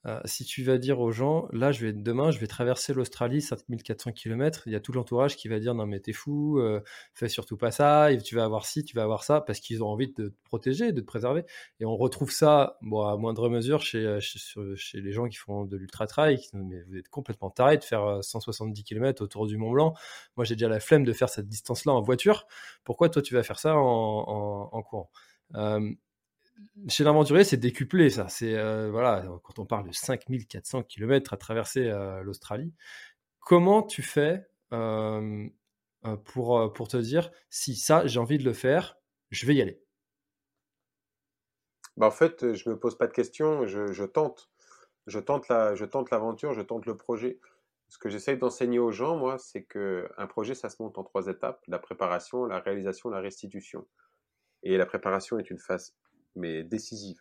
euh, 0.06 0.20
si 0.24 0.44
tu 0.44 0.62
vas 0.62 0.78
dire 0.78 1.00
aux 1.00 1.10
gens, 1.10 1.48
là, 1.52 1.72
je 1.72 1.84
vais 1.84 1.92
demain, 1.92 2.30
je 2.30 2.38
vais 2.38 2.46
traverser 2.46 2.94
l'Australie, 2.94 3.42
5400 3.42 4.12
km, 4.12 4.62
il 4.66 4.72
y 4.72 4.76
a 4.76 4.80
tout 4.80 4.92
l'entourage 4.92 5.36
qui 5.36 5.48
va 5.48 5.58
dire, 5.58 5.74
non 5.74 5.84
mais 5.86 5.98
t'es 5.98 6.12
fou, 6.12 6.60
euh, 6.60 6.80
fais 7.12 7.28
surtout 7.28 7.56
pas 7.56 7.72
ça, 7.72 8.08
tu 8.24 8.36
vas 8.36 8.44
avoir 8.44 8.66
ci, 8.66 8.84
tu 8.84 8.94
vas 8.94 9.02
avoir 9.02 9.24
ça, 9.24 9.40
parce 9.40 9.58
qu'ils 9.58 9.82
ont 9.82 9.88
envie 9.88 10.06
de 10.08 10.12
te 10.12 10.34
protéger, 10.44 10.92
de 10.92 11.00
te 11.00 11.06
préserver. 11.06 11.44
Et 11.80 11.84
on 11.84 11.96
retrouve 11.96 12.30
ça, 12.30 12.78
à 12.82 13.16
moindre 13.16 13.48
mesure, 13.48 13.82
chez, 13.82 13.98
euh, 13.98 14.20
chez, 14.20 15.00
les 15.00 15.12
gens 15.12 15.26
qui 15.26 15.36
font 15.36 15.64
de 15.64 15.76
l'ultra-trail, 15.76 16.40
mais 16.52 16.82
vous 16.82 16.96
êtes 16.96 17.08
complètement 17.08 17.50
taré 17.50 17.76
de 17.76 17.84
faire 17.84 18.22
170 18.22 18.84
km 18.84 19.24
autour 19.24 19.46
du 19.48 19.56
Mont 19.56 19.72
Blanc. 19.72 19.94
Moi, 20.36 20.44
j'ai 20.44 20.54
déjà 20.54 20.68
la 20.68 20.80
flemme 20.80 21.04
de 21.04 21.12
faire 21.12 21.28
cette 21.28 21.48
distance-là 21.48 21.92
en 21.92 22.00
voiture. 22.00 22.46
Pourquoi 22.84 23.08
toi, 23.08 23.22
tu 23.22 23.34
vas 23.34 23.42
faire 23.42 23.58
ça 23.58 23.74
en, 23.76 24.82
courant? 24.82 25.10
Chez 26.88 27.04
l'aventurier, 27.04 27.44
c'est 27.44 27.56
décuplé, 27.56 28.10
ça. 28.10 28.28
C'est 28.28 28.54
euh, 28.54 28.90
voilà, 28.90 29.24
quand 29.42 29.58
on 29.58 29.66
parle 29.66 29.88
de 29.88 29.92
5400 29.92 30.84
km 30.84 31.32
à 31.32 31.36
traverser 31.36 31.88
euh, 31.88 32.22
l'Australie, 32.22 32.74
comment 33.40 33.82
tu 33.82 34.02
fais 34.02 34.46
euh, 34.72 35.48
pour, 36.24 36.72
pour 36.72 36.88
te 36.88 36.96
dire 36.96 37.30
si 37.50 37.76
ça, 37.76 38.06
j'ai 38.06 38.20
envie 38.20 38.38
de 38.38 38.44
le 38.44 38.52
faire, 38.52 38.96
je 39.30 39.46
vais 39.46 39.54
y 39.54 39.62
aller? 39.62 39.82
Bah 41.96 42.06
En 42.06 42.10
fait, 42.10 42.52
je 42.52 42.68
me 42.68 42.78
pose 42.78 42.96
pas 42.96 43.06
de 43.06 43.12
questions, 43.12 43.66
je, 43.66 43.92
je 43.92 44.04
tente. 44.04 44.50
Je 45.06 45.18
tente, 45.18 45.48
la, 45.48 45.74
je 45.74 45.84
l'aventure, 46.10 46.52
je 46.52 46.62
tente 46.62 46.86
le 46.86 46.96
projet. 46.96 47.40
Ce 47.88 47.98
que 47.98 48.08
j'essaye 48.08 48.36
d'enseigner 48.36 48.80
aux 48.80 48.90
gens, 48.90 49.16
moi, 49.16 49.38
c'est 49.38 49.62
que 49.62 50.08
un 50.18 50.26
projet, 50.26 50.54
ça 50.54 50.68
se 50.68 50.82
monte 50.82 50.98
en 50.98 51.04
trois 51.04 51.28
étapes 51.28 51.62
la 51.68 51.78
préparation, 51.78 52.44
la 52.44 52.58
réalisation, 52.58 53.08
la 53.08 53.20
restitution. 53.20 53.86
Et 54.64 54.76
la 54.76 54.86
préparation 54.86 55.38
est 55.38 55.50
une 55.50 55.58
phase 55.60 55.94
mais 56.36 56.62
décisive. 56.62 57.20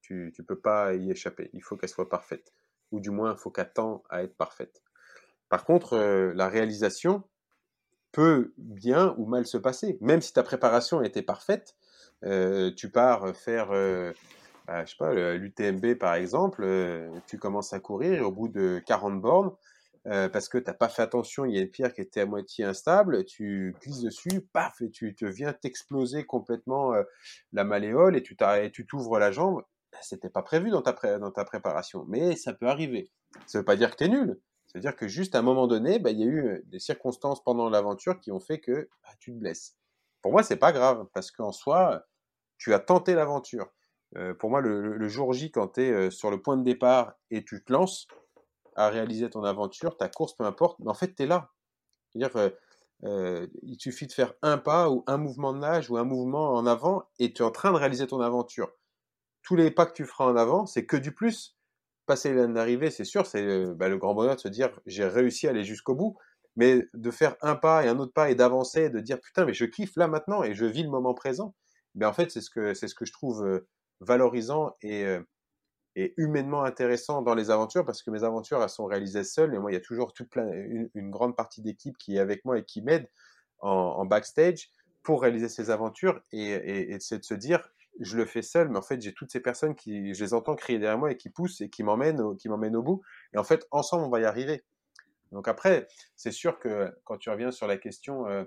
Tu 0.00 0.34
ne 0.38 0.44
peux 0.44 0.58
pas 0.58 0.94
y 0.94 1.10
échapper. 1.10 1.50
Il 1.52 1.62
faut 1.62 1.76
qu'elle 1.76 1.88
soit 1.88 2.08
parfaite. 2.08 2.52
Ou 2.90 3.00
du 3.00 3.10
moins, 3.10 3.32
il 3.32 3.38
faut 3.38 3.50
qu'elle 3.50 3.72
tend 3.72 4.02
à 4.10 4.22
être 4.22 4.36
parfaite. 4.36 4.82
Par 5.48 5.64
contre, 5.64 5.94
euh, 5.94 6.32
la 6.34 6.48
réalisation 6.48 7.22
peut 8.12 8.52
bien 8.58 9.14
ou 9.18 9.26
mal 9.26 9.46
se 9.46 9.56
passer. 9.56 9.98
Même 10.00 10.20
si 10.20 10.32
ta 10.32 10.42
préparation 10.42 11.02
était 11.02 11.22
parfaite, 11.22 11.76
euh, 12.24 12.70
tu 12.74 12.90
pars 12.90 13.34
faire, 13.36 13.70
euh, 13.72 14.12
bah, 14.66 14.84
je 14.84 14.90
sais 14.90 14.96
pas, 14.98 15.12
l'UTMB 15.34 15.94
par 15.94 16.14
exemple, 16.14 16.66
tu 17.26 17.38
commences 17.38 17.72
à 17.72 17.80
courir 17.80 18.14
et 18.14 18.20
au 18.20 18.30
bout 18.30 18.48
de 18.48 18.80
40 18.86 19.20
bornes, 19.20 19.52
euh, 20.06 20.28
parce 20.28 20.50
que 20.50 20.58
tu 20.58 20.64
n'as 20.66 20.74
pas 20.74 20.88
fait 20.88 21.02
attention, 21.02 21.46
il 21.46 21.54
y 21.54 21.58
a 21.58 21.62
une 21.62 21.70
pierre 21.70 21.92
qui 21.92 22.02
était 22.02 22.20
à 22.20 22.26
moitié 22.26 22.64
instable, 22.64 23.24
tu 23.24 23.74
glisses 23.80 24.02
dessus, 24.02 24.42
paf, 24.52 24.82
et 24.82 24.90
tu 24.90 25.14
te 25.14 25.24
viens 25.24 25.54
t'exploser 25.54 26.24
complètement 26.24 26.92
euh, 26.92 27.02
la 27.52 27.64
malléole 27.64 28.16
et 28.16 28.22
tu 28.22 28.86
t'ouvres 28.86 29.18
la 29.18 29.32
jambe. 29.32 29.62
Bah, 29.92 29.98
c'était 30.02 30.28
pas 30.28 30.42
prévu 30.42 30.70
dans 30.70 30.82
ta, 30.82 30.92
préparation, 30.92 32.04
mais 32.06 32.36
ça 32.36 32.52
peut 32.52 32.66
arriver. 32.66 33.10
Ça 33.46 33.58
veut 33.58 33.64
pas 33.64 33.76
dire 33.76 33.90
que 33.90 33.96
tu 33.96 34.04
es 34.04 34.08
nul. 34.08 34.38
Ça 34.66 34.78
veut 34.78 34.80
dire 34.80 34.96
que 34.96 35.08
juste 35.08 35.34
à 35.34 35.38
un 35.38 35.42
moment 35.42 35.66
donné, 35.66 35.98
bah, 35.98 36.10
il 36.10 36.20
y 36.20 36.24
a 36.24 36.26
eu 36.26 36.62
des 36.66 36.80
circonstances 36.80 37.42
pendant 37.42 37.70
l'aventure 37.70 38.20
qui 38.20 38.30
ont 38.30 38.40
fait 38.40 38.60
que 38.60 38.88
bah, 39.02 39.14
tu 39.20 39.32
te 39.32 39.38
blesses. 39.38 39.76
Pour 40.20 40.32
moi, 40.32 40.42
c'est 40.42 40.56
pas 40.56 40.72
grave, 40.72 41.06
parce 41.14 41.30
qu'en 41.30 41.52
soi, 41.52 42.04
tu 42.58 42.74
as 42.74 42.78
tenté 42.78 43.14
l'aventure. 43.14 43.72
pour 44.38 44.50
moi, 44.50 44.60
le, 44.60 45.08
jour 45.08 45.32
J, 45.32 45.50
quand 45.50 45.68
tu 45.74 45.82
es 45.82 46.10
sur 46.10 46.30
le 46.30 46.42
point 46.42 46.56
de 46.56 46.64
départ 46.64 47.14
et 47.30 47.44
tu 47.44 47.62
te 47.64 47.72
lances 47.72 48.06
à 48.76 48.88
réaliser 48.88 49.30
ton 49.30 49.44
aventure, 49.44 49.96
ta 49.96 50.08
course, 50.08 50.34
peu 50.34 50.44
importe, 50.44 50.78
mais 50.80 50.90
en 50.90 50.94
fait, 50.94 51.14
tu 51.14 51.22
es 51.24 51.26
là. 51.26 51.50
C'est-à-dire, 52.10 52.52
il 53.02 53.76
suffit 53.78 54.06
de 54.06 54.12
faire 54.12 54.34
un 54.42 54.58
pas 54.58 54.90
ou 54.90 55.04
un 55.06 55.16
mouvement 55.18 55.52
de 55.52 55.58
nage 55.58 55.90
ou 55.90 55.96
un 55.96 56.04
mouvement 56.04 56.54
en 56.54 56.66
avant 56.66 57.04
et 57.18 57.32
tu 57.32 57.42
es 57.42 57.44
en 57.44 57.50
train 57.50 57.72
de 57.72 57.76
réaliser 57.76 58.06
ton 58.06 58.20
aventure. 58.20 58.72
Tous 59.42 59.56
les 59.56 59.70
pas 59.70 59.86
que 59.86 59.92
tu 59.92 60.06
feras 60.06 60.26
en 60.26 60.36
avant, 60.36 60.66
c'est 60.66 60.86
que 60.86 60.96
du 60.96 61.12
plus. 61.12 61.56
Passer 62.06 62.34
l'année 62.34 62.54
d'arrivée, 62.54 62.90
c'est 62.90 63.04
sûr, 63.04 63.26
c'est 63.26 63.66
bah, 63.74 63.88
le 63.88 63.96
grand 63.98 64.14
bonheur 64.14 64.36
de 64.36 64.40
se 64.40 64.48
dire 64.48 64.78
j'ai 64.86 65.06
réussi 65.06 65.46
à 65.46 65.50
aller 65.50 65.64
jusqu'au 65.64 65.94
bout. 65.94 66.16
Mais 66.56 66.86
de 66.94 67.10
faire 67.10 67.36
un 67.42 67.56
pas 67.56 67.84
et 67.84 67.88
un 67.88 67.98
autre 67.98 68.12
pas 68.12 68.30
et 68.30 68.36
d'avancer, 68.36 68.88
de 68.88 69.00
dire 69.00 69.20
putain, 69.20 69.44
mais 69.44 69.54
je 69.54 69.64
kiffe 69.64 69.96
là 69.96 70.06
maintenant 70.06 70.44
et 70.44 70.54
je 70.54 70.64
vis 70.64 70.84
le 70.84 70.88
moment 70.88 71.12
présent, 71.12 71.54
ben 71.96 72.08
en 72.08 72.12
fait, 72.12 72.30
c'est 72.30 72.40
ce 72.40 72.50
que, 72.50 72.74
c'est 72.74 72.86
ce 72.86 72.94
que 72.94 73.04
je 73.04 73.12
trouve 73.12 73.64
valorisant 74.00 74.76
et, 74.80 75.04
et 75.96 76.14
humainement 76.16 76.64
intéressant 76.64 77.22
dans 77.22 77.34
les 77.34 77.50
aventures 77.50 77.84
parce 77.84 78.02
que 78.02 78.10
mes 78.10 78.24
aventures, 78.24 78.62
elles 78.62 78.68
sont 78.68 78.86
réalisées 78.86 79.24
seules 79.24 79.54
et 79.54 79.58
moi, 79.58 79.70
il 79.70 79.74
y 79.74 79.76
a 79.76 79.80
toujours 79.80 80.12
toute 80.12 80.28
plein, 80.28 80.50
une, 80.94 81.10
grande 81.10 81.36
partie 81.36 81.62
d'équipe 81.62 81.96
qui 81.98 82.16
est 82.16 82.20
avec 82.20 82.44
moi 82.44 82.58
et 82.58 82.64
qui 82.64 82.82
m'aide 82.82 83.08
en, 83.60 84.04
backstage 84.04 84.70
pour 85.02 85.22
réaliser 85.22 85.48
ces 85.48 85.70
aventures 85.70 86.20
et, 86.32 86.96
c'est 87.00 87.18
de 87.18 87.24
se 87.24 87.34
dire, 87.34 87.68
je 88.00 88.16
le 88.16 88.24
fais 88.24 88.42
seul, 88.42 88.68
mais 88.68 88.78
en 88.78 88.82
fait, 88.82 89.00
j'ai 89.00 89.12
toutes 89.12 89.30
ces 89.30 89.40
personnes 89.40 89.74
qui, 89.74 90.14
je 90.14 90.24
les 90.24 90.34
entends 90.34 90.56
crier 90.56 90.78
derrière 90.78 90.98
moi 90.98 91.12
et 91.12 91.16
qui 91.16 91.30
poussent 91.30 91.60
et 91.60 91.68
qui 91.68 91.82
m'emmènent, 91.82 92.36
qui 92.36 92.48
m'emmènent 92.48 92.76
au 92.76 92.82
bout. 92.82 93.02
Et 93.32 93.38
en 93.38 93.44
fait, 93.44 93.66
ensemble, 93.70 94.04
on 94.04 94.10
va 94.10 94.20
y 94.20 94.24
arriver. 94.24 94.64
Donc 95.30 95.48
après, 95.48 95.88
c'est 96.16 96.32
sûr 96.32 96.58
que 96.58 96.92
quand 97.04 97.18
tu 97.18 97.30
reviens 97.30 97.50
sur 97.50 97.66
la 97.66 97.76
question, 97.76 98.26
euh, 98.26 98.44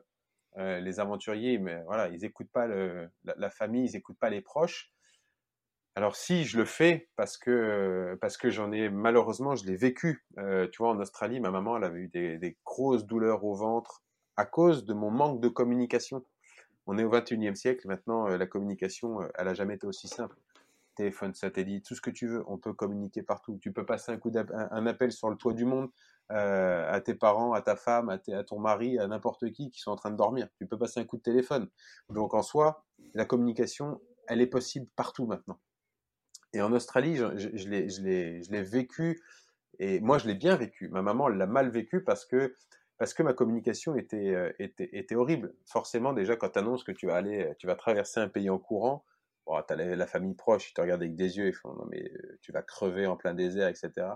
euh, 0.58 0.80
les 0.80 1.00
aventuriers, 1.00 1.60
mais 1.60 1.84
voilà, 1.86 2.08
ils 2.08 2.22
n'écoutent 2.22 2.52
pas 2.52 2.68
la, 2.68 3.50
famille, 3.52 3.88
ils 3.88 3.94
n'écoutent 3.94 4.18
pas 4.18 4.32
les 4.32 4.42
proches. 4.42 4.92
Alors 5.98 6.16
si 6.16 6.44
je 6.44 6.60
le 6.60 6.66
fais 6.66 7.10
parce 7.16 7.40
que 7.40 8.16
parce 8.22 8.38
que 8.38 8.52
j'en 8.52 8.72
ai 8.72 8.88
malheureusement 8.88 9.56
je 9.56 9.66
l'ai 9.66 9.76
vécu. 9.76 10.24
Euh, 10.38 10.68
tu 10.72 10.78
vois 10.78 10.92
en 10.92 11.00
Australie, 11.00 11.40
ma 11.40 11.50
maman 11.50 11.76
elle 11.76 11.86
avait 11.86 12.02
eu 12.02 12.08
des, 12.08 12.56
grosses 12.64 13.08
douleurs 13.08 13.44
au 13.44 13.56
ventre 13.56 14.04
à 14.36 14.46
cause 14.46 14.86
de 14.86 14.94
mon 14.94 15.10
manque 15.10 15.42
de 15.42 15.48
communication. 15.48 16.24
On 16.86 17.00
est 17.00 17.04
au 17.04 17.10
21e 17.10 17.56
siècle 17.56 17.88
maintenant, 17.88 18.28
la 18.28 18.46
communication 18.46 19.22
elle 19.40 19.48
a 19.48 19.56
jamais 19.56 19.74
été 19.74 19.88
aussi 19.88 20.08
simple 20.08 20.36
téléphone 20.96 21.34
satellite, 21.34 21.84
tout 21.84 21.96
ce 21.96 22.02
que 22.02 22.12
tu 22.12 22.28
veux, 22.28 22.44
on 22.46 22.60
peut 22.60 22.74
communiquer 22.74 23.24
partout. 23.24 23.58
Tu 23.60 23.72
peux 23.72 23.86
passer 23.86 24.12
un 24.12 24.18
coup 24.18 24.32
appel 24.36 25.12
sur 25.12 25.32
le 25.32 25.36
toit 25.36 25.54
du 25.54 25.66
monde 25.66 25.90
euh, 26.32 26.92
à 26.92 27.02
tes 27.02 27.16
parents, 27.16 27.54
à 27.54 27.62
ta 27.62 27.76
femme, 27.76 28.10
à, 28.10 28.44
ton 28.44 28.60
mari, 28.60 29.00
à 29.00 29.08
n'importe 29.08 29.52
qui 29.52 29.72
qui 29.72 29.80
sont 29.80 29.92
en 29.92 29.96
train 29.96 30.12
de 30.12 30.16
dormir. 30.16 30.48
Tu 30.60 30.68
peux 30.68 30.78
passer 30.78 31.00
un 31.00 31.06
coup 31.06 31.18
de 31.18 31.24
téléphone. 31.24 31.70
Donc 32.10 32.36
en 32.36 32.44
soi, 32.44 32.84
la 33.16 33.26
communication, 33.26 34.00
elle 34.28 34.42
est 34.42 34.48
possible 34.48 34.88
partout 34.96 35.26
maintenant. 35.26 35.60
Et 36.58 36.62
en 36.64 36.74
Australie, 36.74 37.18
je, 37.18 38.50
l'ai 38.50 38.64
vécu, 38.64 39.22
et 39.78 40.00
moi 40.00 40.18
je 40.18 40.26
l'ai 40.26 40.34
bien 40.34 40.56
vécu. 40.56 40.90
Ma 40.90 41.04
maman 41.04 41.28
l'a 41.28 41.46
mal 41.46 41.70
vécu 41.70 42.04
parce 42.04 42.26
que, 42.26 42.56
parce 42.98 43.14
que 43.14 43.22
ma 43.22 43.34
communication 43.34 43.96
était, 43.96 44.34
euh, 44.34 45.16
horrible. 45.16 45.54
Forcément, 45.66 46.14
déjà, 46.14 46.36
quand 46.36 46.50
tu 46.50 46.58
annonces 46.58 46.84
que 46.84 46.92
tu 46.92 47.06
vas 47.06 47.16
aller, 47.16 47.54
tu 47.60 47.68
vas 47.68 47.76
traverser 47.76 48.22
un 48.22 48.28
pays 48.28 48.50
en 48.50 48.58
courant, 48.58 49.06
bon, 49.46 49.62
tu 49.68 49.72
as 49.72 49.76
la, 49.76 50.08
famille 50.08 50.34
proche, 50.34 50.72
ils 50.72 50.74
te 50.74 50.82
regardent 50.82 51.04
avec 51.04 51.16
des 51.16 51.38
yeux, 51.38 51.50
ils 51.50 51.54
font 51.54 51.76
non 51.76 51.86
mais 51.92 52.12
euh, 52.12 52.40
tu 52.42 52.52
vas 52.52 52.64
crever 52.64 53.06
en 53.06 53.18
plein 53.18 53.36
désert, 53.36 53.68
etc. 53.68 54.08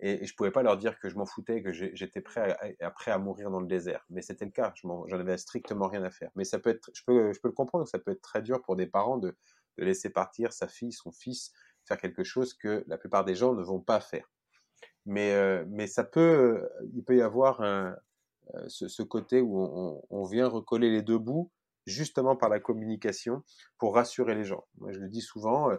Et, 0.00 0.26
je 0.26 0.34
pouvais 0.34 0.50
pas 0.50 0.64
leur 0.64 0.76
dire 0.76 0.98
que 0.98 1.08
je 1.08 1.14
m'en 1.14 1.26
foutais, 1.26 1.62
que 1.62 1.72
j'étais 1.72 2.20
prêt 2.20 2.56
à, 2.80 2.90
prêt 2.90 3.12
à 3.12 3.18
mourir 3.18 3.48
dans 3.52 3.60
le 3.60 3.68
désert. 3.68 4.04
Mais 4.10 4.22
c'était 4.22 4.46
le 4.46 4.50
cas. 4.50 4.72
J'en 4.74 5.04
avais 5.12 5.38
strictement 5.38 5.86
rien 5.86 6.02
à 6.02 6.10
faire. 6.10 6.30
Mais 6.34 6.42
ça 6.42 6.58
peut 6.58 6.70
être, 6.70 6.90
je 6.94 7.04
peux, 7.06 7.32
je 7.32 7.38
peux 7.38 7.48
le 7.48 7.54
comprendre, 7.54 7.86
ça 7.86 8.00
peut 8.00 8.10
être 8.10 8.22
très 8.22 8.42
dur 8.42 8.60
pour 8.60 8.74
des 8.74 8.88
parents 8.88 9.18
de, 9.18 9.36
de 9.80 9.84
laisser 9.84 10.10
partir 10.10 10.52
sa 10.52 10.68
fille, 10.68 10.92
son 10.92 11.10
fils, 11.10 11.52
faire 11.84 11.98
quelque 11.98 12.22
chose 12.22 12.54
que 12.54 12.84
la 12.86 12.98
plupart 12.98 13.24
des 13.24 13.34
gens 13.34 13.54
ne 13.54 13.62
vont 13.62 13.80
pas 13.80 14.00
faire. 14.00 14.30
Mais, 15.06 15.32
euh, 15.32 15.64
mais 15.68 15.86
ça 15.86 16.04
peut, 16.04 16.68
il 16.92 17.02
peut 17.02 17.16
y 17.16 17.22
avoir 17.22 17.62
un, 17.62 17.96
euh, 18.54 18.64
ce, 18.68 19.02
côté 19.02 19.40
où 19.40 20.02
on, 20.10 20.24
vient 20.24 20.46
recoller 20.46 20.90
les 20.90 21.02
deux 21.02 21.18
bouts, 21.18 21.50
justement 21.86 22.36
par 22.36 22.50
la 22.50 22.60
communication, 22.60 23.42
pour 23.78 23.94
rassurer 23.94 24.34
les 24.34 24.44
gens. 24.44 24.66
Moi, 24.78 24.92
je 24.92 24.98
le 24.98 25.08
dis 25.08 25.22
souvent, 25.22 25.70
euh, 25.70 25.76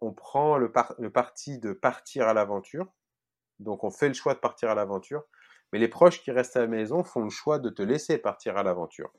on 0.00 0.12
prend 0.12 0.56
le 0.56 0.70
parti 1.10 1.58
de 1.58 1.72
partir 1.72 2.28
à 2.28 2.34
l'aventure, 2.34 2.92
donc 3.58 3.84
on 3.84 3.90
fait 3.90 4.08
le 4.08 4.14
choix 4.14 4.34
de 4.34 4.40
partir 4.40 4.70
à 4.70 4.74
l'aventure, 4.74 5.24
mais 5.72 5.78
les 5.78 5.88
proches 5.88 6.22
qui 6.22 6.30
restent 6.30 6.56
à 6.56 6.60
la 6.60 6.66
maison 6.66 7.04
font 7.04 7.22
le 7.22 7.30
choix 7.30 7.58
de 7.58 7.70
te 7.70 7.82
laisser 7.82 8.18
partir 8.18 8.56
à 8.56 8.62
l'aventure. 8.62 9.12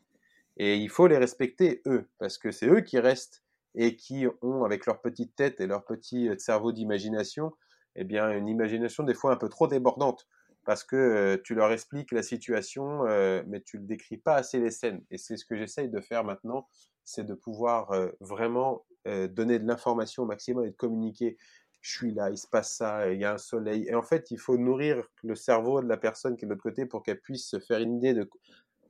Et 0.57 0.75
il 0.75 0.89
faut 0.89 1.07
les 1.07 1.17
respecter, 1.17 1.81
eux, 1.85 2.09
parce 2.19 2.37
que 2.37 2.51
c'est 2.51 2.67
eux 2.67 2.81
qui 2.81 2.99
restent 2.99 3.43
et 3.75 3.95
qui 3.95 4.25
ont, 4.41 4.63
avec 4.63 4.85
leur 4.85 5.01
petite 5.01 5.35
tête 5.35 5.59
et 5.59 5.67
leur 5.67 5.85
petit 5.85 6.29
euh, 6.29 6.37
cerveau 6.37 6.71
d'imagination, 6.71 7.53
eh 7.95 8.03
bien, 8.03 8.31
une 8.31 8.47
imagination 8.47 9.03
des 9.03 9.13
fois 9.13 9.31
un 9.33 9.37
peu 9.37 9.49
trop 9.49 9.67
débordante, 9.67 10.27
parce 10.65 10.83
que 10.83 10.95
euh, 10.95 11.37
tu 11.43 11.55
leur 11.55 11.71
expliques 11.71 12.11
la 12.11 12.23
situation, 12.23 13.05
euh, 13.07 13.43
mais 13.47 13.61
tu 13.61 13.79
ne 13.79 13.85
décris 13.85 14.17
pas 14.17 14.35
assez 14.35 14.59
les 14.59 14.71
scènes. 14.71 15.03
Et 15.11 15.17
c'est 15.17 15.37
ce 15.37 15.45
que 15.45 15.55
j'essaye 15.55 15.89
de 15.89 15.99
faire 15.99 16.23
maintenant, 16.23 16.67
c'est 17.03 17.25
de 17.25 17.33
pouvoir 17.33 17.91
vraiment 18.21 18.85
donner 19.05 19.59
de 19.59 19.67
l'information 19.67 20.23
au 20.23 20.25
maximum 20.25 20.63
et 20.63 20.69
de 20.69 20.75
communiquer 20.75 21.35
je 21.83 21.97
suis 21.97 22.13
là, 22.13 22.29
il 22.29 22.37
se 22.37 22.47
passe 22.47 22.77
ça, 22.77 23.11
il 23.11 23.19
y 23.19 23.25
a 23.25 23.33
un 23.33 23.37
soleil. 23.37 23.85
Et 23.89 23.93
en 23.93 24.01
fait, 24.01 24.31
il 24.31 24.39
faut 24.39 24.57
nourrir 24.57 25.05
le 25.21 25.35
cerveau 25.35 25.81
de 25.81 25.87
la 25.87 25.97
personne 25.97 26.37
qui 26.37 26.45
est 26.45 26.47
de 26.47 26.53
l'autre 26.53 26.63
côté 26.63 26.85
pour 26.85 27.03
qu'elle 27.03 27.19
puisse 27.19 27.45
se 27.45 27.59
faire 27.59 27.79
une 27.79 27.97
idée 27.97 28.13
de, 28.13 28.29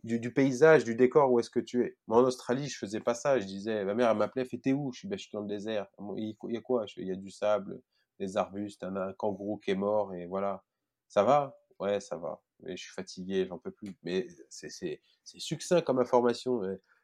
du, 0.04 0.34
paysage, 0.34 0.84
du 0.84 0.96
décor, 0.96 1.32
où 1.32 1.40
est-ce 1.40 1.50
que 1.50 1.60
tu 1.60 1.84
es. 1.84 1.98
Moi, 2.08 2.22
en 2.22 2.26
Australie, 2.26 2.68
je 2.68 2.78
faisais 2.78 3.00
pas 3.00 3.14
ça. 3.14 3.40
Je 3.40 3.46
disais, 3.46 3.86
ma 3.86 3.94
mère, 3.94 4.10
elle 4.10 4.18
m'appelait, 4.18 4.46
fait 4.46 4.58
t'es 4.58 4.74
où? 4.74 4.92
Je 4.92 5.00
suis, 5.00 5.08
ben, 5.08 5.18
je 5.18 5.24
suis 5.24 5.32
dans 5.34 5.42
le 5.42 5.48
désert. 5.48 5.88
Il 6.18 6.36
y 6.50 6.58
a 6.58 6.62
quoi 6.62 6.86
Il 6.98 7.08
y 7.08 7.12
a 7.12 7.16
du 7.16 7.32
sable, 7.32 7.82
des 8.20 8.38
arbustes, 8.38 8.84
un, 8.84 8.96
un 8.96 9.14
kangourou 9.14 9.58
qui 9.58 9.72
est 9.72 9.76
mort, 9.76 10.14
et 10.14 10.26
voilà. 10.26 10.64
Ça 11.08 11.24
va? 11.24 11.58
Ouais, 11.80 12.00
ça 12.00 12.18
va. 12.18 12.42
Mais 12.62 12.76
je 12.76 12.84
suis 12.84 12.94
fatigué, 12.94 13.46
j'en 13.48 13.58
peux 13.58 13.72
plus. 13.72 13.96
Mais 14.04 14.28
c'est 14.50 15.02
succinct 15.24 15.82
comme 15.82 16.00
information 16.00 16.62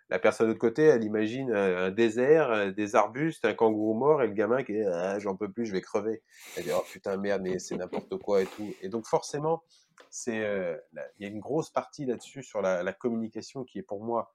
la 0.09 0.17
personne 0.17 0.47
de 0.47 0.51
l'autre 0.51 0.59
côté, 0.59 0.83
elle 0.83 1.03
imagine 1.03 1.51
un, 1.53 1.91
désert, 1.91 2.73
des 2.73 2.95
arbustes, 2.95 3.45
un 3.45 3.53
kangourou 3.53 3.93
mort 3.93 4.23
et 4.23 4.27
le 4.27 4.33
gamin 4.33 4.63
qui 4.63 4.73
est 4.73 4.85
ah, 4.85 5.19
j'en 5.19 5.35
peux 5.35 5.51
plus, 5.51 5.65
je 5.65 5.71
vais 5.71 5.81
crever. 5.81 6.23
Elle 6.57 6.63
dit 6.63 6.71
oh 6.75 6.83
putain 6.91 7.15
merde, 7.17 7.43
mais 7.43 7.59
c'est 7.59 7.75
n'importe 7.75 8.17
quoi 8.17 8.41
et 8.41 8.47
tout. 8.47 8.73
Et 8.81 8.89
donc 8.89 9.05
forcément, 9.05 9.63
c'est 10.09 10.43
euh, 10.43 10.77
il 11.17 11.23
y 11.23 11.25
a 11.25 11.29
une 11.29 11.39
grosse 11.39 11.69
partie 11.69 12.05
là-dessus 12.05 12.43
sur 12.43 12.61
la, 12.61 12.93
communication 12.93 13.63
qui 13.63 13.79
est 13.79 13.83
pour 13.83 14.03
moi 14.03 14.33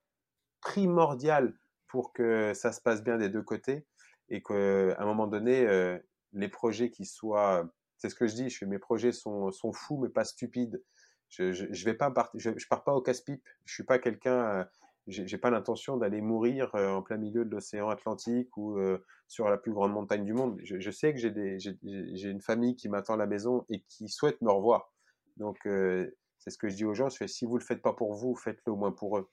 primordiale 0.60 1.54
pour 1.88 2.12
que 2.12 2.52
ça 2.54 2.72
se 2.72 2.80
passe 2.80 3.02
bien 3.02 3.18
des 3.18 3.28
deux 3.28 3.42
côtés 3.42 3.86
et 4.28 4.42
qu'à 4.42 4.54
un 4.98 5.04
moment 5.04 5.26
donné, 5.26 5.66
euh, 5.66 5.98
les 6.32 6.48
projets 6.48 6.90
qui 6.90 7.04
soient, 7.04 7.68
c'est 7.98 8.08
ce 8.08 8.14
que 8.14 8.26
je 8.26 8.34
dis, 8.34 8.50
je, 8.50 8.64
mes 8.64 8.78
projets 8.78 9.12
sont, 9.12 9.52
sont 9.52 9.72
fous 9.72 9.98
mais 9.98 10.08
pas 10.08 10.24
stupides. 10.24 10.82
Je, 11.28 11.52
je, 11.52 11.84
vais 11.84 11.94
pas 11.94 12.12
je, 12.34 12.50
pars 12.68 12.84
pas 12.84 12.94
au 12.94 13.00
casse-pipe. 13.00 13.42
Je 13.64 13.74
suis 13.74 13.84
pas 13.84 13.98
quelqu'un 13.98 14.68
j'ai 15.06 15.38
pas 15.38 15.50
l'intention 15.50 15.96
d'aller 15.96 16.20
mourir 16.20 16.74
euh, 16.74 16.88
en 16.90 17.02
plein 17.02 17.18
milieu 17.18 17.44
de 17.44 17.50
l'océan 17.50 17.88
Atlantique 17.90 18.56
ou 18.56 18.78
euh, 18.78 19.04
sur 19.28 19.48
la 19.48 19.58
plus 19.58 19.72
grande 19.72 19.92
montagne 19.92 20.24
du 20.24 20.32
monde. 20.32 20.58
Je 20.62 20.90
sais 20.90 21.12
que 21.12 21.18
j'ai 21.18 22.30
une 22.30 22.40
famille 22.40 22.76
qui 22.76 22.88
m'attend 22.88 23.14
à 23.14 23.18
la 23.18 23.26
maison 23.26 23.66
et 23.68 23.80
qui 23.88 24.08
souhaite 24.08 24.40
me 24.40 24.50
revoir. 24.50 24.93
Donc 25.36 25.66
euh, 25.66 26.10
c'est 26.38 26.50
ce 26.50 26.58
que 26.58 26.68
je 26.68 26.76
dis 26.76 26.84
aux 26.84 26.94
gens. 26.94 27.08
Je 27.08 27.26
si 27.26 27.44
vous 27.44 27.58
le 27.58 27.64
faites 27.64 27.82
pas 27.82 27.92
pour 27.92 28.14
vous, 28.14 28.34
faites-le 28.36 28.72
au 28.72 28.76
moins 28.76 28.92
pour 28.92 29.18
eux. 29.18 29.30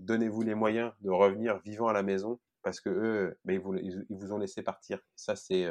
Donnez-vous 0.00 0.42
les 0.42 0.54
moyens 0.54 0.92
de 1.00 1.10
revenir 1.10 1.60
vivant 1.60 1.88
à 1.88 1.94
la 1.94 2.02
maison 2.02 2.38
parce 2.62 2.78
que 2.80 2.90
eux, 2.90 3.38
ben, 3.46 3.54
ils, 3.54 4.04
vous, 4.10 4.32
ont 4.32 4.38
laissé 4.38 4.62
partir. 4.62 5.00
Ça 5.14 5.34
c'est 5.34 5.66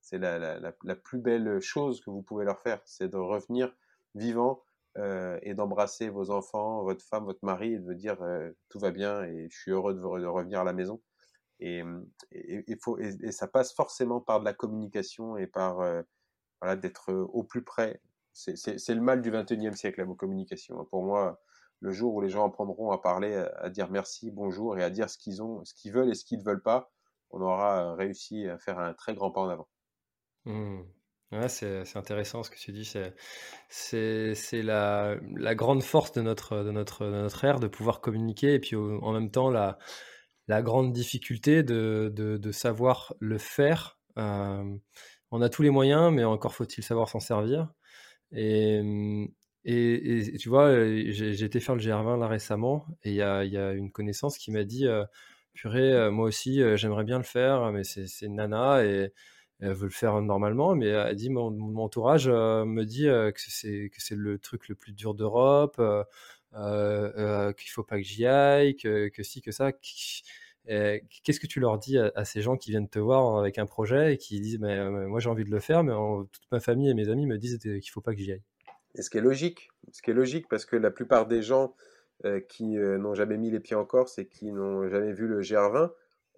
c'est 0.00 0.18
la, 0.18 0.72
plus 0.96 1.18
belle 1.18 1.60
chose 1.60 2.00
que 2.00 2.10
vous 2.10 2.22
pouvez 2.22 2.44
leur 2.44 2.60
faire, 2.60 2.80
c'est 2.86 3.08
de 3.08 3.16
revenir 3.16 3.74
vivant 4.14 4.64
euh, 4.96 5.38
et 5.42 5.54
d'embrasser 5.54 6.08
vos 6.08 6.30
enfants, 6.30 6.82
votre 6.82 7.04
femme, 7.04 7.24
votre 7.24 7.44
mari, 7.44 7.74
et 7.74 7.78
de 7.78 7.92
dire 7.92 8.20
euh, 8.22 8.50
tout 8.68 8.78
va 8.78 8.90
bien 8.90 9.22
et 9.24 9.48
je 9.50 9.56
suis 9.56 9.70
heureux 9.70 9.94
de, 9.94 10.00
revenir 10.00 10.60
à 10.60 10.64
la 10.64 10.72
maison. 10.72 11.00
Et, 11.60 11.82
et, 12.32 12.76
faut, 12.82 12.98
et, 12.98 13.32
ça 13.32 13.48
passe 13.48 13.74
forcément 13.74 14.20
par 14.20 14.40
de 14.40 14.44
la 14.44 14.54
communication 14.54 15.36
et 15.36 15.46
par 15.46 15.80
euh, 15.80 16.02
voilà, 16.60 16.76
d'être 16.76 17.12
au 17.12 17.42
plus 17.42 17.62
près. 17.62 18.00
C'est 18.38 18.94
le 18.94 19.00
mal 19.00 19.20
du 19.20 19.32
21e 19.32 19.74
siècle, 19.74 20.00
la 20.00 20.14
communication. 20.14 20.84
Pour 20.84 21.02
moi, 21.02 21.40
le 21.80 21.90
jour 21.90 22.14
où 22.14 22.20
les 22.20 22.28
gens 22.28 22.46
apprendront 22.46 22.92
à 22.92 22.98
parler, 22.98 23.34
à, 23.56 23.68
dire 23.68 23.90
merci, 23.90 24.30
bonjour 24.30 24.78
et 24.78 24.84
à 24.84 24.90
dire 24.90 25.10
ce 25.10 25.18
qu'ils 25.18 25.42
ont, 25.42 25.64
ce 25.64 25.74
qu'ils 25.74 25.92
veulent 25.92 26.10
et 26.10 26.14
ce 26.14 26.24
qu'ils 26.24 26.38
ne 26.38 26.44
veulent 26.44 26.62
pas, 26.62 26.92
on 27.30 27.40
aura 27.40 27.94
réussi 27.96 28.46
à 28.46 28.56
faire 28.58 28.78
un 28.78 28.94
très 28.94 29.14
grand 29.14 29.32
pas 29.32 29.40
en 29.40 29.48
avant. 29.48 29.68
Mmh. 30.44 30.82
C'est 31.48 31.96
intéressant 31.96 32.44
ce 32.44 32.50
que 32.50 32.56
tu 32.56 32.72
dis. 32.72 32.90
C'est 33.68 34.62
la, 34.62 35.16
la 35.36 35.54
grande 35.56 35.82
force 35.82 36.12
de 36.12 36.22
notre, 36.22 36.62
de, 36.62 36.70
de 36.70 37.46
ère 37.46 37.60
de 37.60 37.66
pouvoir 37.66 38.00
communiquer 38.00 38.54
et 38.54 38.60
puis 38.60 38.76
en 38.76 39.12
même 39.12 39.30
temps 39.30 39.50
la, 39.50 39.78
grande 40.62 40.92
difficulté 40.92 41.64
de 41.64 42.50
savoir 42.52 43.14
le 43.18 43.38
faire. 43.38 43.98
Euh, 44.16 44.64
on 45.30 45.42
a 45.42 45.48
tous 45.48 45.62
les 45.62 45.70
moyens, 45.70 46.12
mais 46.12 46.24
encore 46.24 46.54
faut-il 46.54 46.82
savoir 46.82 47.08
s'en 47.08 47.20
servir. 47.20 47.68
Et, 48.32 48.80
et, 49.64 50.36
tu 50.38 50.48
vois, 50.48 50.72
j'ai 51.10 51.44
été 51.44 51.60
faire 51.60 51.74
le 51.74 51.80
GR20 51.80 52.18
là 52.18 52.26
récemment 52.28 52.86
et 53.04 53.10
il 53.10 53.16
y 53.16 53.22
a, 53.22 53.72
une 53.72 53.90
connaissance 53.90 54.38
qui 54.38 54.50
m'a 54.50 54.64
dit 54.64 54.86
purée, 55.54 56.10
moi 56.10 56.26
aussi, 56.26 56.60
j'aimerais 56.76 57.04
bien 57.04 57.18
le 57.18 57.24
faire, 57.24 57.72
mais 57.72 57.84
c'est 57.84 58.28
nana 58.28 58.84
et 58.84 59.12
elle 59.60 59.72
veut 59.72 59.86
le 59.86 59.90
faire 59.90 60.20
normalement, 60.22 60.74
mais 60.74 60.86
elle 60.88 61.16
dit 61.16 61.30
mon, 61.30 61.76
entourage 61.78 62.28
me 62.28 62.84
dit 62.84 63.04
que 63.06 63.90
c'est 64.00 64.16
le 64.16 64.38
truc 64.38 64.68
le 64.68 64.74
plus 64.74 64.92
dur 64.92 65.14
d'Europe, 65.14 65.80
qu'il 66.52 67.70
faut 67.70 67.84
pas 67.84 67.96
que 67.96 68.04
j'y 68.04 68.26
aille, 68.26 68.76
que 68.76 69.10
si 69.22 69.42
que 69.42 69.52
ça. 69.52 69.72
Qu'est-ce 70.68 71.40
que 71.40 71.46
tu 71.46 71.60
leur 71.60 71.78
dis 71.78 71.98
à, 71.98 72.24
ces 72.24 72.42
gens 72.42 72.56
qui 72.56 72.70
viennent 72.70 72.88
te 72.88 72.98
voir 72.98 73.38
avec 73.38 73.58
un 73.58 73.66
projet 73.66 74.14
et 74.14 74.18
qui 74.18 74.40
disent 74.40 74.58
mais, 74.58 74.88
moi 75.06 75.20
j'ai 75.20 75.30
envie 75.30 75.44
de 75.44 75.50
le 75.50 75.60
faire, 75.60 75.82
mais 75.82 75.92
toute 76.32 76.46
ma 76.52 76.60
famille 76.60 76.90
et 76.90 76.94
mes 76.94 77.08
amis 77.08 77.26
me 77.26 77.38
disent 77.38 77.58
qu'il 77.58 77.90
faut 77.90 78.00
pas 78.00 78.12
que 78.12 78.20
j'y 78.20 78.32
aille. 78.32 78.42
Et 78.94 79.02
ce 79.02 79.10
qui 79.10 79.18
est 79.18 79.22
logique, 79.22 79.70
ce 79.92 80.02
qui 80.02 80.10
est 80.10 80.14
logique 80.14 80.46
parce 80.48 80.64
que 80.64 80.76
la 80.76 80.90
plupart 80.90 81.26
des 81.26 81.42
gens 81.42 81.74
qui 82.48 82.76
n'ont 82.76 83.14
jamais 83.14 83.38
mis 83.38 83.50
les 83.50 83.60
pieds 83.60 83.76
en 83.76 83.84
Corse 83.84 84.18
et 84.18 84.26
qui 84.26 84.52
n'ont 84.52 84.88
jamais 84.88 85.12
vu 85.12 85.26
le 85.26 85.40
GR20, 85.40 85.90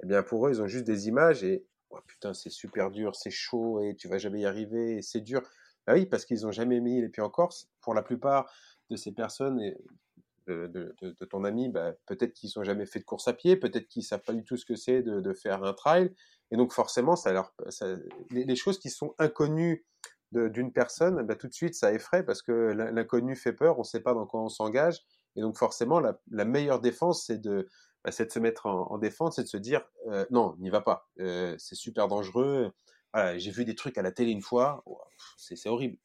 eh 0.03 0.07
bien 0.07 0.23
pour 0.23 0.47
eux 0.47 0.51
ils 0.51 0.63
ont 0.63 0.67
juste 0.67 0.85
des 0.85 1.09
images 1.09 1.43
et 1.43 1.65
oh, 1.91 1.99
putain, 2.07 2.35
c'est 2.35 2.51
super 2.51 2.91
dur, 2.91 3.15
c'est 3.15 3.31
chaud 3.31 3.83
et 3.83 3.95
tu 3.95 4.09
vas 4.09 4.19
jamais 4.19 4.41
y 4.41 4.47
arriver, 4.47 5.03
c'est 5.03 5.21
dur. 5.21 5.43
Bah 5.87 5.95
oui, 5.95 6.07
parce 6.07 6.25
qu'ils 6.25 6.43
n'ont 6.43 6.53
jamais 6.53 6.81
mis 6.81 7.01
les 7.01 7.09
pieds 7.09 7.23
en 7.23 7.31
Corse. 7.31 7.69
Pour 7.81 7.95
la 7.95 8.03
plupart 8.03 8.53
de 8.91 8.97
ces 8.97 9.13
personnes 9.13 9.61
de, 10.47 10.95
ton 11.31 11.45
ami, 11.45 11.69
bah, 11.69 11.93
peut-être 12.07 12.33
qu'ils 12.33 12.51
n'ont 12.57 12.65
jamais 12.65 12.87
fait 12.87 12.99
de 12.99 13.05
course 13.05 13.29
à 13.29 13.33
pied, 13.33 13.57
peut-être 13.57 13.89
qu'ils 13.89 14.05
savent 14.05 14.23
pas 14.23 14.33
du 14.33 14.45
tout 14.45 14.57
ce 14.57 14.65
que 14.65 14.77
c'est 14.77 15.03
de, 15.03 15.33
faire 15.33 15.63
un 15.65 15.73
trail. 15.73 16.13
Et 16.51 16.57
donc 16.57 16.73
forcément, 16.73 17.17
ça 17.17 17.33
leur, 17.33 17.55
les, 18.31 18.57
choses 18.57 18.79
qui 18.79 18.91
sont 18.91 19.15
inconnues 19.19 19.85
d'une 20.33 20.73
personne, 20.73 21.23
bah, 21.23 21.37
tout 21.37 21.49
de 21.49 21.55
suite, 21.55 21.75
ça 21.75 21.93
effraie 21.93 22.25
parce 22.25 22.43
que 22.43 22.53
l'inconnu 22.53 23.37
fait 23.37 23.53
peur, 23.53 23.79
on 23.79 23.83
ne 23.83 23.87
sait 23.87 24.01
pas 24.01 24.15
dans 24.15 24.27
quoi 24.27 24.43
on 24.43 24.49
s'engage. 24.49 25.03
Et 25.37 25.41
donc 25.41 25.57
forcément, 25.57 26.01
la 26.01 26.45
meilleure 26.45 26.81
défense, 26.81 27.25
c'est 27.27 27.39
de, 27.39 27.69
bah, 28.05 28.13
se 28.13 28.39
mettre 28.39 28.67
en, 28.67 28.97
défense, 28.99 29.37
c'est 29.37 29.43
de 29.43 29.49
se 29.49 29.59
dire 29.59 29.83
euh, 30.09 30.25
non, 30.31 30.57
n'y 30.59 30.71
va 30.71 30.81
pas, 30.81 31.09
euh, 31.21 31.55
c'est 31.59 31.75
super 31.75 32.09
dangereux. 32.09 32.73
j'ai 33.37 33.51
vu 33.51 33.65
des 33.65 33.75
trucs 33.75 33.99
à 33.99 34.03
la 34.03 34.11
télé 34.11 34.33
une 34.33 34.43
fois, 34.43 34.83
c'est 35.37 35.69
horrible. 35.69 35.99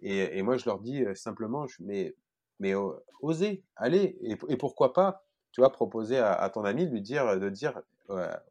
Et, 0.00 0.42
moi, 0.42 0.56
je 0.56 0.66
leur 0.66 0.78
dis 0.80 1.02
euh, 1.02 1.14
simplement, 1.14 1.66
mais, 1.80 2.14
mais 2.58 2.74
osez, 3.20 3.64
allez, 3.76 4.18
et, 4.22 4.56
pourquoi 4.56 4.92
pas, 4.92 5.24
tu 5.52 5.60
vois, 5.60 5.70
proposer 5.70 6.18
à, 6.18 6.48
ton 6.50 6.64
ami 6.64 6.86
de 6.86 6.90
lui 6.90 7.02
dire, 7.02 7.38
de 7.38 7.48
dire 7.48 7.80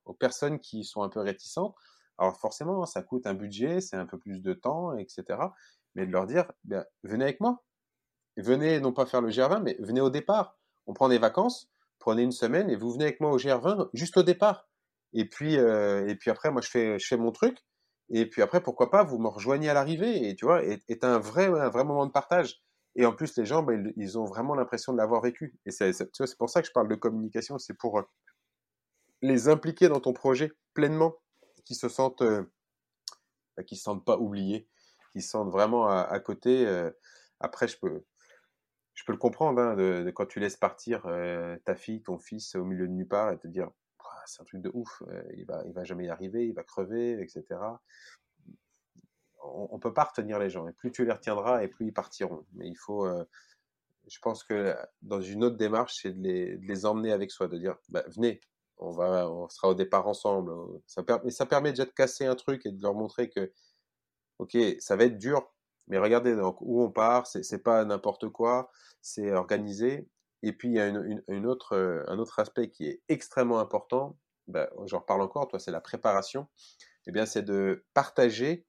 aux 0.06 0.14
personnes 0.14 0.60
qui 0.60 0.84
sont 0.84 1.02
un 1.02 1.10
peu 1.10 1.20
réticentes, 1.20 1.76
alors 2.18 2.38
forcément, 2.40 2.86
ça 2.86 3.02
coûte 3.04 3.28
un 3.28 3.34
budget, 3.34 3.82
c'est 3.82 3.96
un 3.96 4.06
peu 4.06 4.18
plus 4.18 4.42
de 4.42 4.54
temps, 4.54 4.96
etc. 4.98 5.24
Mais 5.96 6.06
de 6.06 6.12
leur 6.12 6.26
dire, 6.26 6.52
ben, 6.64 6.86
venez 7.04 7.26
avec 7.26 7.40
moi, 7.40 7.64
venez 8.38 8.80
non 8.80 8.92
pas 8.92 9.06
faire 9.06 9.22
le 9.22 9.30
GR20, 9.30 9.62
mais 9.62 9.78
venez 9.80 10.02
au 10.02 10.10
départ. 10.10 10.58
On 10.88 10.94
prend 10.94 11.10
des 11.10 11.20
vacances, 11.20 11.70
prenez 12.00 12.24
une 12.24 12.32
semaine 12.32 12.70
et 12.70 12.76
vous 12.76 12.92
venez 12.92 13.06
avec 13.06 13.20
moi 13.20 13.32
au 13.32 13.38
GR20 13.38 13.90
juste 13.94 14.18
au 14.18 14.24
départ. 14.24 14.68
Et 15.14 15.26
puis, 15.26 15.58
euh, 15.58 16.08
et 16.08 16.16
puis 16.16 16.32
après, 16.32 16.52
moi, 16.52 16.62
je 16.62 16.70
fais, 16.70 17.00
je 17.00 17.08
fais 17.08 17.18
mon 17.18 17.32
truc. 17.32 17.58
Et 18.10 18.26
puis 18.26 18.42
après, 18.42 18.62
pourquoi 18.62 18.90
pas, 18.90 19.04
vous 19.04 19.20
me 19.20 19.28
rejoignez 19.28 19.70
à 19.70 19.74
l'arrivée. 19.74 20.30
Et 20.30 20.36
tu 20.36 20.46
vois, 20.46 20.64
est 20.64 21.04
un 21.04 21.20
vrai, 21.20 21.46
un 21.46 21.70
vrai 21.70 21.84
moment 21.84 22.06
de 22.06 22.12
partage. 22.12 22.62
Et 22.98 23.06
en 23.06 23.14
plus, 23.14 23.38
les 23.38 23.46
gens, 23.46 23.64
bah, 23.64 23.74
ils, 23.96 24.18
ont 24.18 24.26
vraiment 24.26 24.56
l'impression 24.56 24.92
de 24.92 24.98
l'avoir 24.98 25.22
vécu. 25.22 25.58
Et 25.66 25.72
c'est, 25.72 25.92
pour 26.38 26.50
ça 26.50 26.62
que 26.62 26.68
je 26.68 26.74
parle 26.74 26.90
de 26.90 26.96
communication. 26.96 27.58
C'est 27.58 27.76
pour 27.76 28.00
euh, 28.00 28.04
les 29.22 29.48
impliquer 29.48 29.88
dans 29.88 30.02
ton 30.02 30.14
projet 30.14 30.52
pleinement, 30.74 31.16
qu'ils 31.64 31.78
se 31.78 31.88
sentent, 31.88 32.24
euh, 32.24 32.44
bah, 33.56 33.64
se 33.66 33.76
sentent 33.76 34.04
pas 34.04 34.18
oubliés, 34.18 34.68
qu'ils 35.14 35.24
se 35.24 35.30
sentent 35.30 35.52
vraiment 35.52 35.88
à, 35.88 36.20
côté. 36.20 36.68
après, 37.40 37.70
je 37.70 37.78
peux, 37.80 38.04
je 38.98 39.04
peux 39.06 39.12
le 39.12 39.20
comprendre, 39.20 39.62
hein, 39.62 39.76
de, 39.76 40.10
quand 40.10 40.26
tu 40.26 40.40
laisses 40.40 40.58
partir 40.58 41.06
euh, 41.06 41.56
ta 41.66 41.76
fille, 41.76 42.02
ton 42.02 42.18
fils 42.18 42.56
au 42.56 42.66
milieu 42.66 42.88
de 42.88 42.92
nulle 42.92 43.08
part 43.08 43.32
et 43.32 43.38
te 43.38 43.48
dire, 43.48 43.70
c'est 44.26 44.42
un 44.42 44.46
truc 44.46 44.62
de 44.62 44.72
ouf, 44.74 45.04
euh, 45.08 45.24
il 45.38 45.46
va, 45.46 45.64
il 45.68 45.74
va 45.74 45.84
jamais 45.84 46.06
y 46.06 46.10
arriver, 46.10 46.48
il 46.48 46.54
va 46.54 46.64
crever, 46.64 47.22
etc. 47.22 47.46
On, 49.44 49.76
ne 49.76 49.80
peut 49.80 49.94
pas 49.94 50.06
retenir 50.06 50.40
les 50.40 50.50
gens. 50.50 50.68
Et 50.68 50.74
plus 50.74 50.92
tu 50.92 51.06
les 51.06 51.12
retiendras, 51.12 51.64
et 51.64 51.68
plus 51.68 51.88
ils 51.88 51.94
partiront. 51.94 52.46
Mais 52.54 52.68
il 52.68 52.76
faut, 52.76 53.06
euh, 53.06 53.24
je 54.08 54.20
pense 54.20 54.44
que 54.44 54.76
dans 55.02 55.22
une 55.22 55.44
autre 55.44 55.58
démarche, 55.58 56.00
c'est 56.02 56.12
de 56.12 56.58
les, 56.62 56.86
emmener 56.86 57.12
avec 57.12 57.32
soi, 57.32 57.48
de 57.48 57.58
dire, 57.58 57.78
bah, 57.90 58.04
venez, 58.08 58.42
on 58.78 58.92
va, 58.92 59.30
on 59.30 59.50
sera 59.50 59.70
au 59.70 59.74
départ 59.74 60.08
ensemble. 60.08 60.52
Ça, 60.86 61.04
mais 61.24 61.32
ça 61.32 61.46
permet 61.46 61.72
déjà 61.72 61.86
de 61.86 61.92
casser 61.92 62.26
un 62.26 62.36
truc 62.36 62.66
et 62.66 62.72
de 62.72 62.82
leur 62.82 62.94
montrer 62.94 63.30
que, 63.30 63.52
ok, 64.40 64.58
ça 64.80 64.96
va 64.96 65.06
être 65.06 65.18
dur, 65.18 65.52
mais 65.88 65.98
regardez 65.98 66.36
donc 66.36 66.58
où 66.62 66.82
on 66.84 66.92
part, 66.92 67.28
c'est 67.28 67.64
pas 67.64 67.84
n'importe 67.86 68.30
quoi, 68.30 68.72
c'est 69.02 69.32
organisé. 69.32 70.08
Et 70.44 70.54
puis 70.54 70.70
il 70.70 70.74
y 70.76 70.80
a 70.80 70.88
une, 70.88 71.46
autre, 71.48 71.74
euh, 71.76 72.04
un 72.08 72.20
autre 72.20 72.40
aspect 72.40 72.70
qui 72.70 72.88
est 72.88 73.02
extrêmement 73.10 73.60
important. 73.60 74.18
Ben, 74.48 74.70
J'en 74.86 75.00
reparle 75.00 75.22
encore, 75.22 75.48
toi, 75.48 75.60
c'est 75.60 75.72
la 75.72 75.82
préparation. 75.82 76.48
Eh 77.08 77.12
bien, 77.12 77.26
c'est 77.26 77.42
de 77.42 77.86
partager 77.94 78.66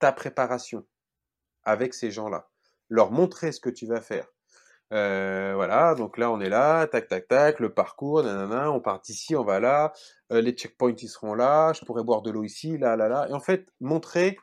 ta 0.00 0.12
préparation 0.12 0.84
avec 1.62 1.94
ces 1.94 2.10
gens-là, 2.10 2.48
leur 2.88 3.12
montrer 3.12 3.52
ce 3.52 3.60
que 3.60 3.70
tu 3.70 3.86
vas 3.86 4.00
faire. 4.00 4.26
Euh, 4.92 5.52
voilà, 5.54 5.94
donc 5.94 6.18
là 6.18 6.32
on 6.32 6.40
est 6.40 6.48
là, 6.48 6.88
tac 6.88 7.06
tac 7.06 7.28
tac, 7.28 7.60
le 7.60 7.72
parcours, 7.72 8.24
nanana, 8.24 8.72
on 8.72 8.80
part 8.80 9.00
ici, 9.08 9.36
on 9.36 9.44
va 9.44 9.60
là, 9.60 9.92
euh, 10.32 10.40
les 10.40 10.50
checkpoints 10.50 10.96
ils 10.98 11.08
seront 11.08 11.34
là, 11.34 11.72
je 11.74 11.84
pourrais 11.84 12.02
boire 12.02 12.22
de 12.22 12.32
l'eau 12.32 12.42
ici, 12.42 12.76
là 12.76 12.96
là 12.96 13.08
là, 13.08 13.28
et 13.28 13.32
en 13.32 13.38
fait 13.38 13.72
montrer 13.80 14.36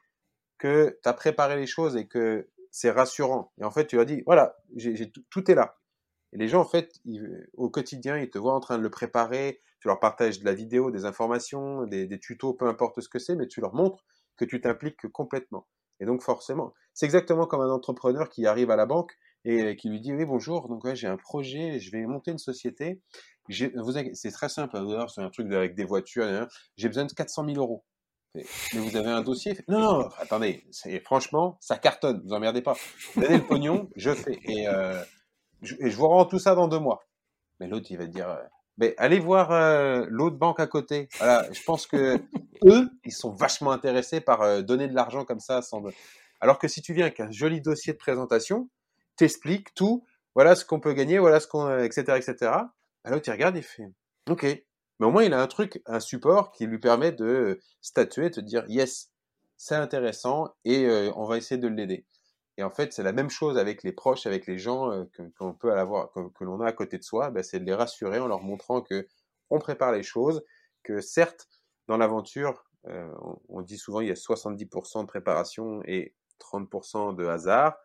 que 0.57 0.97
tu 1.03 1.09
as 1.09 1.13
préparé 1.13 1.57
les 1.57 1.67
choses 1.67 1.97
et 1.97 2.07
que 2.07 2.47
c'est 2.71 2.91
rassurant. 2.91 3.51
Et 3.59 3.63
en 3.63 3.71
fait, 3.71 3.87
tu 3.87 3.95
leur 3.95 4.05
dis, 4.05 4.21
voilà, 4.25 4.57
tout, 5.31 5.51
est 5.51 5.55
là. 5.55 5.77
Et 6.33 6.37
les 6.37 6.47
gens, 6.47 6.61
en 6.61 6.65
fait, 6.65 6.91
au 7.53 7.69
quotidien, 7.69 8.17
ils 8.17 8.29
te 8.29 8.37
voient 8.37 8.53
en 8.53 8.59
train 8.59 8.77
de 8.77 8.83
le 8.83 8.89
préparer, 8.89 9.61
tu 9.79 9.87
leur 9.87 9.99
partages 9.99 10.39
de 10.39 10.45
la 10.45 10.53
vidéo, 10.53 10.91
des 10.91 11.05
informations, 11.05 11.85
des, 11.85 12.19
tutos, 12.19 12.53
peu 12.53 12.67
importe 12.67 13.01
ce 13.01 13.09
que 13.09 13.19
c'est, 13.19 13.35
mais 13.35 13.47
tu 13.47 13.61
leur 13.61 13.73
montres 13.73 14.03
que 14.37 14.45
tu 14.45 14.61
t'impliques 14.61 15.07
complètement. 15.11 15.67
Et 15.99 16.05
donc, 16.05 16.21
forcément, 16.21 16.73
c'est 16.93 17.05
exactement 17.05 17.47
comme 17.47 17.61
un 17.61 17.71
entrepreneur 17.71 18.29
qui 18.29 18.45
arrive 18.45 18.71
à 18.71 18.75
la 18.75 18.85
banque 18.85 19.13
et 19.45 19.75
qui 19.75 19.89
lui 19.89 19.99
dit, 20.01 20.13
oui, 20.13 20.25
bonjour, 20.25 20.67
donc 20.67 20.93
j'ai 20.93 21.07
un 21.07 21.17
projet, 21.17 21.79
je 21.79 21.91
vais 21.91 22.05
monter 22.05 22.31
une 22.31 22.37
société. 22.37 23.01
c'est 23.49 24.31
très 24.31 24.49
simple, 24.49 24.77
hein, 24.77 25.07
c'est 25.07 25.21
un 25.21 25.29
truc 25.29 25.51
avec 25.53 25.75
des 25.75 25.85
voitures, 25.85 26.25
hein. 26.25 26.47
j'ai 26.75 26.87
besoin 26.87 27.05
de 27.05 27.13
400 27.13 27.45
000 27.45 27.57
euros. 27.57 27.85
Mais 28.35 28.43
vous 28.73 28.95
avez 28.95 29.09
un 29.09 29.21
dossier 29.21 29.57
Non, 29.67 29.79
non, 29.79 30.09
attendez, 30.19 30.63
franchement, 31.03 31.57
ça 31.61 31.77
cartonne, 31.77 32.21
vous 32.23 32.33
emmerdez 32.33 32.61
pas. 32.61 32.75
Donnez 33.15 33.37
le 33.37 33.47
pognon, 33.47 33.89
je 33.95 34.13
fais. 34.13 34.37
Et, 34.43 34.67
euh, 34.67 35.01
je, 35.61 35.95
vous 35.95 36.07
rends 36.07 36.25
tout 36.25 36.39
ça 36.39 36.53
dans 36.53 36.67
deux 36.67 36.79
mois. 36.79 37.03
Mais 37.59 37.67
l'autre, 37.67 37.87
il 37.89 37.97
va 37.97 38.05
dire, 38.05 38.29
euh, 38.29 38.43
mais 38.77 38.93
allez 38.97 39.19
voir 39.19 39.51
euh, 39.51 40.05
l'autre 40.09 40.37
banque 40.37 40.59
à 40.59 40.67
côté. 40.67 41.09
Voilà, 41.17 41.45
je 41.51 41.63
pense 41.63 41.87
que 41.87 42.19
eux, 42.65 42.89
ils 43.05 43.13
sont 43.13 43.31
vachement 43.31 43.71
intéressés 43.71 44.21
par 44.21 44.63
donner 44.63 44.87
de 44.87 44.95
l'argent 44.95 45.25
comme 45.25 45.39
ça. 45.39 45.61
Sans... 45.61 45.83
Alors 46.39 46.59
que 46.59 46.67
si 46.67 46.81
tu 46.81 46.93
viens 46.93 47.05
avec 47.05 47.19
un 47.19 47.31
joli 47.31 47.61
dossier 47.61 47.93
de 47.93 47.97
présentation, 47.97 48.69
t'expliques 49.15 49.73
tout, 49.73 50.05
voilà 50.35 50.55
ce 50.55 50.65
qu'on 50.65 50.79
peut 50.79 50.93
gagner, 50.93 51.19
voilà 51.19 51.39
ce 51.39 51.47
qu'on, 51.47 51.79
etc., 51.79 52.17
etc. 52.17 52.51
Alors 53.03 53.21
tu 53.21 53.31
regardes 53.31 53.57
et 53.57 53.61
fait, 53.61 53.91
ok, 54.29 54.45
mais 54.99 55.05
au 55.05 55.11
moins, 55.11 55.23
il 55.23 55.33
a 55.33 55.41
un 55.41 55.47
truc, 55.47 55.81
un 55.85 55.99
support 55.99 56.51
qui 56.51 56.65
lui 56.65 56.79
permet 56.79 57.11
de 57.11 57.59
statuer, 57.81 58.29
de 58.29 58.35
te 58.35 58.39
dire 58.39 58.63
yes, 58.67 59.11
c'est 59.57 59.75
intéressant 59.75 60.55
et 60.65 60.85
euh, 60.85 61.11
on 61.15 61.25
va 61.25 61.37
essayer 61.37 61.59
de 61.59 61.67
l'aider. 61.67 62.05
Et 62.57 62.63
en 62.63 62.71
fait, 62.71 62.93
c'est 62.93 63.03
la 63.03 63.11
même 63.11 63.29
chose 63.29 63.57
avec 63.57 63.83
les 63.83 63.91
proches, 63.91 64.25
avec 64.25 64.47
les 64.47 64.57
gens 64.57 64.91
euh, 64.91 65.05
qu'on 65.37 65.53
peut 65.53 65.71
avoir, 65.73 66.11
que, 66.11 66.43
l'on 66.43 66.59
a 66.61 66.67
à 66.67 66.71
côté 66.71 66.97
de 66.97 67.03
soi, 67.03 67.29
ben, 67.29 67.43
c'est 67.43 67.59
de 67.59 67.65
les 67.65 67.73
rassurer 67.73 68.19
en 68.19 68.27
leur 68.27 68.41
montrant 68.41 68.81
que 68.81 69.07
on 69.49 69.59
prépare 69.59 69.91
les 69.91 70.03
choses, 70.03 70.43
que 70.83 70.99
certes, 70.99 71.47
dans 71.87 71.97
l'aventure, 71.97 72.65
euh, 72.87 73.09
on, 73.49 73.61
dit 73.61 73.77
souvent 73.77 74.01
il 74.01 74.07
y 74.07 74.11
a 74.11 74.15
70% 74.15 75.01
de 75.01 75.07
préparation 75.07 75.81
et 75.85 76.15
30% 76.39 77.15
de 77.15 77.25
hasard, 77.25 77.77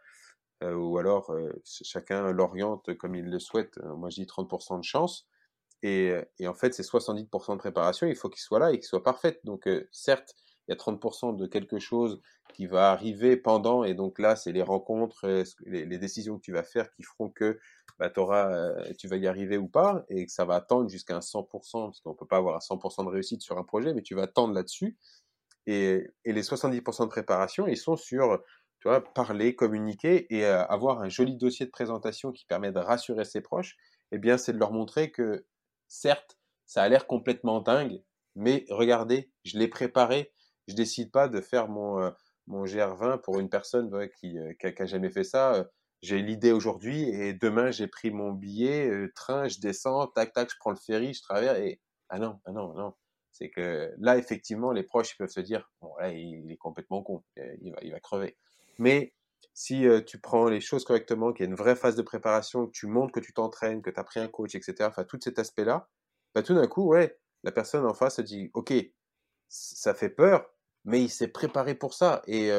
ou 0.64 0.96
alors 0.96 1.34
chacun 1.64 2.30
l'oriente 2.30 2.96
comme 2.96 3.16
il 3.16 3.28
le 3.28 3.40
souhaite. 3.40 3.78
Moi, 3.82 4.10
je 4.10 4.20
dis 4.20 4.26
30% 4.26 4.78
de 4.78 4.84
chance. 4.84 5.26
Et, 5.82 6.14
en 6.46 6.54
fait, 6.54 6.74
c'est 6.74 6.84
70% 6.84 7.54
de 7.54 7.58
préparation, 7.58 8.06
il 8.06 8.14
faut 8.14 8.28
qu'il 8.28 8.40
soit 8.40 8.60
là 8.60 8.72
et 8.72 8.78
qu'il 8.78 8.86
soit 8.86 9.02
parfait. 9.02 9.40
Donc, 9.44 9.66
euh, 9.66 9.88
certes, 9.90 10.34
il 10.68 10.72
y 10.72 10.74
a 10.74 10.76
30% 10.76 11.36
de 11.36 11.46
quelque 11.46 11.78
chose 11.78 12.20
qui 12.54 12.66
va 12.66 12.90
arriver 12.90 13.36
pendant, 13.36 13.84
et 13.84 13.94
donc 13.94 14.18
là, 14.18 14.36
c'est 14.36 14.52
les 14.52 14.62
rencontres, 14.62 15.26
euh, 15.26 15.44
les, 15.66 15.98
décisions 15.98 16.36
que 16.36 16.42
tu 16.42 16.52
vas 16.52 16.62
faire 16.62 16.90
qui 16.92 17.02
feront 17.02 17.30
que 17.30 17.58
bah, 17.98 18.12
auras, 18.16 18.52
euh, 18.52 18.92
tu 18.98 19.08
vas 19.08 19.16
y 19.16 19.26
arriver 19.26 19.56
ou 19.56 19.68
pas, 19.68 20.04
et 20.08 20.26
que 20.26 20.32
ça 20.32 20.44
va 20.44 20.56
attendre 20.56 20.88
jusqu'à 20.88 21.16
un 21.16 21.20
100%, 21.20 21.86
parce 21.86 22.00
qu'on 22.00 22.14
peut 22.14 22.26
pas 22.26 22.36
avoir 22.38 22.56
un 22.56 22.60
100% 22.60 23.04
de 23.04 23.10
réussite 23.10 23.42
sur 23.42 23.58
un 23.58 23.64
projet, 23.64 23.94
mais 23.94 24.02
tu 24.02 24.14
vas 24.14 24.22
attendre 24.22 24.54
là-dessus. 24.54 24.96
Et, 25.66 26.08
les 26.24 26.42
70% 26.42 27.04
de 27.04 27.08
préparation, 27.08 27.66
ils 27.66 27.76
sont 27.76 27.96
sur, 27.96 28.42
tu 28.80 28.88
vois, 28.88 29.02
parler, 29.14 29.54
communiquer 29.54 30.26
et 30.34 30.44
avoir 30.44 31.00
un 31.00 31.08
joli 31.08 31.36
dossier 31.36 31.66
de 31.66 31.70
présentation 31.70 32.32
qui 32.32 32.44
permet 32.46 32.72
de 32.72 32.80
rassurer 32.80 33.24
ses 33.24 33.40
proches. 33.40 33.76
Eh 34.10 34.18
bien, 34.18 34.36
c'est 34.36 34.52
de 34.52 34.58
leur 34.58 34.72
montrer 34.72 35.10
que 35.10 35.46
Certes, 35.92 36.38
ça 36.64 36.82
a 36.82 36.88
l'air 36.88 37.06
complètement 37.06 37.60
dingue, 37.60 38.02
mais 38.34 38.64
regardez, 38.70 39.30
je 39.44 39.58
l'ai 39.58 39.68
préparé. 39.68 40.32
Je 40.68 40.74
décide 40.74 41.10
pas 41.10 41.28
de 41.28 41.40
faire 41.40 41.68
mon, 41.68 42.00
euh, 42.00 42.10
mon 42.46 42.64
GR20 42.64 43.20
pour 43.20 43.38
une 43.38 43.48
personne 43.48 43.90
qui, 44.18 44.38
euh, 44.38 44.52
qui, 44.54 44.86
jamais 44.86 45.10
fait 45.10 45.24
ça. 45.24 45.54
Euh, 45.54 45.64
j'ai 46.02 46.20
l'idée 46.20 46.52
aujourd'hui 46.52 47.08
et 47.08 47.32
demain 47.32 47.70
j'ai 47.70 47.86
pris 47.86 48.10
mon 48.10 48.32
billet, 48.32 48.90
train, 49.14 49.46
je 49.46 49.60
descends, 49.60 50.08
tac 50.08 50.32
tac, 50.32 50.50
je 50.50 50.56
prends 50.58 50.70
le 50.70 50.76
ferry, 50.76 51.14
je 51.14 51.22
traverse 51.22 51.58
et 51.60 51.80
Ah 52.08 52.18
non, 52.18 52.40
ah 52.44 52.52
non, 52.52 52.74
non. 52.74 52.94
C'est 53.30 53.50
que 53.50 53.94
là, 53.98 54.18
effectivement, 54.18 54.72
les 54.72 54.82
proches 54.82 55.16
peuvent 55.16 55.30
se 55.30 55.40
dire, 55.40 55.70
bon, 55.80 55.94
là, 56.00 56.12
il 56.12 56.50
est 56.50 56.56
complètement 56.56 57.02
con, 57.02 57.22
il 57.36 57.72
va, 57.72 57.78
il 57.82 57.92
va 57.92 58.00
crever. 58.00 58.36
Mais 58.78 59.14
si 59.54 59.86
tu 60.06 60.18
prends 60.18 60.46
les 60.48 60.60
choses 60.60 60.84
correctement, 60.84 61.32
qu'il 61.32 61.44
y 61.44 61.46
a 61.46 61.50
une 61.50 61.56
vraie 61.56 61.76
phase 61.76 61.94
de 61.94 62.02
préparation, 62.02 62.66
que 62.66 62.72
tu 62.72 62.88
montres 62.88 63.12
que 63.12 63.20
tu 63.20 63.32
t'entraînes, 63.32 63.80
que 63.80 63.90
tu 63.90 64.00
as 64.00 64.04
pris 64.04 64.18
un 64.18 64.28
coach, 64.28 64.56
etc., 64.56 64.74
enfin, 64.88 65.04
tout 65.04 65.20
cet 65.22 65.38
aspect-là, 65.38 65.88
bah, 66.34 66.42
tout 66.42 66.54
d'un 66.54 66.66
coup, 66.66 66.88
ouais, 66.88 67.18
la 67.44 67.52
personne 67.52 67.86
en 67.86 67.94
face 67.94 68.16
se 68.16 68.22
dit, 68.22 68.50
OK, 68.54 68.72
ça 69.48 69.94
fait 69.94 70.08
peur, 70.08 70.51
mais 70.84 71.02
il 71.02 71.08
s'est 71.08 71.28
préparé 71.28 71.74
pour 71.74 71.94
ça. 71.94 72.22
Et 72.26 72.50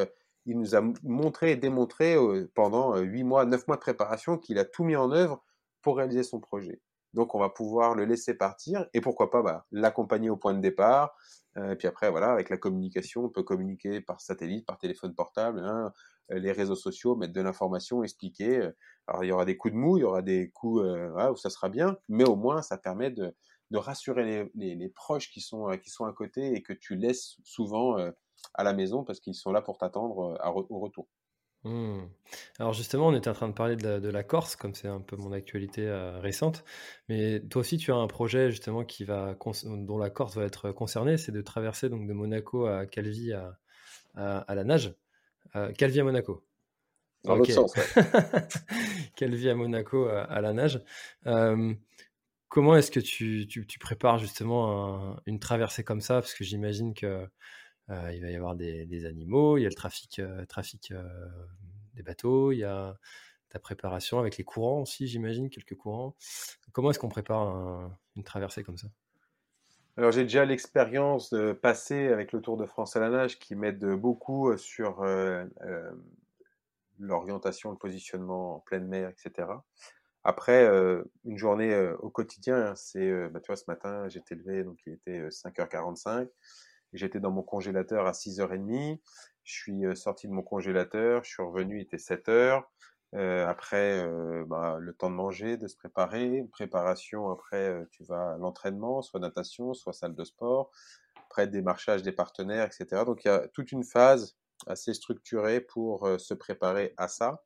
il 0.46 0.58
nous 0.58 0.76
a 0.76 0.82
montré 1.04 1.52
et 1.52 1.56
démontré 1.56 2.16
pendant 2.54 2.98
8 2.98 3.24
mois, 3.24 3.46
9 3.46 3.68
mois 3.68 3.78
de 3.78 3.82
préparation 3.82 4.38
qu'il 4.38 4.60
a 4.60 4.66
tout 4.66 4.84
mis 4.84 4.96
en 4.96 5.12
œuvre 5.12 5.44
pour 5.82 5.98
réaliser 5.98 6.24
son 6.24 6.40
projet. 6.40 6.82
Donc, 7.14 7.36
on 7.36 7.40
va 7.40 7.50
pouvoir 7.50 7.94
le 7.94 8.06
laisser 8.06 8.34
partir 8.34 8.88
et 8.94 9.02
pourquoi 9.02 9.30
pas 9.30 9.44
bah, 9.44 9.66
l'accompagner 9.72 10.30
au 10.30 10.38
point 10.38 10.54
de 10.54 10.60
départ. 10.60 11.16
et 11.56 11.76
puis 11.76 11.88
après, 11.88 12.10
voilà, 12.10 12.32
avec 12.32 12.50
la 12.50 12.58
communication, 12.58 13.26
on 13.26 13.30
peut 13.30 13.44
communiquer 13.44 14.02
par 14.02 14.20
satellite, 14.20 14.66
par 14.66 14.80
téléphone 14.80 15.14
portable, 15.14 15.60
hein, 15.60 15.94
les 16.30 16.52
réseaux 16.52 16.76
sociaux, 16.76 17.16
mettre 17.16 17.34
de 17.34 17.42
l'information, 17.42 18.04
expliquer. 18.04 18.70
Alors, 19.08 19.24
il 19.24 19.28
y 19.28 19.32
aura 19.32 19.46
des 19.46 19.58
coups 19.58 19.74
de 19.74 19.78
mou, 19.80 19.98
il 19.98 20.02
y 20.02 20.04
aura 20.06 20.24
des 20.24 20.50
coups 20.50 20.82
où 20.84 21.36
ça 21.36 21.52
sera 21.52 21.70
bien, 21.70 21.98
mais 22.10 22.24
au 22.24 22.36
moins, 22.36 22.64
ça 22.64 22.78
permet 22.78 23.12
de, 23.12 23.36
de 23.72 23.78
rassurer 23.78 24.50
les, 24.54 24.76
les, 24.76 24.90
proches 24.90 25.30
qui 25.32 25.42
sont, 25.42 25.68
qui 25.82 25.90
sont 25.90 26.06
à 26.06 26.14
côté 26.14 26.54
et 26.54 26.62
que 26.62 26.74
tu 26.74 26.96
laisses 26.96 27.38
souvent 27.44 27.98
à 28.54 28.64
la 28.64 28.74
maison 28.74 29.04
parce 29.04 29.20
qu'ils 29.20 29.36
sont 29.36 29.52
là 29.52 29.62
pour 29.62 29.78
t'attendre 29.78 30.38
au 30.70 30.80
retour. 30.80 31.08
Mmh. 31.64 32.02
Alors 32.60 32.74
justement, 32.74 33.08
on 33.08 33.16
était 33.16 33.30
en 33.30 33.34
train 33.34 33.48
de 33.48 33.54
parler 33.54 33.78
de 33.78 34.10
la, 34.10 34.24
Corse, 34.24 34.56
comme 34.56 34.76
c'est 34.76 34.90
un 34.90 35.00
peu 35.00 35.16
mon 35.16 35.32
actualité 35.32 35.90
récente. 36.22 36.64
Mais 37.08 37.40
toi 37.40 37.62
aussi, 37.62 37.78
tu 37.78 37.92
as 37.92 37.96
un 37.96 38.08
projet 38.08 38.52
justement 38.52 38.84
qui 38.84 39.06
va 39.06 39.38
dont 39.64 39.98
la 39.98 40.10
Corse 40.10 40.36
va 40.36 40.44
être 40.44 40.72
concernée, 40.72 41.18
c'est 41.18 41.32
de 41.32 41.42
traverser 41.42 41.90
donc 41.90 42.06
de 42.08 42.14
Monaco 42.14 42.66
à 42.66 42.86
Calvi 42.86 43.32
à, 43.34 43.58
à, 44.16 44.56
la 44.56 44.64
nage. 44.64 44.94
Calvi 45.78 46.00
à 46.00 46.04
Monaco. 46.04 46.46
Dans 47.24 47.36
l'autre 47.36 47.52
sens. 47.52 47.74
Calvi 49.16 49.50
à 49.50 49.56
Monaco 49.56 50.08
à, 50.08 50.42
la 50.42 50.52
nage. 50.52 50.82
Comment 52.54 52.76
est-ce 52.76 52.92
que 52.92 53.00
tu, 53.00 53.80
prépares 53.80 54.20
justement 54.20 55.18
une 55.26 55.40
traversée 55.40 55.84
comme 55.84 56.02
ça? 56.02 56.22
Parce 56.22 56.36
que 56.36 56.44
j'imagine 56.44 56.94
que 56.94 57.28
il 57.90 58.22
va 58.22 58.30
y 58.30 58.36
avoir 58.36 58.56
des, 58.56 59.06
animaux, 59.06 59.58
il 59.58 59.64
y 59.64 59.66
a 59.66 59.70
le 59.70 59.76
trafic, 59.76 60.22
trafic 60.48 60.94
des 61.96 62.04
bateaux, 62.04 62.52
il 62.52 62.60
y 62.60 62.64
a 62.64 62.96
ta 63.50 63.58
préparation 63.58 64.20
avec 64.20 64.38
les 64.38 64.44
courants 64.44 64.82
aussi, 64.82 65.08
j'imagine, 65.08 65.50
quelques 65.50 65.76
courants. 65.76 66.16
Comment 66.74 66.92
est-ce 66.92 67.00
qu'on 67.00 67.10
prépare 67.10 67.90
une 68.16 68.24
traversée 68.24 68.64
comme 68.64 68.78
ça? 68.78 68.88
Alors 69.98 70.12
j'ai 70.12 70.24
déjà 70.24 70.46
l'expérience 70.46 71.32
de 71.32 71.54
passer 71.54 72.10
avec 72.10 72.34
le 72.34 72.42
Tour 72.42 72.58
de 72.58 72.68
France 72.68 72.96
à 72.96 73.00
la 73.00 73.10
nage 73.10 73.40
qui 73.40 73.56
m'aide 73.56 73.84
beaucoup 73.84 74.56
sur 74.58 75.04
l'orientation, 77.00 77.72
le 77.72 77.78
positionnement 77.78 78.58
en 78.58 78.60
pleine 78.60 78.88
mer, 78.88 79.10
etc. 79.10 79.48
Après, 80.24 80.66
une 81.26 81.38
journée 81.38 81.76
au 82.00 82.10
quotidien, 82.10 82.68
hein, 82.68 82.76
c'est, 82.76 83.30
bah, 83.30 83.40
tu 83.42 83.48
vois, 83.48 83.58
ce 83.58 83.66
matin, 83.68 84.08
j'étais 84.08 84.36
levé, 84.36 84.64
donc 84.64 84.80
il 84.86 84.94
était 84.94 85.30
5h45. 85.30 86.30
J'étais 86.94 87.20
dans 87.20 87.32
mon 87.32 87.44
congélateur 87.44 88.06
à 88.06 88.14
6h30. 88.14 89.00
Je 89.44 89.54
suis 89.54 89.84
sorti 89.96 90.28
de 90.28 90.34
mon 90.34 90.44
congélateur, 90.44 91.24
je 91.24 91.32
suis 91.32 91.44
revenu, 91.44 91.80
il 91.80 91.82
était 91.82 91.98
7h. 91.98 92.64
Euh, 93.16 93.46
après, 93.48 94.04
euh, 94.04 94.44
bah, 94.48 94.78
le 94.80 94.94
temps 94.94 95.10
de 95.10 95.16
manger, 95.16 95.58
de 95.58 95.68
se 95.68 95.76
préparer. 95.76 96.44
Préparation, 96.52 97.30
après, 97.30 97.86
tu 97.92 98.04
vas 98.04 98.34
à 98.34 98.38
l'entraînement, 98.38 99.02
soit 99.02 99.20
natation, 99.20 99.74
soit 99.74 99.94
salle 99.94 100.16
de 100.16 100.24
sport. 100.24 100.72
Après, 101.26 101.48
démarchage 101.48 102.02
des 102.02 102.12
partenaires, 102.12 102.66
etc. 102.66 103.04
Donc, 103.06 103.24
il 103.24 103.28
y 103.28 103.32
a 103.32 103.48
toute 103.50 103.72
une 103.72 103.84
phase 103.84 104.36
assez 104.66 104.94
structurée 104.94 105.62
pour 105.62 106.08
se 106.20 106.34
préparer 106.34 106.94
à 106.98 107.08
ça. 107.08 107.44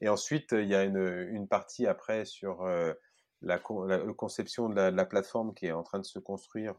Et 0.00 0.08
ensuite, 0.08 0.52
il 0.52 0.68
y 0.68 0.74
a 0.74 0.84
une, 0.84 1.28
une 1.30 1.48
partie 1.48 1.86
après 1.86 2.24
sur 2.24 2.64
la, 2.64 2.94
la, 3.42 3.58
conception 3.58 4.68
de 4.68 4.74
la, 4.74 5.04
plateforme 5.06 5.54
qui 5.54 5.66
est 5.66 5.72
en 5.72 5.82
train 5.82 5.98
de 5.98 6.04
se 6.04 6.18
construire 6.18 6.76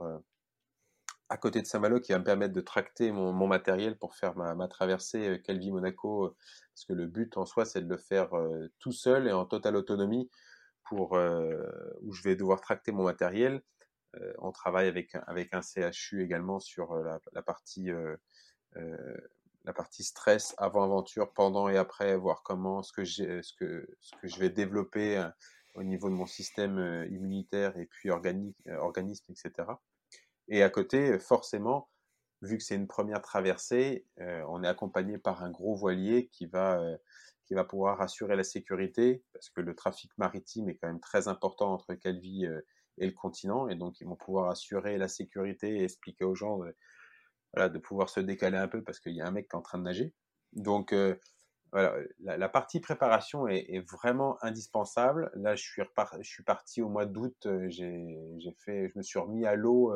à 1.30 1.38
côté 1.38 1.62
de 1.62 1.68
Saint-Malo 1.68 2.00
qui 2.00 2.14
va 2.14 2.20
me 2.20 2.24
permettre 2.24 2.54
de 2.54 2.62
tracter 2.62 3.12
mon, 3.12 3.48
matériel 3.48 3.98
pour 3.98 4.16
faire 4.16 4.36
ma, 4.36 4.68
traversée 4.68 5.28
euh, 5.28 5.38
Calvi-Monaco, 5.38 6.26
euh, 6.26 6.36
parce 6.74 6.86
que 6.86 6.94
le 6.94 7.06
but 7.06 7.38
en 7.38 7.46
soi, 7.46 7.66
c'est 7.66 7.82
de 7.82 7.90
le 7.90 7.98
faire 7.98 8.34
euh, 8.36 8.68
tout 8.80 8.92
seul 8.92 9.28
et 9.28 9.32
en 9.32 9.46
totale 9.46 9.76
autonomie, 9.76 10.30
pour 10.86 11.20
où 12.02 12.14
je 12.14 12.24
vais 12.24 12.38
devoir 12.38 12.62
tracter 12.62 12.94
mon 12.94 13.04
matériel. 13.04 13.62
on 14.38 14.54
travaille 14.54 14.88
avec, 14.88 15.16
avec 15.28 15.54
un 15.54 15.62
CHU 15.62 16.24
également 16.24 16.62
sur 16.62 16.96
la, 16.96 17.42
partie 17.42 17.90
la 19.68 19.74
partie 19.74 20.04
stress 20.04 20.56
avant 20.58 20.84
aventure, 20.84 21.32
pendant 21.34 21.70
et 21.70 21.78
après, 21.78 22.18
voir 22.18 22.42
comment 22.42 22.82
ce 22.82 22.92
que, 22.92 23.06
ce 23.06 23.54
que, 23.54 23.88
ce 24.00 24.16
que 24.20 24.28
je 24.28 24.40
vais 24.40 24.50
développer 24.50 25.24
au 25.76 25.84
niveau 25.84 26.10
de 26.10 26.16
mon 26.16 26.26
système 26.26 27.06
immunitaire 27.12 27.78
et 27.78 27.86
puis 27.86 28.10
organique, 28.10 28.58
organisme, 28.80 29.32
etc. 29.32 29.68
Et 30.48 30.64
à 30.64 30.70
côté, 30.70 31.20
forcément, 31.20 31.90
vu 32.42 32.58
que 32.58 32.64
c'est 32.64 32.76
une 32.76 32.88
première 32.88 33.22
traversée, 33.22 34.06
euh, 34.20 34.44
on 34.48 34.64
est 34.64 34.68
accompagné 34.68 35.18
par 35.18 35.44
un 35.44 35.52
gros 35.52 35.76
voilier 35.76 36.28
qui 36.28 36.46
va, 36.46 36.80
euh, 36.80 36.98
qui 37.46 37.54
va 37.54 37.64
pouvoir 37.64 38.02
assurer 38.02 38.36
la 38.36 38.44
sécurité, 38.44 39.24
parce 39.34 39.50
que 39.50 39.62
le 39.62 39.76
trafic 39.76 40.12
maritime 40.18 40.70
est 40.70 40.76
quand 40.76 40.88
même 40.88 41.00
très 41.00 41.28
important 41.28 41.74
entre 41.74 41.94
Calvi 41.96 42.46
euh, 42.46 42.62
et 42.98 43.06
le 43.06 43.14
continent, 43.14 43.68
et 43.68 43.76
donc 43.76 44.00
ils 44.02 44.08
vont 44.08 44.16
pouvoir 44.16 44.50
assurer 44.50 44.98
la 44.98 45.08
sécurité 45.08 45.78
et 45.78 45.84
expliquer 45.84 46.26
aux 46.26 46.36
gens 46.36 46.62
de 47.58 47.80
pouvoir 47.80 48.10
se 48.10 48.20
décaler 48.20 48.58
un 48.58 48.68
peu 48.68 48.84
parce 48.84 49.00
qu'il 49.00 49.14
y 49.14 49.22
a 49.22 49.28
un 49.28 49.32
mec 49.32 49.50
qui 49.50 49.56
est 49.56 49.60
en 49.60 49.62
train 49.62 49.78
de 49.78 49.84
nager. 49.84 50.14
Donc 50.54 50.94
voilà, 51.72 51.96
la, 52.20 52.50
partie 52.50 52.80
préparation 52.80 53.48
est, 53.48 53.86
vraiment 53.92 54.38
indispensable. 54.44 55.32
Là, 55.36 55.56
je 55.56 55.64
suis, 55.64 55.82
je 56.22 56.30
suis 56.30 56.44
parti 56.44 56.82
au 56.82 56.90
mois 56.90 57.06
d'août, 57.06 57.48
j'ai 57.68 58.56
fait, 58.64 58.90
je 58.90 58.98
me 58.98 59.04
suis 59.04 59.20
remis 59.20 59.46
à 59.46 59.56
l'eau 59.56 59.94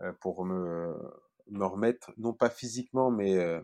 euh, 0.00 0.12
pour 0.20 0.44
me, 0.44 0.96
me 1.50 1.64
remettre, 1.64 2.12
non 2.16 2.32
pas 2.32 2.50
physiquement, 2.50 3.10
mais 3.10 3.36
euh, 3.36 3.60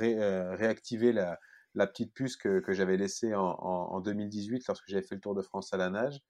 euh, 0.00 0.54
réactiver 0.54 1.12
la, 1.12 1.38
la, 1.74 1.86
petite 1.86 2.14
puce 2.14 2.36
que, 2.36 2.60
que 2.60 2.72
j'avais 2.72 2.96
laissée 2.96 3.34
en, 3.34 3.42
en, 3.42 4.00
2018 4.00 4.64
lorsque 4.68 4.84
j'avais 4.86 5.02
fait 5.02 5.16
le 5.16 5.20
Tour 5.20 5.34
de 5.34 5.42
France 5.42 5.72
à 5.72 5.76
la 5.76 5.90
nage. 5.90 6.20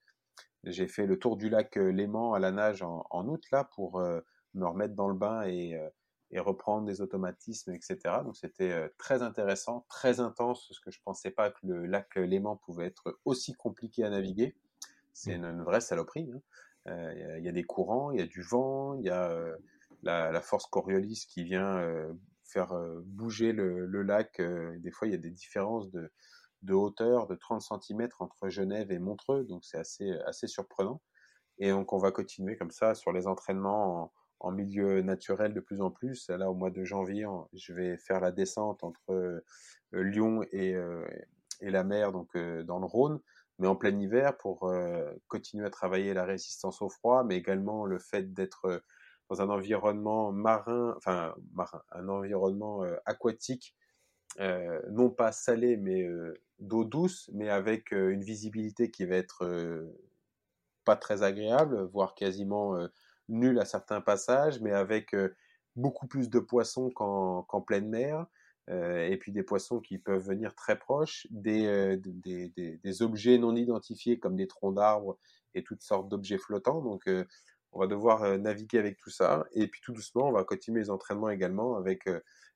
J'ai 0.64 0.88
fait 0.88 1.06
le 1.06 1.18
tour 1.18 1.36
du 1.36 1.50
lac 1.50 1.76
Léman 1.76 2.32
à 2.32 2.38
la 2.38 2.50
nage 2.50 2.82
en, 2.82 3.04
en 3.10 3.28
août 3.28 3.42
là 3.52 3.68
pour 3.74 4.02
me 4.54 4.66
remettre 4.66 4.94
dans 4.94 5.08
le 5.08 5.14
bain 5.14 5.42
et, 5.46 5.78
et 6.30 6.40
reprendre 6.40 6.86
des 6.86 7.00
automatismes, 7.00 7.72
etc. 7.72 7.98
Donc 8.24 8.36
c'était 8.36 8.88
très 8.98 9.22
intéressant, 9.22 9.86
très 9.88 10.20
intense, 10.20 10.66
parce 10.68 10.80
que 10.80 10.90
je 10.90 11.00
pensais 11.04 11.30
pas 11.30 11.50
que 11.50 11.66
le 11.66 11.86
lac 11.86 12.16
Léman 12.16 12.56
pouvait 12.56 12.86
être 12.86 13.18
aussi 13.24 13.54
compliqué 13.54 14.04
à 14.04 14.10
naviguer. 14.10 14.54
C'est 15.12 15.38
mmh. 15.38 15.44
une, 15.44 15.62
vraie 15.62 15.80
saloperie. 15.80 16.30
Hein. 16.34 16.40
Euh, 16.88 17.38
il 17.38 17.44
y, 17.44 17.48
a 17.48 17.52
des 17.52 17.62
courants, 17.64 18.10
il 18.10 18.18
y 18.18 18.22
a 18.22 18.26
du 18.26 18.42
vent, 18.42 18.94
il 18.94 19.04
y 19.04 19.10
a 19.10 19.30
euh, 19.30 19.56
la, 20.02 20.40
force 20.42 20.66
Coriolis 20.66 21.24
qui 21.28 21.44
vient 21.44 21.78
euh, 21.78 22.12
faire 22.44 22.74
bouger 23.04 23.52
le, 23.52 24.02
lac. 24.02 24.40
des 24.40 24.90
fois, 24.90 25.08
il 25.08 25.12
y 25.12 25.14
a 25.14 25.18
des 25.18 25.30
différences 25.30 25.90
de, 25.90 26.10
hauteur 26.68 27.26
de 27.26 27.34
30 27.34 27.62
cm 27.62 28.08
entre 28.18 28.48
Genève 28.48 28.90
et 28.90 28.98
Montreux, 28.98 29.44
donc 29.44 29.64
c'est 29.64 29.78
assez, 29.78 30.10
assez 30.26 30.46
surprenant. 30.46 31.00
Et 31.58 31.70
donc 31.70 31.92
on 31.92 31.98
va 31.98 32.10
continuer 32.10 32.56
comme 32.56 32.70
ça 32.70 32.94
sur 32.94 33.12
les 33.12 33.26
entraînements 33.26 34.12
en, 34.44 34.52
milieu 34.52 35.02
naturel 35.02 35.54
de 35.54 35.60
plus 35.60 35.80
en 35.80 35.90
plus. 35.90 36.28
Là, 36.28 36.50
au 36.50 36.54
mois 36.54 36.70
de 36.70 36.84
janvier, 36.84 37.26
je 37.52 37.72
vais 37.72 37.96
faire 37.96 38.20
la 38.20 38.32
descente 38.32 38.84
entre 38.84 39.42
Lyon 39.92 40.42
et, 40.52 40.74
et, 41.60 41.70
la 41.70 41.84
mer, 41.84 42.12
donc 42.12 42.36
dans 42.36 42.78
le 42.78 42.86
Rhône 42.86 43.20
mais 43.58 43.68
en 43.68 43.76
plein 43.76 43.96
hiver 43.98 44.36
pour 44.38 44.64
euh, 44.64 45.12
continuer 45.28 45.66
à 45.66 45.70
travailler 45.70 46.14
la 46.14 46.24
résistance 46.24 46.82
au 46.82 46.88
froid, 46.88 47.24
mais 47.24 47.36
également 47.36 47.86
le 47.86 47.98
fait 47.98 48.32
d'être 48.32 48.64
euh, 48.66 48.78
dans 49.30 49.40
un 49.40 49.48
environnement 49.48 50.32
marin, 50.32 50.94
enfin 50.96 51.34
marin, 51.52 51.82
un 51.92 52.08
environnement 52.08 52.84
euh, 52.84 52.96
aquatique, 53.06 53.74
non 54.90 55.10
pas 55.10 55.30
salé, 55.30 55.76
mais 55.76 56.04
d'eau 56.58 56.84
douce, 56.84 57.30
mais 57.32 57.48
avec 57.48 57.92
une 57.92 58.24
visibilité 58.24 58.90
qui 58.90 59.04
va 59.04 59.14
être 59.14 59.48
pas 60.84 60.96
très 60.96 61.22
agréable, 61.22 61.84
voire 61.92 62.16
quasiment 62.16 62.76
nulle 63.28 63.58
à 63.58 63.64
certains 63.64 64.00
passages, 64.00 64.60
mais 64.60 64.72
avec 64.72 65.14
beaucoup 65.76 66.06
plus 66.06 66.30
de 66.30 66.38
poissons 66.38 66.90
qu'en 66.90 67.60
pleine 67.60 67.88
mer. 67.88 68.26
Et 68.68 69.18
puis 69.20 69.32
des 69.32 69.42
poissons 69.42 69.80
qui 69.80 69.98
peuvent 69.98 70.26
venir 70.26 70.54
très 70.54 70.78
proches, 70.78 71.26
des, 71.30 71.98
des, 71.98 72.48
des, 72.48 72.78
des, 72.82 73.02
objets 73.02 73.36
non 73.36 73.54
identifiés 73.54 74.18
comme 74.18 74.36
des 74.36 74.46
troncs 74.46 74.74
d'arbres 74.74 75.18
et 75.54 75.62
toutes 75.62 75.82
sortes 75.82 76.08
d'objets 76.08 76.38
flottants. 76.38 76.80
Donc 76.80 77.02
on 77.72 77.80
va 77.80 77.86
devoir 77.86 78.38
naviguer 78.38 78.78
avec 78.78 78.96
tout 78.96 79.10
ça. 79.10 79.44
Et 79.52 79.68
puis 79.68 79.82
tout 79.82 79.92
doucement, 79.92 80.28
on 80.28 80.32
va 80.32 80.44
continuer 80.44 80.80
les 80.80 80.90
entraînements 80.90 81.28
également 81.28 81.76
avec 81.76 82.08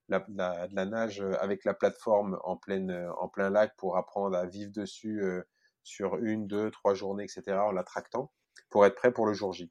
la, 0.09 0.25
la, 0.31 0.66
de 0.69 0.75
la 0.75 0.87
nage 0.87 1.21
avec 1.41 1.64
la 1.64 1.75
plateforme 1.75 2.39
en, 2.43 2.57
pleine, 2.57 3.07
en 3.19 3.29
plein 3.29 3.51
lac 3.51 3.77
pour 3.77 3.99
apprendre 3.99 4.37
à 4.37 4.47
vivre 4.47 4.73
dessus 4.73 5.23
sur 5.83 6.16
une, 6.16 6.47
deux, 6.47 6.71
trois 6.71 6.95
journées, 6.95 7.25
etc. 7.25 7.59
en 7.59 7.73
la 7.73 7.83
tractant 7.83 8.31
pour 8.71 8.85
être 8.87 8.95
prêt 8.95 9.12
pour 9.12 9.27
le 9.27 9.33
jour 9.33 9.53
J. 9.53 9.71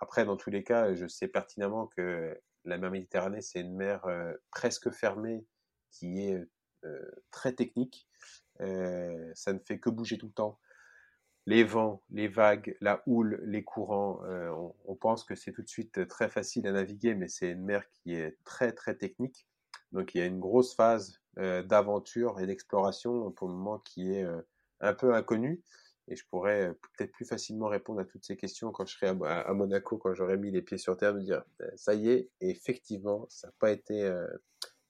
Après, 0.00 0.24
dans 0.24 0.36
tous 0.36 0.50
les 0.50 0.64
cas, 0.64 0.94
je 0.94 1.06
sais 1.06 1.28
pertinemment 1.28 1.86
que 1.86 2.38
la 2.64 2.78
mer 2.78 2.90
Méditerranée, 2.90 3.42
c'est 3.42 3.60
une 3.60 3.76
mer 3.76 4.06
presque 4.50 4.90
fermée 4.90 5.46
qui 5.90 6.20
est 6.20 6.44
très 7.30 7.52
technique. 7.52 8.08
ça 8.58 9.52
ne 9.52 9.58
fait 9.58 9.78
que 9.78 9.90
bouger 9.90 10.18
tout 10.18 10.26
le 10.26 10.32
temps 10.32 10.58
les 11.46 11.64
vents, 11.64 12.02
les 12.10 12.28
vagues, 12.28 12.76
la 12.80 13.02
houle, 13.06 13.40
les 13.44 13.64
courants, 13.64 14.20
on, 14.86 14.94
pense 14.96 15.24
que 15.24 15.34
c'est 15.34 15.52
tout 15.52 15.62
de 15.62 15.68
suite 15.68 16.08
très 16.08 16.28
facile 16.28 16.66
à 16.66 16.72
naviguer, 16.72 17.14
mais 17.14 17.28
c'est 17.28 17.50
une 17.50 17.64
mer 17.64 17.88
qui 17.90 18.14
est 18.14 18.38
très 18.44 18.72
très 18.72 18.94
technique. 18.94 19.46
Donc 19.92 20.14
il 20.14 20.18
y 20.18 20.20
a 20.22 20.26
une 20.26 20.40
grosse 20.40 20.74
phase 20.74 21.20
d'aventure 21.36 22.40
et 22.40 22.46
d'exploration 22.46 23.30
pour 23.32 23.48
le 23.48 23.54
moment 23.54 23.78
qui 23.78 24.12
est 24.12 24.26
un 24.80 24.94
peu 24.94 25.14
inconnue. 25.14 25.62
Et 26.08 26.16
je 26.16 26.24
pourrais 26.28 26.74
peut-être 26.96 27.12
plus 27.12 27.24
facilement 27.24 27.68
répondre 27.68 28.00
à 28.00 28.04
toutes 28.04 28.24
ces 28.24 28.36
questions 28.36 28.70
quand 28.72 28.86
je 28.86 28.94
serai 28.96 29.06
à, 29.06 29.54
Monaco, 29.54 29.96
quand 29.96 30.12
j'aurai 30.12 30.36
mis 30.36 30.50
les 30.50 30.60
pieds 30.60 30.78
sur 30.78 30.96
terre, 30.96 31.14
me 31.14 31.20
dire 31.20 31.42
«Ben, 31.58 31.70
ça 31.76 31.94
y 31.94 32.10
est, 32.10 32.30
effectivement, 32.40 33.26
ça 33.30 33.48
n'a 33.48 33.54
pas 33.58 33.70
été 33.70 34.12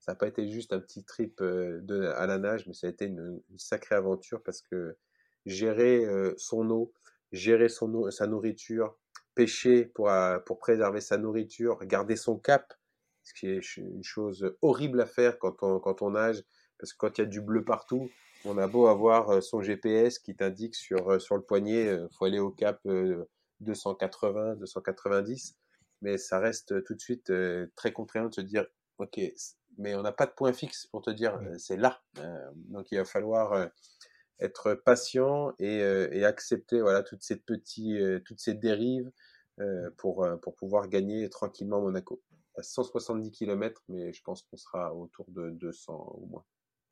ça 0.05 0.13
n'a 0.13 0.17
pas 0.17 0.27
été 0.27 0.51
juste 0.51 0.75
un 0.75 0.81
petit 0.81 1.03
trip 1.03 1.43
de, 1.43 2.13
à 2.17 2.27
la 2.27 2.37
nage, 2.37 2.67
mais 2.67 2.75
ça 2.75 2.89
a 2.89 2.91
été 2.91 3.07
une, 3.07 3.41
sacrée 3.57 3.95
aventure 3.95 4.43
parce 4.43 4.61
que 4.61 4.99
gérer 5.47 6.05
son 6.37 6.69
eau, 6.69 6.93
gérer 7.33 7.71
son 7.71 7.95
eau, 7.95 8.11
sa 8.11 8.27
nourriture, 8.27 8.99
pêcher 9.35 9.87
pour, 9.87 10.11
pour 10.45 10.59
préserver 10.59 11.01
sa 11.01 11.17
nourriture, 11.17 11.79
garder 11.87 12.17
son 12.17 12.39
cap, 12.39 12.75
ce 13.23 13.33
qui 13.33 13.47
est 13.47 13.77
une 13.77 14.05
chose 14.05 14.55
horrible 14.61 15.01
à 15.01 15.07
faire 15.07 15.39
quand 15.39 15.63
on, 15.63 15.81
quand 15.81 16.03
on 16.03 16.11
nage, 16.11 16.45
parce 16.79 16.93
que 16.93 16.99
quand 16.99 17.17
il 17.17 17.23
y 17.23 17.25
a 17.25 17.27
du 17.27 17.41
bleu 17.41 17.65
partout, 17.65 18.11
on 18.45 18.59
a 18.59 18.67
beau 18.67 18.87
avoir 18.87 19.43
son 19.43 19.63
GPS 19.63 20.19
qui 20.19 20.35
t'indique 20.35 20.75
sur, 20.75 21.21
sur 21.21 21.37
le 21.37 21.43
poignet, 21.43 21.87
il 21.87 22.09
faut 22.17 22.25
aller 22.25 22.39
au 22.39 22.51
cap 22.51 22.81
280, 23.61 24.57
290, 24.57 25.57
mais 26.03 26.19
ça 26.19 26.39
reste 26.39 26.85
tout 26.85 26.95
de 26.95 27.01
suite 27.01 27.33
très 27.77 27.93
contraignant 27.93 28.29
de 28.29 28.35
se 28.35 28.41
dire, 28.41 28.67
ok, 28.99 29.21
mais 29.79 29.95
on 29.95 30.03
n'a 30.03 30.13
pas 30.13 30.27
de 30.27 30.33
point 30.33 30.53
fixe 30.53 30.87
pour 30.87 31.03
te 31.03 31.11
dire, 31.11 31.39
c'est 31.59 31.77
là. 31.77 32.03
donc 32.55 32.91
il 32.93 32.99
va 32.99 33.05
falloir 33.05 33.71
être 34.41 34.75
patient 34.75 35.53
et, 35.59 36.25
accepter 36.25 36.81
voilà 36.81 37.03
toutes 37.03 37.23
ces 37.23 37.37
petits, 37.37 37.99
toutes 38.25 38.41
ces 38.41 38.55
dérives 38.55 39.11
pour, 39.97 40.27
pour 40.43 40.55
pouvoir 40.57 40.89
gagner 40.89 41.29
tranquillement 41.31 41.81
Monaco 41.81 42.21
à 42.57 42.63
170 42.63 43.31
km, 43.31 43.83
mais 43.89 44.13
je 44.13 44.23
pense 44.23 44.43
qu'on 44.43 44.57
sera 44.57 44.95
autour 44.95 45.27
de 45.29 45.51
200 45.51 45.95
au 45.95 46.27
moins. 46.27 46.45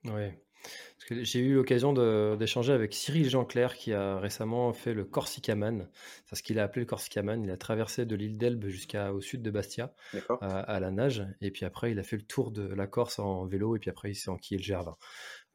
Oui, 0.04 0.30
parce 0.62 1.04
que 1.08 1.24
j'ai 1.24 1.40
eu 1.40 1.54
l'occasion 1.54 1.92
d'échanger 2.36 2.72
avec 2.72 2.94
Cyril 2.94 3.28
Jean-Clair 3.28 3.76
qui 3.76 3.92
a 3.92 4.18
récemment 4.18 4.72
fait 4.72 4.94
le 4.94 5.04
Corsicaman. 5.04 5.88
C'est 6.26 6.36
ce 6.36 6.42
qu'il 6.42 6.58
a 6.58 6.64
appelé 6.64 6.82
le 6.82 6.86
Corsicaman. 6.86 7.42
Il 7.42 7.50
a 7.50 7.56
traversé 7.56 8.06
de 8.06 8.14
l'île 8.14 8.38
d'Elbe 8.38 8.66
jusqu'au 8.66 9.20
sud 9.20 9.42
de 9.42 9.50
Bastia 9.50 9.94
à, 10.40 10.80
la 10.80 10.90
nage. 10.90 11.26
Et 11.40 11.50
puis 11.50 11.64
après, 11.64 11.90
il 11.90 11.98
a 11.98 12.02
fait 12.02 12.16
le 12.16 12.22
tour 12.22 12.52
de 12.52 12.62
la 12.62 12.86
Corse 12.86 13.18
en 13.18 13.46
vélo. 13.46 13.74
Et 13.76 13.78
puis 13.78 13.90
après, 13.90 14.10
il 14.10 14.14
s'est 14.14 14.30
enquillé 14.30 14.58
le 14.58 14.64
Gervin. 14.64 14.96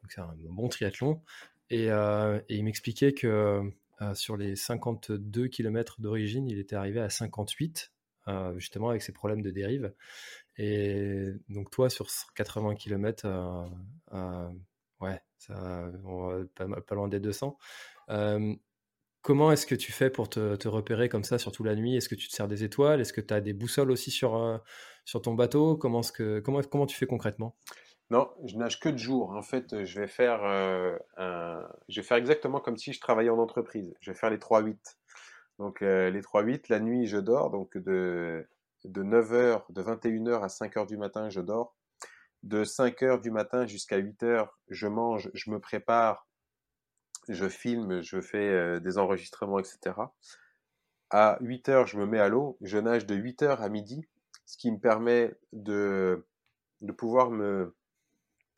Donc 0.01 0.11
c'est 0.11 0.21
un 0.21 0.35
bon 0.49 0.67
triathlon. 0.67 1.21
Et, 1.69 1.85
et 1.85 2.41
il 2.49 2.63
m'expliquait 2.63 3.13
que 3.13 3.61
sur 4.13 4.35
les 4.35 4.55
52 4.55 5.47
km 5.47 6.01
d'origine, 6.01 6.47
il 6.47 6.59
était 6.59 6.75
arrivé 6.75 6.99
à 6.99 7.09
58 7.09 7.91
euh, 8.27 8.59
justement 8.59 8.89
avec 8.89 9.01
ces 9.01 9.13
problèmes 9.13 9.41
de 9.41 9.51
dérive. 9.51 9.93
Et 10.57 11.33
donc 11.49 11.69
toi, 11.69 11.89
sur 11.89 12.07
80 12.35 12.75
km, 12.75 13.25
euh, 13.25 13.65
euh, 14.13 14.49
ouais, 15.01 15.21
on 16.03 16.45
va 16.57 16.81
pas, 16.81 16.95
loin 16.95 17.07
des 17.07 17.19
200. 17.19 17.57
Comment 19.21 19.51
est-ce 19.51 19.65
que 19.65 19.75
tu 19.75 19.91
fais 19.91 20.09
pour 20.09 20.29
te, 20.29 20.67
repérer 20.67 21.09
comme 21.09 21.23
ça, 21.23 21.37
surtout 21.37 21.63
la 21.63 21.75
nuit? 21.75 21.95
Est-ce 21.95 22.09
que 22.09 22.15
tu 22.15 22.27
te 22.27 22.33
sers 22.33 22.47
des 22.47 22.63
étoiles? 22.63 23.01
Est-ce 23.01 23.13
que 23.13 23.21
tu 23.21 23.33
as 23.33 23.41
des 23.41 23.53
boussoles 23.53 23.91
aussi 23.91 24.09
sur, 24.09 24.61
sur 25.05 25.21
ton 25.21 25.33
bateau? 25.33 25.75
Comment, 25.75 26.01
tu 26.01 26.95
fais 26.95 27.07
concrètement? 27.07 27.55
Non, 28.09 28.29
je 28.45 28.55
nage 28.55 28.79
que 28.79 28.87
de 28.87 28.97
jour. 28.97 29.31
En 29.31 29.41
fait, 29.41 29.83
je 29.83 29.99
vais 29.99 30.07
faire, 30.07 30.39
je 31.17 31.99
vais 32.01 32.07
faire 32.07 32.17
exactement 32.17 32.61
comme 32.61 32.77
si 32.77 32.93
je 32.93 33.01
travaillais 33.01 33.29
en 33.29 33.39
entreprise. 33.39 33.93
Je 33.99 34.11
vais 34.11 34.17
faire 34.17 34.29
les 34.29 34.37
3-8. 34.37 34.77
Donc 35.59 35.81
euh, 35.81 36.09
les 36.09 36.21
3-8, 36.21 36.65
la 36.69 36.79
nuit 36.79 37.07
je 37.07 37.17
dors, 37.17 37.49
donc 37.49 37.77
de, 37.77 38.47
de 38.85 39.03
9h, 39.03 39.63
de 39.69 39.81
21h 39.81 40.41
à 40.41 40.47
5h 40.47 40.87
du 40.87 40.97
matin 40.97 41.29
je 41.29 41.41
dors. 41.41 41.75
De 42.43 42.63
5h 42.63 43.21
du 43.21 43.31
matin 43.31 43.65
jusqu'à 43.65 43.99
8h, 43.99 44.47
je 44.69 44.87
mange, 44.87 45.29
je 45.33 45.49
me 45.49 45.59
prépare, 45.59 46.27
je 47.27 47.47
filme, 47.49 48.01
je 48.01 48.21
fais 48.21 48.49
euh, 48.49 48.79
des 48.79 48.97
enregistrements, 48.97 49.59
etc. 49.59 49.95
À 51.09 51.37
8h, 51.41 51.87
je 51.87 51.97
me 51.97 52.05
mets 52.05 52.19
à 52.19 52.29
l'eau, 52.29 52.57
je 52.61 52.77
nage 52.77 53.05
de 53.05 53.15
8h 53.15 53.57
à 53.57 53.69
midi, 53.69 54.07
ce 54.45 54.57
qui 54.57 54.71
me 54.71 54.79
permet 54.79 55.35
de, 55.51 56.25
de 56.81 56.91
pouvoir 56.91 57.31
me, 57.31 57.75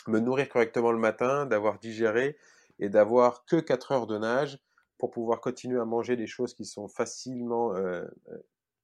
me 0.07 0.19
nourrir 0.19 0.49
correctement 0.49 0.91
le 0.91 0.99
matin, 0.99 1.45
d'avoir 1.45 1.79
digéré 1.79 2.37
et 2.79 2.89
d'avoir 2.89 3.45
que 3.45 3.57
4 3.57 3.91
heures 3.91 4.07
de 4.07 4.17
nage 4.17 4.59
pour 4.97 5.11
pouvoir 5.11 5.41
continuer 5.41 5.79
à 5.79 5.85
manger 5.85 6.15
des 6.17 6.27
choses 6.27 6.53
qui 6.53 6.65
sont 6.65 6.87
facilement 6.87 7.75
euh, 7.75 8.05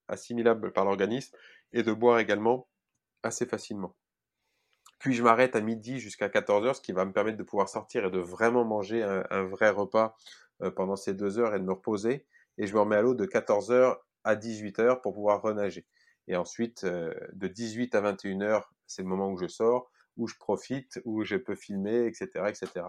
euh, 0.10 0.14
assimilables 0.14 0.72
par 0.72 0.86
l'organisme 0.86 1.36
et 1.74 1.84
de 1.84 1.94
boire 1.94 2.20
également 2.20 2.68
assez 3.24 3.46
facilement. 3.46 3.96
Puis 5.00 5.14
je 5.14 5.24
m'arrête 5.24 5.56
à 5.56 5.62
midi 5.62 6.00
jusqu'à 6.00 6.30
14h, 6.30 6.76
ce 6.76 6.82
qui 6.82 6.92
va 6.92 7.06
me 7.06 7.12
permettre 7.12 7.38
de 7.38 7.44
pouvoir 7.44 7.70
sortir 7.70 8.06
et 8.06 8.12
de 8.12 8.20
vraiment 8.20 8.64
manger 8.64 9.04
un, 9.04 9.44
vrai 9.44 9.70
repas 9.70 10.16
euh, 10.62 10.72
pendant 10.72 10.96
ces 10.96 11.14
deux 11.14 11.38
heures 11.38 11.54
et 11.54 11.60
de 11.60 11.66
me 11.66 11.74
reposer. 11.74 12.26
Et 12.58 12.68
je 12.68 12.74
me 12.74 12.80
remets 12.80 12.96
à 12.96 13.02
l'eau 13.02 13.14
de 13.14 13.26
14h 13.26 13.98
à 14.24 14.36
18h 14.36 15.02
pour 15.02 15.14
pouvoir 15.14 15.42
renager. 15.42 15.86
Et 16.28 16.36
ensuite, 16.36 16.86
de 16.86 17.48
18 17.48 17.94
à 17.94 18.02
21h, 18.02 18.64
c'est 18.88 19.04
le 19.04 19.08
moment 19.08 19.30
où 19.30 19.38
je 19.38 19.48
sors, 19.48 19.92
où 20.18 20.28
je 20.28 20.36
profite, 20.36 21.00
où 21.06 21.24
je 21.24 21.36
peux 21.36 21.56
filmer, 21.56 22.08
etc., 22.08 22.30
etc. 22.48 22.88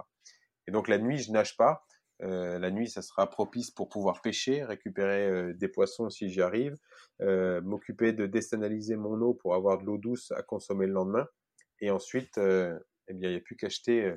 Et 0.66 0.72
donc 0.72 0.88
la 0.88 0.98
nuit, 0.98 1.18
je 1.18 1.32
nage 1.32 1.56
pas. 1.56 1.84
Euh, 2.22 2.58
la 2.58 2.70
nuit, 2.70 2.88
ça 2.88 3.02
sera 3.02 3.28
propice 3.28 3.70
pour 3.70 3.88
pouvoir 3.88 4.22
pêcher, 4.22 4.64
récupérer 4.64 5.28
euh, 5.28 5.52
des 5.54 5.68
poissons 5.68 6.08
si 6.08 6.30
j'y 6.30 6.40
arrive, 6.40 6.76
euh, 7.20 7.60
m'occuper 7.60 8.12
de 8.12 8.26
désanaliser 8.26 8.96
mon 8.96 9.20
eau 9.20 9.34
pour 9.34 9.54
avoir 9.54 9.78
de 9.78 9.84
l'eau 9.84 9.98
douce 9.98 10.32
à 10.32 10.42
consommer 10.42 10.86
le 10.86 10.92
lendemain. 10.92 11.26
Et 11.80 11.90
ensuite, 11.90 12.38
eh 12.38 13.12
bien, 13.12 13.28
il 13.28 13.32
n'y 13.32 13.36
a 13.36 13.40
plus 13.40 13.56
qu'acheter 13.56 14.14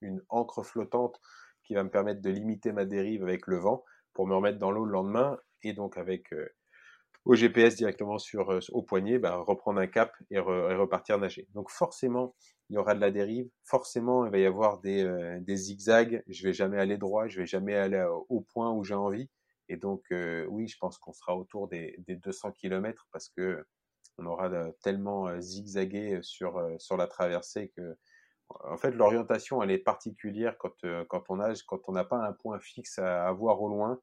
une 0.00 0.22
encre 0.28 0.62
flottante 0.64 1.20
qui 1.64 1.74
va 1.74 1.82
me 1.82 1.90
permettre 1.90 2.22
de 2.22 2.30
limiter 2.30 2.70
ma 2.70 2.84
dérive 2.84 3.24
avec 3.24 3.48
le 3.48 3.56
vent 3.56 3.84
pour 4.12 4.28
me 4.28 4.34
remettre 4.36 4.58
dans 4.58 4.70
l'eau 4.70 4.84
le 4.84 4.92
lendemain 4.92 5.36
et 5.64 5.72
donc 5.72 5.98
avec 5.98 6.32
au 7.30 7.36
GPS 7.36 7.76
directement 7.76 8.18
sur 8.18 8.58
au 8.72 8.82
poignet, 8.82 9.20
bah, 9.20 9.36
reprendre 9.36 9.78
un 9.80 9.86
cap 9.86 10.12
et, 10.32 10.34
et, 10.34 10.40
repartir 10.40 11.16
nager. 11.16 11.46
Donc 11.54 11.70
forcément, 11.70 12.34
il 12.68 12.74
y 12.74 12.76
aura 12.76 12.96
de 12.96 13.00
la 13.00 13.12
dérive. 13.12 13.48
Forcément, 13.62 14.26
il 14.26 14.32
va 14.32 14.38
y 14.38 14.46
avoir 14.46 14.80
des, 14.80 15.04
euh, 15.04 15.38
des 15.38 15.54
zigzags. 15.54 16.24
Je 16.26 16.42
vais 16.42 16.52
jamais 16.52 16.80
aller 16.80 16.98
droit, 16.98 17.28
je 17.28 17.38
vais 17.38 17.46
jamais 17.46 17.76
aller 17.76 18.04
au 18.28 18.40
point 18.40 18.72
où 18.72 18.82
j'ai 18.82 18.94
envie. 18.94 19.30
Et 19.68 19.76
donc, 19.76 20.02
euh, 20.10 20.44
oui, 20.46 20.66
je 20.66 20.76
pense 20.76 20.98
qu'on 20.98 21.12
sera 21.12 21.36
autour 21.36 21.68
des, 21.68 21.94
des 21.98 22.16
200 22.16 22.50
km 22.50 23.06
parce 23.12 23.28
que 23.28 23.64
on 24.18 24.26
aura 24.26 24.50
tellement 24.82 25.28
euh, 25.28 25.40
zigzagué 25.40 26.18
sur, 26.22 26.60
sur 26.80 26.96
la 26.96 27.06
traversée 27.06 27.72
que, 27.76 27.96
en 28.64 28.76
fait, 28.76 28.90
l'orientation, 28.90 29.62
elle 29.62 29.70
est 29.70 29.78
particulière 29.78 30.58
quand, 30.58 30.74
quand 31.08 31.22
on 31.28 31.36
nage, 31.36 31.62
quand 31.62 31.88
on 31.88 31.92
n'a 31.92 32.04
pas 32.04 32.18
un 32.26 32.32
point 32.32 32.58
fixe 32.58 32.98
à, 32.98 33.30
voir 33.30 33.62
au 33.62 33.68
loin. 33.68 34.00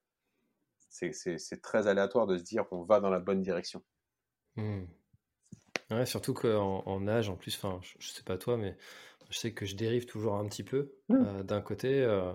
C'est 0.89 1.61
très 1.61 1.87
aléatoire 1.87 2.27
de 2.27 2.37
se 2.37 2.43
dire 2.43 2.67
qu'on 2.67 2.83
va 2.83 2.99
dans 2.99 3.09
la 3.09 3.19
bonne 3.19 3.41
direction. 3.41 3.83
Mmh. 4.55 4.85
Ouais, 5.91 6.05
surtout 6.05 6.33
qu'en 6.33 6.83
en 6.85 6.99
nage, 7.01 7.29
en 7.29 7.35
plus, 7.35 7.55
enfin, 7.55 7.79
je, 7.99 8.07
sais 8.07 8.23
pas 8.23 8.37
toi, 8.37 8.57
mais 8.57 8.75
je 9.29 9.37
sais 9.37 9.53
que 9.53 9.65
je 9.65 9.75
dérive 9.75 10.05
toujours 10.05 10.35
un 10.35 10.45
petit 10.47 10.63
peu 10.63 10.93
mmh. 11.09 11.15
euh, 11.15 11.43
d'un 11.43 11.61
côté, 11.61 12.01
euh, 12.01 12.33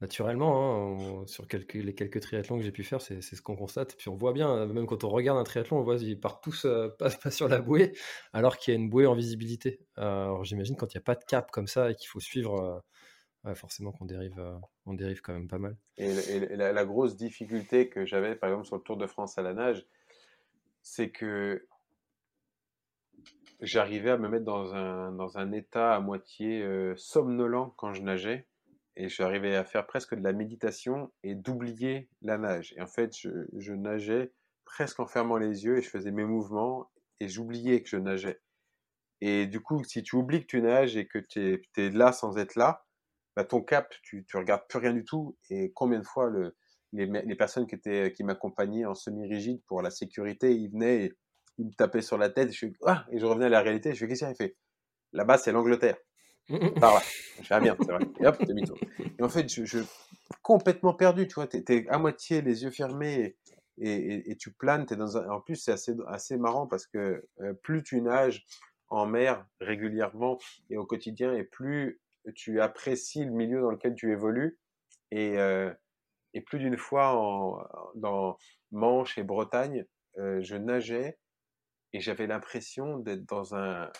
naturellement, 0.00 1.20
hein, 1.22 1.26
sur 1.26 1.46
quelques, 1.46 1.74
les 1.74 1.94
quelques 1.94 2.20
triathlons 2.20 2.56
que 2.56 2.64
j'ai 2.64 2.72
pu 2.72 2.84
faire, 2.84 3.00
c'est 3.02 3.20
ce 3.20 3.42
qu'on 3.42 3.56
constate. 3.56 3.96
Puis 3.96 4.08
on 4.08 4.16
voit 4.16 4.32
bien, 4.32 4.66
même 4.66 4.86
quand 4.86 5.04
on 5.04 5.10
regarde 5.10 5.38
un 5.38 5.44
triathlon, 5.44 5.78
on 5.78 5.82
voit 5.82 5.98
qu'ils 5.98 6.18
partent 6.18 6.42
tous 6.42 6.64
euh, 6.64 6.88
pas, 6.98 7.10
pas, 7.10 7.30
sur 7.30 7.48
la 7.48 7.60
bouée, 7.60 7.92
alors 8.32 8.56
qu'il 8.56 8.72
y 8.72 8.76
a 8.76 8.80
une 8.80 8.88
bouée 8.88 9.06
en 9.06 9.14
visibilité. 9.14 9.80
alors 9.96 10.44
j'imagine 10.44 10.76
quand 10.76 10.94
il 10.94 10.96
n'y 10.96 11.02
a 11.02 11.04
pas 11.04 11.16
de 11.16 11.24
cap 11.24 11.50
comme 11.50 11.66
ça 11.66 11.90
et 11.90 11.94
qu'il 11.94 12.08
faut 12.08 12.20
suivre, 12.20 12.82
forcément 13.54 13.92
qu'on 13.92 14.06
dérive, 14.06 14.42
on 14.86 14.94
dérive 14.94 15.20
quand 15.20 15.34
même 15.34 15.48
pas 15.48 15.58
mal. 15.58 15.76
Et, 15.98 16.38
la, 16.56 16.84
grosse 16.84 17.16
difficulté 17.16 17.88
que 17.88 18.06
j'avais, 18.06 18.36
par 18.36 18.48
exemple, 18.48 18.66
sur 18.66 18.76
le 18.76 18.82
Tour 18.82 18.96
de 18.96 19.06
France 19.06 19.36
à 19.36 19.42
la 19.42 19.52
nage, 19.52 19.86
c'est 20.82 21.10
que 21.10 21.66
j'arrivais 23.60 24.10
à 24.10 24.18
me 24.18 24.28
mettre 24.28 24.44
dans 24.44 24.74
un, 24.74 25.12
dans 25.12 25.38
un 25.38 25.52
état 25.52 25.94
à 25.94 26.00
moitié 26.00 26.62
euh, 26.62 26.94
somnolent 26.96 27.72
quand 27.76 27.92
je 27.92 28.02
nageais. 28.02 28.46
Et 28.96 29.08
j'arrivais 29.08 29.56
à 29.56 29.64
faire 29.64 29.86
presque 29.86 30.14
de 30.14 30.22
la 30.22 30.32
méditation 30.32 31.12
et 31.24 31.34
d'oublier 31.34 32.08
la 32.22 32.38
nage. 32.38 32.74
Et 32.76 32.80
en 32.80 32.86
fait, 32.86 33.12
je, 33.16 33.72
nageais 33.72 34.32
presque 34.64 35.00
en 35.00 35.06
fermant 35.06 35.36
les 35.36 35.64
yeux 35.64 35.78
et 35.78 35.82
je 35.82 35.90
faisais 35.90 36.12
mes 36.12 36.24
mouvements 36.24 36.88
et 37.18 37.28
j'oubliais 37.28 37.82
que 37.82 37.88
je 37.88 37.96
nageais. 37.96 38.40
Et 39.20 39.46
du 39.46 39.60
coup, 39.60 39.82
si 39.82 40.04
tu 40.04 40.14
oublies 40.14 40.42
que 40.42 40.46
tu 40.46 40.62
nages 40.62 40.96
et 40.96 41.08
que 41.08 41.18
tu 41.18 41.60
es, 41.76 41.90
là 41.90 42.12
sans 42.12 42.38
être 42.38 42.54
là, 42.54 42.83
bah 43.36 43.44
ton 43.44 43.62
cap, 43.62 43.92
tu, 44.02 44.24
tu 44.24 44.36
regardes 44.36 44.66
plus 44.68 44.78
rien 44.78 44.92
du 44.92 45.04
tout. 45.04 45.36
Et 45.50 45.72
combien 45.72 45.98
de 45.98 46.04
fois 46.04 46.30
le, 46.30 46.56
les, 46.92 47.06
les 47.06 47.34
personnes 47.34 47.66
qui, 47.66 47.74
étaient, 47.74 48.12
qui 48.12 48.24
m'accompagnaient 48.24 48.84
en 48.84 48.94
semi-rigide 48.94 49.60
pour 49.66 49.82
la 49.82 49.90
sécurité, 49.90 50.54
ils 50.54 50.70
venaient 50.70 51.04
et 51.04 51.12
ils 51.58 51.66
me 51.66 51.72
tapaient 51.72 52.02
sur 52.02 52.18
la 52.18 52.30
tête. 52.30 52.52
Je, 52.52 52.66
ah, 52.84 53.06
et 53.10 53.18
je 53.18 53.26
revenais 53.26 53.46
à 53.46 53.50
la 53.50 53.60
réalité. 53.60 53.92
Je 53.94 53.98
fais, 53.98 54.08
qu'est-ce 54.08 54.24
qu'il 54.24 54.36
fait 54.36 54.56
Là-bas, 55.12 55.38
c'est 55.38 55.52
l'Angleterre. 55.52 55.96
Par 56.80 56.94
là. 56.94 57.00
Je 57.40 57.46
fais, 57.46 57.54
ah 57.54 57.60
bien, 57.60 57.76
c'est 57.80 57.92
vrai. 57.92 58.04
Et 58.20 58.26
hop, 58.26 58.44
demi-tour. 58.44 58.78
Et 59.18 59.22
en 59.22 59.28
fait, 59.28 59.48
je, 59.52 59.64
je 59.64 59.78
complètement 60.42 60.94
perdu, 60.94 61.26
tu 61.26 61.34
vois. 61.34 61.46
Tu 61.46 61.62
es, 61.68 61.88
à 61.88 61.98
moitié 61.98 62.42
les 62.42 62.64
yeux 62.64 62.70
fermés 62.70 63.36
et, 63.78 63.90
et, 63.90 64.30
et 64.30 64.36
tu 64.36 64.52
planes. 64.52 64.86
Es 64.90 64.96
dans 64.96 65.16
un... 65.16 65.28
En 65.30 65.40
plus, 65.40 65.56
c'est 65.56 65.72
assez, 65.72 65.94
assez 66.08 66.36
marrant 66.36 66.66
parce 66.66 66.86
que 66.86 67.24
euh, 67.40 67.54
plus 67.62 67.82
tu 67.82 68.00
nages 68.00 68.44
en 68.88 69.06
mer 69.06 69.46
régulièrement 69.60 70.38
et 70.70 70.76
au 70.76 70.86
quotidien, 70.86 71.34
et 71.34 71.44
plus 71.44 72.00
tu 72.34 72.60
apprécies 72.60 73.24
le 73.24 73.32
milieu 73.32 73.60
dans 73.60 73.70
lequel 73.70 73.94
tu 73.94 74.12
évolues. 74.12 74.58
Et, 75.10 75.38
euh, 75.38 75.72
plus 76.46 76.58
d'une 76.58 76.76
fois 76.76 77.16
en, 77.16 77.64
dans 77.94 78.36
Manche 78.72 79.18
et 79.18 79.22
Bretagne, 79.22 79.86
euh, 80.18 80.40
je 80.42 80.56
nageais 80.56 81.18
et 81.92 82.00
j'avais 82.00 82.26
l'impression 82.26 82.98
d'être 82.98 83.24
dans 83.24 83.54
un, 83.54 83.90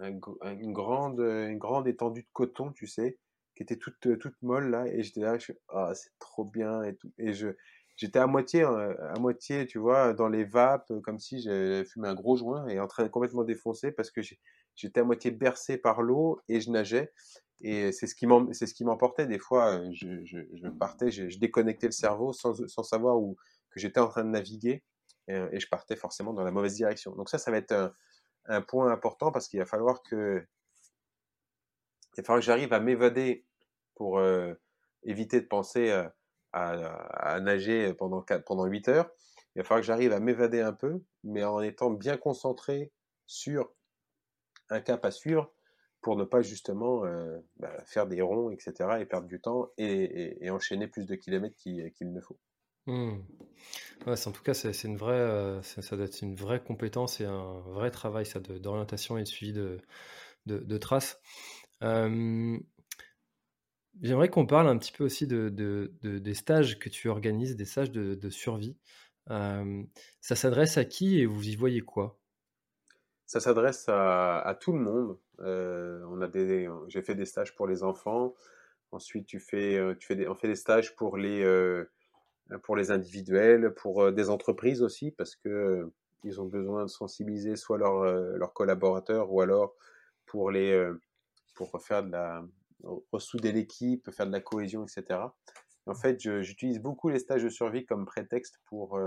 une, 0.00 0.72
grande, 0.72 1.20
une 1.20 1.58
grande 1.58 1.86
étendue 1.86 2.22
de 2.22 2.28
coton, 2.32 2.72
tu 2.72 2.86
sais, 2.86 3.18
qui 3.54 3.62
était 3.62 3.76
toute, 3.76 4.18
toute 4.18 4.40
molle 4.42 4.70
là. 4.70 4.86
Et 4.86 5.02
j'étais 5.02 5.20
là, 5.20 5.38
je 5.38 5.52
ah, 5.68 5.92
c'est 5.94 6.12
trop 6.18 6.44
bien 6.44 6.82
et 6.82 6.96
tout. 6.96 7.12
Et 7.18 7.34
je, 7.34 7.48
j'étais 7.96 8.18
à 8.18 8.26
moitié, 8.26 8.62
euh, 8.64 8.94
à 9.14 9.18
moitié, 9.18 9.66
tu 9.66 9.78
vois, 9.78 10.12
dans 10.12 10.28
les 10.28 10.44
vapes, 10.44 10.92
comme 11.02 11.18
si 11.18 11.40
j'avais 11.42 11.84
fumé 11.84 12.08
un 12.08 12.14
gros 12.14 12.36
joint 12.36 12.66
et 12.68 12.80
en 12.80 12.86
train 12.86 13.02
de 13.02 13.08
complètement 13.08 13.44
défoncer 13.44 13.92
parce 13.92 14.10
que 14.10 14.22
j'étais 14.76 15.00
à 15.00 15.04
moitié 15.04 15.30
bercé 15.30 15.78
par 15.78 16.02
l'eau 16.02 16.40
et 16.48 16.60
je 16.60 16.70
nageais. 16.70 17.12
Et 17.62 17.90
c'est 17.92 18.06
ce 18.06 18.14
qui 18.14 18.84
m'emportait 18.84 19.26
des 19.26 19.38
fois. 19.38 19.78
Euh, 19.78 19.90
je, 19.92 20.24
je, 20.24 20.68
partais, 20.68 21.10
je, 21.10 21.38
déconnectais 21.38 21.86
le 21.86 21.92
cerveau 21.92 22.32
sans, 22.32 22.54
sans 22.68 22.82
savoir 22.82 23.18
où 23.18 23.36
que 23.70 23.80
j'étais 23.80 24.00
en 24.00 24.08
train 24.08 24.24
de 24.24 24.30
naviguer 24.30 24.84
et, 25.28 25.34
et, 25.52 25.60
je 25.60 25.68
partais 25.68 25.96
forcément 25.96 26.32
dans 26.32 26.44
la 26.44 26.50
mauvaise 26.50 26.74
direction. 26.74 27.12
Donc 27.16 27.30
ça, 27.30 27.38
ça 27.38 27.50
va 27.50 27.56
être 27.56 27.94
un, 28.46 28.62
point 28.62 28.92
important 28.92 29.32
parce 29.32 29.48
qu'il 29.48 29.58
va 29.58 29.66
falloir 29.66 30.02
que 30.02 30.46
il 32.16 32.20
va 32.20 32.24
falloir 32.24 32.40
que 32.40 32.46
j'arrive 32.46 32.72
à 32.72 32.80
m'évader 32.80 33.44
pour 33.94 34.18
euh, 34.18 34.54
éviter 35.02 35.40
de 35.40 35.46
penser 35.46 35.90
à, 36.52 37.40
nager 37.40 37.92
pendant 37.94 38.24
pendant 38.46 38.66
8 38.66 38.88
heures. 38.88 39.10
Il 39.54 39.60
va 39.60 39.64
falloir 39.64 39.80
que 39.80 39.86
j'arrive 39.86 40.12
à 40.12 40.20
m'évader 40.20 40.60
un 40.60 40.72
peu, 40.72 41.02
mais 41.24 41.44
en 41.44 41.60
étant 41.60 41.90
bien 41.90 42.16
concentré 42.16 42.92
sur 43.26 43.70
un 44.70 44.80
cap 44.80 45.04
à 45.04 45.10
suivre 45.10 45.52
pour 46.00 46.16
ne 46.16 46.24
pas 46.24 46.40
justement 46.42 47.04
euh, 47.04 47.38
bah, 47.56 47.82
faire 47.84 48.06
des 48.06 48.22
ronds, 48.22 48.50
etc., 48.50 49.00
et 49.00 49.06
perdre 49.06 49.26
du 49.26 49.40
temps 49.40 49.70
et, 49.76 50.48
enchaîner 50.50 50.86
plus 50.86 51.04
de 51.04 51.14
kilomètres 51.16 51.56
qu'il 51.56 52.12
ne 52.12 52.20
faut. 52.20 52.38
Ouais, 52.86 54.26
en 54.26 54.30
tout 54.30 54.42
cas, 54.44 54.54
c'est 54.54 54.84
une 54.84 54.96
vraie, 54.96 55.14
euh, 55.14 55.60
ça 55.62 55.96
doit 55.96 56.06
être 56.06 56.22
une 56.22 56.36
vraie 56.36 56.62
compétence 56.62 57.20
et 57.20 57.24
un 57.24 57.58
vrai 57.60 57.90
travail 57.90 58.24
ça 58.24 58.38
d'orientation 58.38 59.18
et 59.18 59.22
de 59.22 59.28
suivi 59.28 59.52
de, 59.52 60.78
traces. 60.78 61.20
Euh, 61.82 62.56
J'aimerais 64.00 64.28
qu'on 64.28 64.46
parle 64.46 64.68
un 64.68 64.76
petit 64.76 64.92
peu 64.92 65.02
aussi 65.04 65.26
de, 65.26 65.48
de, 65.48 65.90
des 66.18 66.34
stages 66.34 66.78
que 66.78 66.88
tu 66.88 67.08
organises, 67.08 67.56
des 67.56 67.64
stages 67.64 67.90
de, 67.90 68.30
survie. 68.30 68.76
Ça 69.26 70.36
s'adresse 70.36 70.78
à 70.78 70.84
qui 70.84 71.18
et 71.18 71.26
vous 71.26 71.48
y 71.48 71.56
voyez 71.56 71.80
quoi? 71.80 72.20
Ça 73.26 73.40
s'adresse 73.40 73.86
à, 73.88 74.56
tout 74.60 74.72
le 74.72 74.78
monde. 74.78 75.18
Euh, 75.40 76.00
on 76.08 76.20
a 76.20 76.28
des, 76.28 76.68
j'ai 76.88 77.02
fait 77.02 77.14
des 77.14 77.26
stages 77.26 77.54
pour 77.54 77.66
les 77.66 77.82
enfants. 77.82 78.34
Ensuite, 78.92 79.26
tu 79.26 79.40
fais, 79.40 79.80
tu 79.98 80.06
fais 80.06 80.16
des, 80.16 80.28
on 80.28 80.34
fait 80.34 80.48
des 80.48 80.54
stages 80.54 80.94
pour 80.94 81.16
les 81.16 81.44
pour 82.62 82.76
les 82.76 82.90
individuels, 82.90 83.74
pour 83.74 84.02
euh, 84.02 84.12
des 84.12 84.30
entreprises 84.30 84.82
aussi, 84.82 85.10
parce 85.10 85.36
que 85.36 85.48
euh, 85.48 85.92
ils 86.24 86.40
ont 86.40 86.46
besoin 86.46 86.84
de 86.84 86.90
sensibiliser 86.90 87.56
soit 87.56 87.78
leurs 87.78 88.02
euh, 88.02 88.36
leurs 88.36 88.52
collaborateurs 88.52 89.32
ou 89.32 89.40
alors 89.40 89.74
pour 90.26 90.50
les 90.50 90.90
pour 91.54 91.80
faire 91.82 92.02
de 92.02 92.10
la 92.10 92.44
ressouder 93.12 93.52
l'équipe, 93.52 94.10
faire 94.10 94.26
de 94.26 94.32
la 94.32 94.40
cohésion, 94.40 94.84
etc. 94.84 95.20
En 95.86 95.94
fait, 95.94 96.20
j'utilise 96.42 96.80
beaucoup 96.80 97.08
les 97.08 97.20
stages 97.20 97.44
de 97.44 97.48
survie 97.48 97.86
comme 97.86 98.04
prétexte 98.04 98.60
pour 98.66 99.00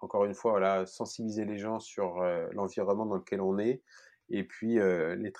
encore 0.00 0.24
une 0.24 0.34
fois 0.34 0.52
voilà 0.52 0.86
sensibiliser 0.86 1.44
les 1.44 1.58
gens 1.58 1.80
sur 1.80 2.20
l'environnement 2.52 3.06
dans 3.06 3.16
lequel 3.16 3.40
on 3.40 3.58
est 3.58 3.82
et 4.30 4.44
puis 4.44 4.74
les, 4.78 5.32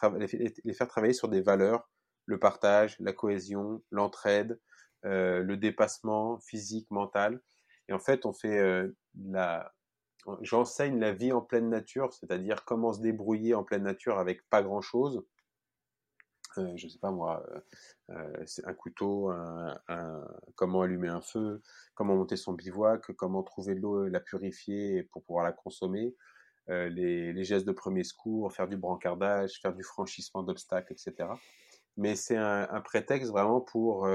les, 0.65 0.73
faire 0.75 0.89
travailler 0.89 1.13
sur 1.13 1.29
des 1.29 1.41
valeurs, 1.41 1.89
le 2.27 2.39
partage, 2.39 2.97
la 3.01 3.13
cohésion, 3.13 3.83
l'entraide, 3.91 4.59
euh, 5.05 5.45
le 5.45 5.57
dépassement 5.57 6.41
physique, 6.41 6.91
mental. 6.91 7.41
Et 7.89 7.93
en 7.93 8.01
fait, 8.01 8.27
on 8.27 8.33
fait 8.33 8.59
euh, 8.59 8.97
la, 9.15 9.73
j'enseigne 10.43 10.99
la 10.99 11.13
vie 11.13 11.31
en 11.31 11.41
pleine 11.41 11.69
nature, 11.69 12.13
c'est-à-dire 12.13 12.65
comment 12.65 12.93
se 12.93 13.01
débrouiller 13.01 13.55
en 13.55 13.63
pleine 13.63 13.85
nature 13.85 14.19
avec 14.19 14.49
pas 14.51 14.63
grand-chose. 14.63 15.25
Euh, 16.59 16.73
je 16.77 16.89
sais 16.89 16.99
pas 16.99 17.11
moi, 17.11 17.45
euh, 18.11 18.45
un 18.65 18.75
couteau, 18.75 19.31
un, 19.31 19.79
un, 19.89 20.25
comment 20.57 20.83
allumer 20.83 21.09
un 21.09 21.21
feu, 21.21 21.63
comment 21.95 22.17
monter 22.17 22.37
son 22.37 22.53
bivouac, 22.53 23.13
comment 23.13 23.43
trouver 23.43 23.75
de 23.75 23.81
l'eau, 23.81 24.09
la 24.09 24.21
purifier 24.21 25.05
pour 25.05 25.23
pouvoir 25.23 25.45
la 25.45 25.53
consommer, 25.53 26.15
euh, 26.69 26.89
les, 26.89 27.45
gestes 27.45 27.67
de 27.67 27.73
premier 27.73 28.05
secours, 28.05 28.53
faire 28.53 28.69
du 28.69 28.77
brancardage, 28.77 29.61
faire 29.61 29.75
du 29.75 29.83
franchissement 29.83 30.43
d'obstacles, 30.43 30.93
etc. 30.93 31.31
Mais 31.97 32.15
c'est 32.17 32.37
un, 32.37 32.81
prétexte 32.83 33.31
vraiment 33.31 33.61
pour 33.61 34.09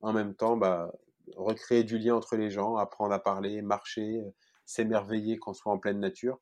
en 0.00 0.12
même 0.12 0.34
temps 0.34 0.56
bah, 0.56 0.92
recréer 1.36 1.84
du 1.84 1.98
lien 1.98 2.14
entre 2.14 2.36
les 2.36 2.50
gens, 2.50 2.76
apprendre 2.76 3.12
à 3.12 3.22
parler, 3.22 3.62
marcher, 3.62 4.20
euh, 4.20 4.30
s'émerveiller 4.64 5.38
qu'on 5.38 5.54
soit 5.54 5.72
en 5.72 5.78
pleine 5.78 6.00
nature. 6.00 6.38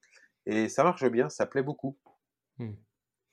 Et 0.46 0.68
ça 0.68 0.84
marche 0.84 1.04
bien, 1.04 1.28
ça 1.28 1.46
plaît 1.46 1.62
beaucoup. 1.62 1.96
Mmh. 2.58 2.72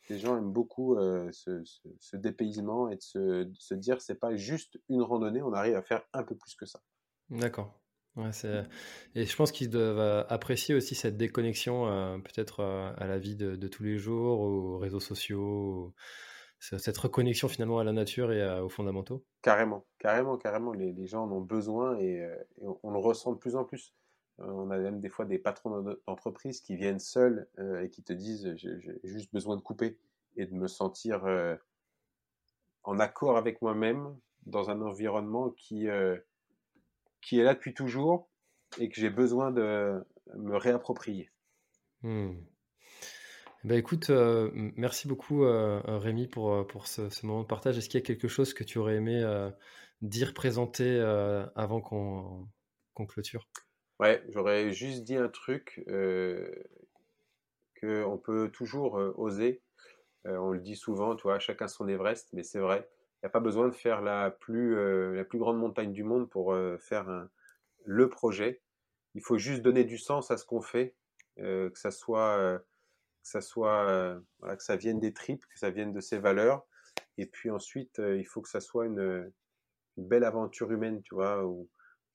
Les 0.10 0.20
gens 0.20 0.38
aiment 0.38 0.52
beaucoup 0.52 0.96
euh, 0.96 1.30
ce, 1.32 1.64
ce, 1.64 1.88
ce, 2.00 2.18
dépaysement 2.18 2.90
et 2.90 2.96
de 2.96 3.02
se, 3.02 3.44
de 3.44 3.56
se 3.58 3.76
dire 3.76 4.02
c'est 4.02 4.20
pas 4.20 4.36
juste 4.36 4.80
une 4.90 5.02
randonnée, 5.02 5.42
on 5.42 5.54
arrive 5.54 5.76
à 5.76 5.84
faire 5.84 6.04
un 6.14 6.24
peu 6.24 6.36
plus 6.36 6.56
que 6.56 6.66
ça. 6.66 6.82
D'accord. 7.30 7.80
Ouais, 8.16 8.32
et 9.16 9.26
je 9.26 9.36
pense 9.36 9.52
qu'ils 9.52 9.70
doivent 9.70 10.26
apprécier 10.30 10.76
aussi 10.76 10.96
cette 10.96 11.16
déconnexion 11.16 11.88
euh, 11.88 12.18
peut-être 12.18 12.62
euh, 12.62 12.92
à 12.98 13.06
la 13.06 13.18
vie 13.18 13.36
de, 13.36 13.56
de, 13.56 13.68
tous 13.68 13.84
les 13.84 13.98
jours, 13.98 14.42
aux 14.42 14.78
réseaux 14.80 15.00
sociaux, 15.00 15.94
cette 16.60 16.98
reconnexion 16.98 17.48
finalement 17.48 17.80
à 17.80 17.84
la 17.84 17.94
nature 17.94 18.34
et 18.34 18.60
aux 18.60 18.68
fondamentaux 18.68 19.26
Carrément, 19.42 19.86
carrément, 20.00 20.38
carrément. 20.38 20.74
Les, 20.74 20.92
les 20.92 21.08
gens 21.08 21.24
en 21.24 21.32
ont 21.32 21.42
besoin 21.42 21.98
et, 21.98 22.22
euh, 22.22 22.36
et 22.62 22.68
on, 22.68 22.80
on, 22.84 22.92
le 22.92 23.00
ressent 23.00 23.32
de 23.32 23.38
plus 23.38 23.56
en 23.56 23.64
plus. 23.64 23.94
Euh, 24.42 24.46
on 24.48 24.72
a 24.72 24.78
même 24.78 25.00
des 25.00 25.10
fois 25.10 25.26
des 25.26 25.40
patrons 25.40 25.82
d'entreprise 26.08 26.62
qui 26.62 26.76
viennent 26.76 27.00
seuls 27.00 27.48
euh, 27.60 27.84
et 27.84 27.90
qui 27.90 28.04
te 28.04 28.14
disent 28.14 28.54
j'ai 28.56 29.00
juste 29.04 29.34
besoin 29.34 29.56
de 29.56 29.62
couper 29.62 29.98
et 30.38 30.46
de 30.46 30.54
me 30.54 30.68
sentir 30.68 31.26
euh, 31.26 31.56
en 32.84 33.00
accord 33.00 33.38
avec 33.38 33.62
moi-même 33.62 34.16
dans 34.46 34.70
un 34.70 34.82
environnement 34.82 35.50
qui, 35.50 35.88
est 35.88 36.24
là 37.32 37.54
depuis 37.54 37.74
toujours 37.74 38.30
et 38.78 38.90
que 38.90 39.00
j'ai 39.00 39.10
besoin 39.10 39.52
de 39.52 40.02
me 40.36 40.56
réapproprier. 40.56 41.30
Mmh. 42.04 42.32
Bah 43.66 43.76
écoute, 43.76 44.10
euh, 44.10 44.50
merci 44.54 45.10
beaucoup 45.10 45.42
Rémi 45.42 46.28
pour, 46.28 46.66
ce, 46.88 47.26
moment 47.26 47.42
de 47.42 47.48
partage. 47.48 47.78
Est-ce 47.78 47.90
qu'il 47.90 48.00
y 48.00 48.04
a 48.04 48.06
quelque 48.06 48.30
chose 48.30 48.54
que 48.54 48.64
tu 48.64 48.78
aurais 48.78 48.96
aimé 48.96 49.22
dire, 50.02 50.34
présenter 50.34 50.98
avant 51.56 51.82
qu'on 51.82 52.48
qu 52.96 53.06
clôture? 53.06 53.46
Ouais, 54.00 54.24
j'aurais 54.30 54.72
juste 54.72 55.04
dit 55.04 55.16
un 55.18 55.28
truc 55.30 55.84
qu'on 57.82 58.18
peut 58.18 58.50
toujours 58.52 58.94
oser. 59.18 59.62
on 60.26 60.52
le 60.52 60.60
dit 60.60 60.76
souvent, 60.76 61.16
tu 61.16 61.24
vois, 61.24 61.40
chacun 61.40 61.68
son 61.68 61.88
Everest, 61.88 62.30
mais 62.34 62.44
c'est 62.44 62.60
vrai. 62.60 62.90
Il 63.18 63.26
n'y 63.26 63.28
a 63.28 63.32
pas 63.32 63.42
besoin 63.42 63.68
de 63.68 63.74
faire 63.74 64.02
la 64.02 64.32
plus, 64.32 64.76
la 65.16 65.26
plus 65.26 65.40
grande 65.40 65.58
montagne 65.58 65.92
du 65.92 66.04
monde 66.04 66.30
pour 66.30 66.56
faire 66.80 67.10
un, 67.10 67.30
le 67.84 68.10
projet. 68.10 68.62
Il 69.16 69.22
faut 69.22 69.38
juste 69.38 69.62
donner 69.62 69.84
du 69.84 69.98
sens 69.98 70.32
à 70.32 70.38
ce 70.38 70.46
qu'on 70.46 70.62
fait, 70.62 70.96
que 71.38 71.72
ça 71.76 71.92
soit 71.92 72.62
que 73.22 73.30
ça 73.30 73.42
soit 73.42 73.88
euh, 73.90 74.20
voilà, 74.40 74.56
que 74.56 74.64
ça 74.64 74.76
vienne 74.76 75.00
des 75.00 75.14
tripes, 75.14 75.46
que 75.48 75.60
ça 75.60 75.70
vienne 75.70 75.92
de 75.92 76.00
ses 76.00 76.20
valeurs. 76.20 76.66
Et 77.18 77.26
puis 77.26 77.50
ensuite, 77.50 78.00
euh, 78.00 78.18
il 78.18 78.26
faut 78.26 78.42
que 78.42 78.50
ça 78.50 78.62
soit 78.62 78.86
une, 78.86 79.32
une, 79.98 80.08
belle 80.08 80.24
aventure 80.24 80.72
humaine, 80.72 81.02
tu 81.02 81.16
vois, 81.16 81.46
ou, 81.46 81.70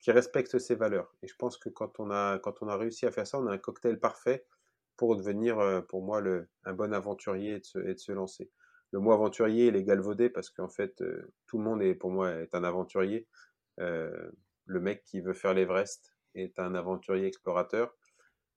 qui 0.05 0.13
respecte 0.13 0.59
ses 0.59 0.75
valeurs. 0.75 1.11
Et 1.23 1.27
je 1.27 1.35
pense 1.35 1.57
que 1.57 1.71
quand 1.71 1.99
on 1.99 2.11
a 2.11 2.39
quand 2.39 2.61
on 2.61 2.69
a 2.69 2.77
réussi 2.77 3.07
à 3.07 3.11
faire 3.11 3.27
ça, 3.27 3.39
on 3.39 3.47
a 3.47 3.53
un 3.53 3.59
cocktail 3.59 3.99
parfait 3.99 4.45
pour 4.99 5.17
devenir, 5.17 5.59
euh, 5.59 5.81
pour 5.81 6.03
moi, 6.03 6.21
le, 6.21 6.47
un 6.65 6.75
bon 6.75 6.93
aventurier 6.93 7.55
et 7.55 7.61
de 7.61 7.65
se, 7.65 7.79
et 7.79 7.95
de 7.95 7.99
se 7.99 8.13
lancer. 8.13 8.51
Le 8.91 9.01
mot 9.01 9.13
aventurier, 9.13 9.69
il 9.69 9.77
est 9.77 9.83
galvaudé 9.83 10.29
parce 10.29 10.51
qu'en 10.51 10.69
fait, 10.69 11.01
euh, 11.01 11.33
tout 11.47 11.57
le 11.57 11.65
monde 11.65 11.83
est, 11.83 11.95
pour 11.95 12.11
moi, 12.11 12.33
est 12.33 12.55
un 12.55 12.65
aventurier. 12.65 13.27
Euh, 13.81 14.31
le 14.67 14.79
mec 14.79 15.05
qui 15.05 15.23
veut 15.23 15.33
faire 15.33 15.55
l'Everest 15.55 16.15
est 16.35 16.59
un 16.59 16.75
aventurier 16.75 17.27
explorateur. 17.27 17.97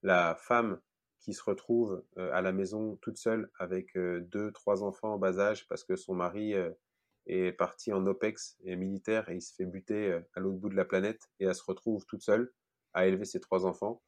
La 0.04 0.36
femme 0.36 0.82
qui 1.22 1.34
se 1.34 1.44
retrouve 1.44 2.04
à 2.18 2.42
la 2.42 2.52
maison 2.52 2.98
toute 2.98 3.18
seule 3.18 3.50
avec 3.58 3.98
deux, 3.98 4.52
trois 4.52 4.84
enfants 4.84 5.14
en 5.14 5.18
bas 5.18 5.40
âge 5.40 5.68
parce 5.68 5.84
que 5.84 5.96
son 5.96 6.14
mari 6.14 6.54
est 7.28 7.52
partie 7.52 7.94
en 7.94 8.06
OPEX 8.08 8.58
et 8.64 8.76
militaire 8.76 9.30
et 9.30 9.36
il 9.36 9.42
se 9.42 9.54
fait 9.54 9.66
buter 9.66 10.12
euh, 10.12 10.22
à 10.34 10.40
l'autre 10.40 10.58
bout 10.58 10.70
de 10.70 10.76
la 10.76 10.86
planète 10.86 11.30
et 11.40 11.46
elle 11.46 11.56
se 11.56 11.64
retrouve 11.64 12.06
toute 12.06 12.24
seule 12.24 12.52
à 12.94 13.06
élever 13.06 13.26
ses 13.26 13.40
trois 13.40 13.66
enfants, 13.66 14.02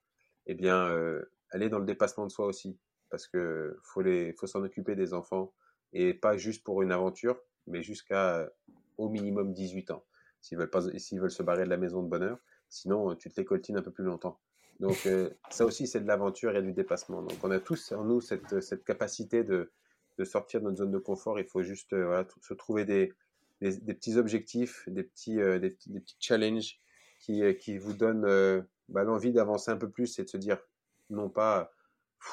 eh 0.48 0.56
bien, 0.56 0.88
euh, 0.88 1.22
elle 1.52 1.64
est 1.64 1.70
dans 1.70 1.80
le 1.80 1.86
dépassement 1.86 2.26
de 2.26 2.32
soi 2.32 2.46
aussi. 2.46 2.80
Parce 3.10 3.28
que 3.28 3.78
faut 3.84 4.02
les, 4.02 4.34
faut 4.34 4.48
s'en 4.48 4.64
occuper 4.64 4.96
des 4.96 5.14
enfants 5.14 5.54
et 5.94 6.14
pas 6.14 6.38
juste 6.38 6.64
pour 6.64 6.82
une 6.82 6.92
aventure, 6.92 7.40
mais 7.68 7.82
jusqu'à 7.82 8.50
au 8.98 9.10
minimum 9.10 9.54
18 9.54 9.92
ans. 9.92 10.06
S'ils 10.42 10.58
veulent 10.58 10.70
pas, 10.70 10.82
s'ils 10.98 11.20
veulent 11.20 11.32
se 11.32 11.44
barrer 11.44 11.66
de 11.66 11.70
la 11.70 11.78
maison 11.78 12.04
de 12.04 12.08
bonheur, 12.08 12.38
sinon 12.70 13.16
tu 13.16 13.30
te 13.30 13.40
les 13.40 13.46
coltines 13.46 13.78
un 13.78 13.82
peu 13.82 13.92
plus 13.92 14.04
longtemps. 14.04 14.40
Donc 14.80 15.06
euh, 15.08 15.30
ça 15.50 15.66
aussi 15.66 15.88
c'est 15.88 16.00
de 16.00 16.08
l'aventure 16.08 16.56
et 16.56 16.62
du 16.62 16.72
dépassement. 16.72 17.22
Donc 17.22 17.38
on 17.44 17.52
a 17.52 17.60
tous 17.60 17.92
en 17.92 18.04
nous 18.04 18.22
cette, 18.22 18.62
cette 18.62 18.84
capacité 18.86 19.44
de, 19.44 19.72
de 20.20 20.26
sortir 20.26 20.60
de 20.60 20.66
notre 20.66 20.78
zone 20.78 20.92
de 20.92 21.00
confort. 21.00 21.40
Il 21.40 21.46
faut 21.46 21.64
juste 21.64 21.94
euh, 21.94 22.24
se 22.42 22.54
trouver 22.54 22.86
des, 22.86 23.14
des, 23.62 23.94
petits 23.94 24.18
objectifs, 24.18 24.84
des 24.88 25.04
petits, 25.04 25.40
euh, 25.40 25.60
des, 25.60 25.70
petits 25.70 26.18
challenges 26.20 26.80
qui, 27.20 27.42
euh, 27.42 27.54
qui 27.54 27.78
vous 27.78 27.94
donnent 27.94 28.66
bah, 28.90 29.04
l'envie 29.04 29.32
d'avancer 29.32 29.72
un 29.72 29.78
peu 29.78 29.90
plus 29.90 30.20
et 30.20 30.24
de 30.24 30.30
se 30.30 30.38
dire 30.38 30.60
non 31.10 31.30
pas 31.30 31.72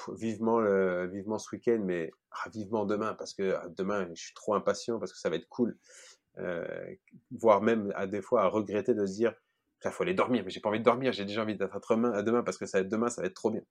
vivement, 0.09 0.61
vivement 1.07 1.39
ce 1.39 1.55
week-end, 1.55 1.81
mais 1.85 2.11
ah, 2.33 2.49
vivement 2.51 2.85
demain 2.85 3.15
parce 3.15 3.35
que 3.35 3.55
ah, 3.55 3.69
demain 3.77 4.09
je 4.15 4.21
suis 4.21 4.35
trop 4.35 4.55
impatient 4.55 4.99
parce 4.99 5.13
que 5.13 5.19
ça 5.19 5.31
va 5.31 5.37
être 5.37 5.49
cool. 5.49 5.79
voire 7.31 7.63
même 7.63 7.93
à 7.95 8.09
des 8.09 8.21
fois 8.21 8.43
à 8.43 8.49
regretter 8.49 8.95
de 8.95 9.07
se 9.07 9.13
dire 9.13 9.33
il 9.85 9.91
faut 9.93 10.03
aller 10.03 10.15
dormir, 10.15 10.43
mais 10.45 10.51
j'ai 10.51 10.59
pas 10.59 10.71
envie 10.71 10.81
de 10.81 10.85
dormir, 10.85 11.13
j'ai 11.13 11.25
déjà 11.25 11.43
envie 11.43 11.55
d'être 11.55 11.77
à 11.77 12.23
demain 12.23 12.43
parce 12.43 12.59
que 12.59 12.67
ça 12.67 12.79
va 12.79 12.83
être 12.83 12.89
demain, 12.89 13.09
ça 13.09 13.23
va 13.23 13.29
être 13.29 13.35
trop 13.35 13.51
bien. 13.51 13.63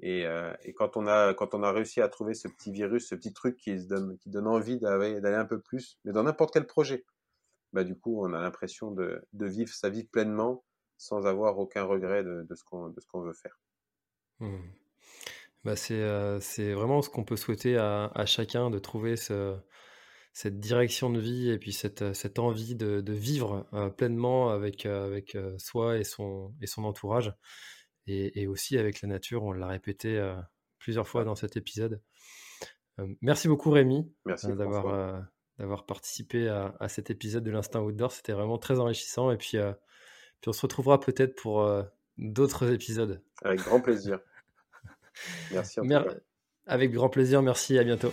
Et, 0.00 0.26
euh, 0.26 0.52
et, 0.62 0.74
quand, 0.74 0.96
on 0.96 1.06
a, 1.06 1.34
quand 1.34 1.54
on 1.54 1.62
a 1.62 1.72
réussi 1.72 2.00
à 2.00 2.08
trouver 2.08 2.34
ce 2.34 2.48
petit 2.48 2.72
virus, 2.72 3.08
ce 3.08 3.14
petit 3.14 3.32
truc 3.32 3.56
qui, 3.56 3.76
donne, 3.86 4.18
qui 4.18 4.28
donne 4.28 4.46
envie 4.46 4.78
d'aller 4.78 5.36
un 5.36 5.44
peu 5.44 5.60
plus, 5.60 5.98
mais 6.04 6.12
dans 6.12 6.24
n'importe 6.24 6.52
quel 6.52 6.66
projet, 6.66 7.04
bah, 7.72 7.84
du 7.84 7.98
coup, 7.98 8.24
on 8.24 8.32
a 8.32 8.40
l'impression 8.40 8.90
de, 8.90 9.22
de, 9.32 9.46
vivre 9.46 9.72
sa 9.72 9.90
vie 9.90 10.04
pleinement 10.04 10.64
sans 10.96 11.26
avoir 11.26 11.58
aucun 11.58 11.84
regret 11.84 12.22
de, 12.22 12.46
de 12.48 12.54
ce 12.54 12.64
qu'on 12.64 13.20
veut 13.20 13.32
faire. 13.32 13.58
Mmh. 14.40 14.58
Bah 15.64 15.76
c'est 15.76 16.02
euh, 16.02 16.38
vraiment 16.58 17.00
ce 17.00 17.08
qu'on 17.08 17.24
peut 17.24 17.36
souhaiter 17.36 17.78
à, 17.78 18.24
chacun, 18.26 18.68
de 18.68 18.78
trouver 18.78 19.16
ce, 19.16 19.56
cette 20.34 20.60
direction 20.60 21.08
de 21.08 21.18
vie 21.18 21.50
et 21.50 21.58
puis 21.58 21.72
cette, 21.72 22.12
cette 22.12 22.38
envie 22.38 22.74
de, 22.74 23.00
de 23.00 23.12
vivre 23.14 23.66
euh, 23.72 23.88
pleinement 23.88 24.50
avec, 24.50 24.84
avec 24.84 25.38
soi 25.56 25.96
et 25.96 26.04
son, 26.04 26.54
et 26.60 26.66
son 26.66 26.84
entourage 26.84 27.32
et, 28.06 28.42
et, 28.42 28.46
aussi 28.46 28.78
avec 28.78 29.02
la 29.02 29.08
nature. 29.08 29.42
On 29.44 29.52
l'a 29.52 29.66
répété 29.66 30.18
euh, 30.18 30.34
plusieurs 30.78 31.06
fois 31.08 31.24
dans 31.24 31.34
cet 31.34 31.56
épisode. 31.56 32.00
Euh, 32.98 33.06
merci 33.20 33.48
beaucoup 33.48 33.70
Rémi 33.70 34.12
euh, 34.28 34.54
d'avoir 34.54 35.26
d'avoir 35.58 35.86
participé 35.86 36.48
à, 36.48 36.74
à, 36.80 36.88
cet 36.88 37.10
épisode 37.10 37.44
de 37.44 37.50
l'Instinct 37.50 37.80
Outdoor. 37.80 38.10
C'était 38.10 38.32
vraiment 38.32 38.58
très 38.58 38.80
enrichissant 38.80 39.30
et 39.30 39.36
puis, 39.36 39.56
puis 40.40 40.48
on 40.48 40.52
se 40.52 40.62
retrouvera 40.62 40.98
peut-être 40.98 41.36
pour 41.40 41.68
d'autres 42.18 42.72
épisodes. 42.72 43.22
Avec 43.42 43.60
grand 43.60 43.80
plaisir. 43.80 44.18
Merci. 45.52 45.78
En 45.78 45.84
Mer 45.84 46.06
avec 46.66 46.92
grand 46.92 47.08
plaisir, 47.08 47.42
merci, 47.42 47.78
à 47.78 47.84
bientôt. 47.84 48.12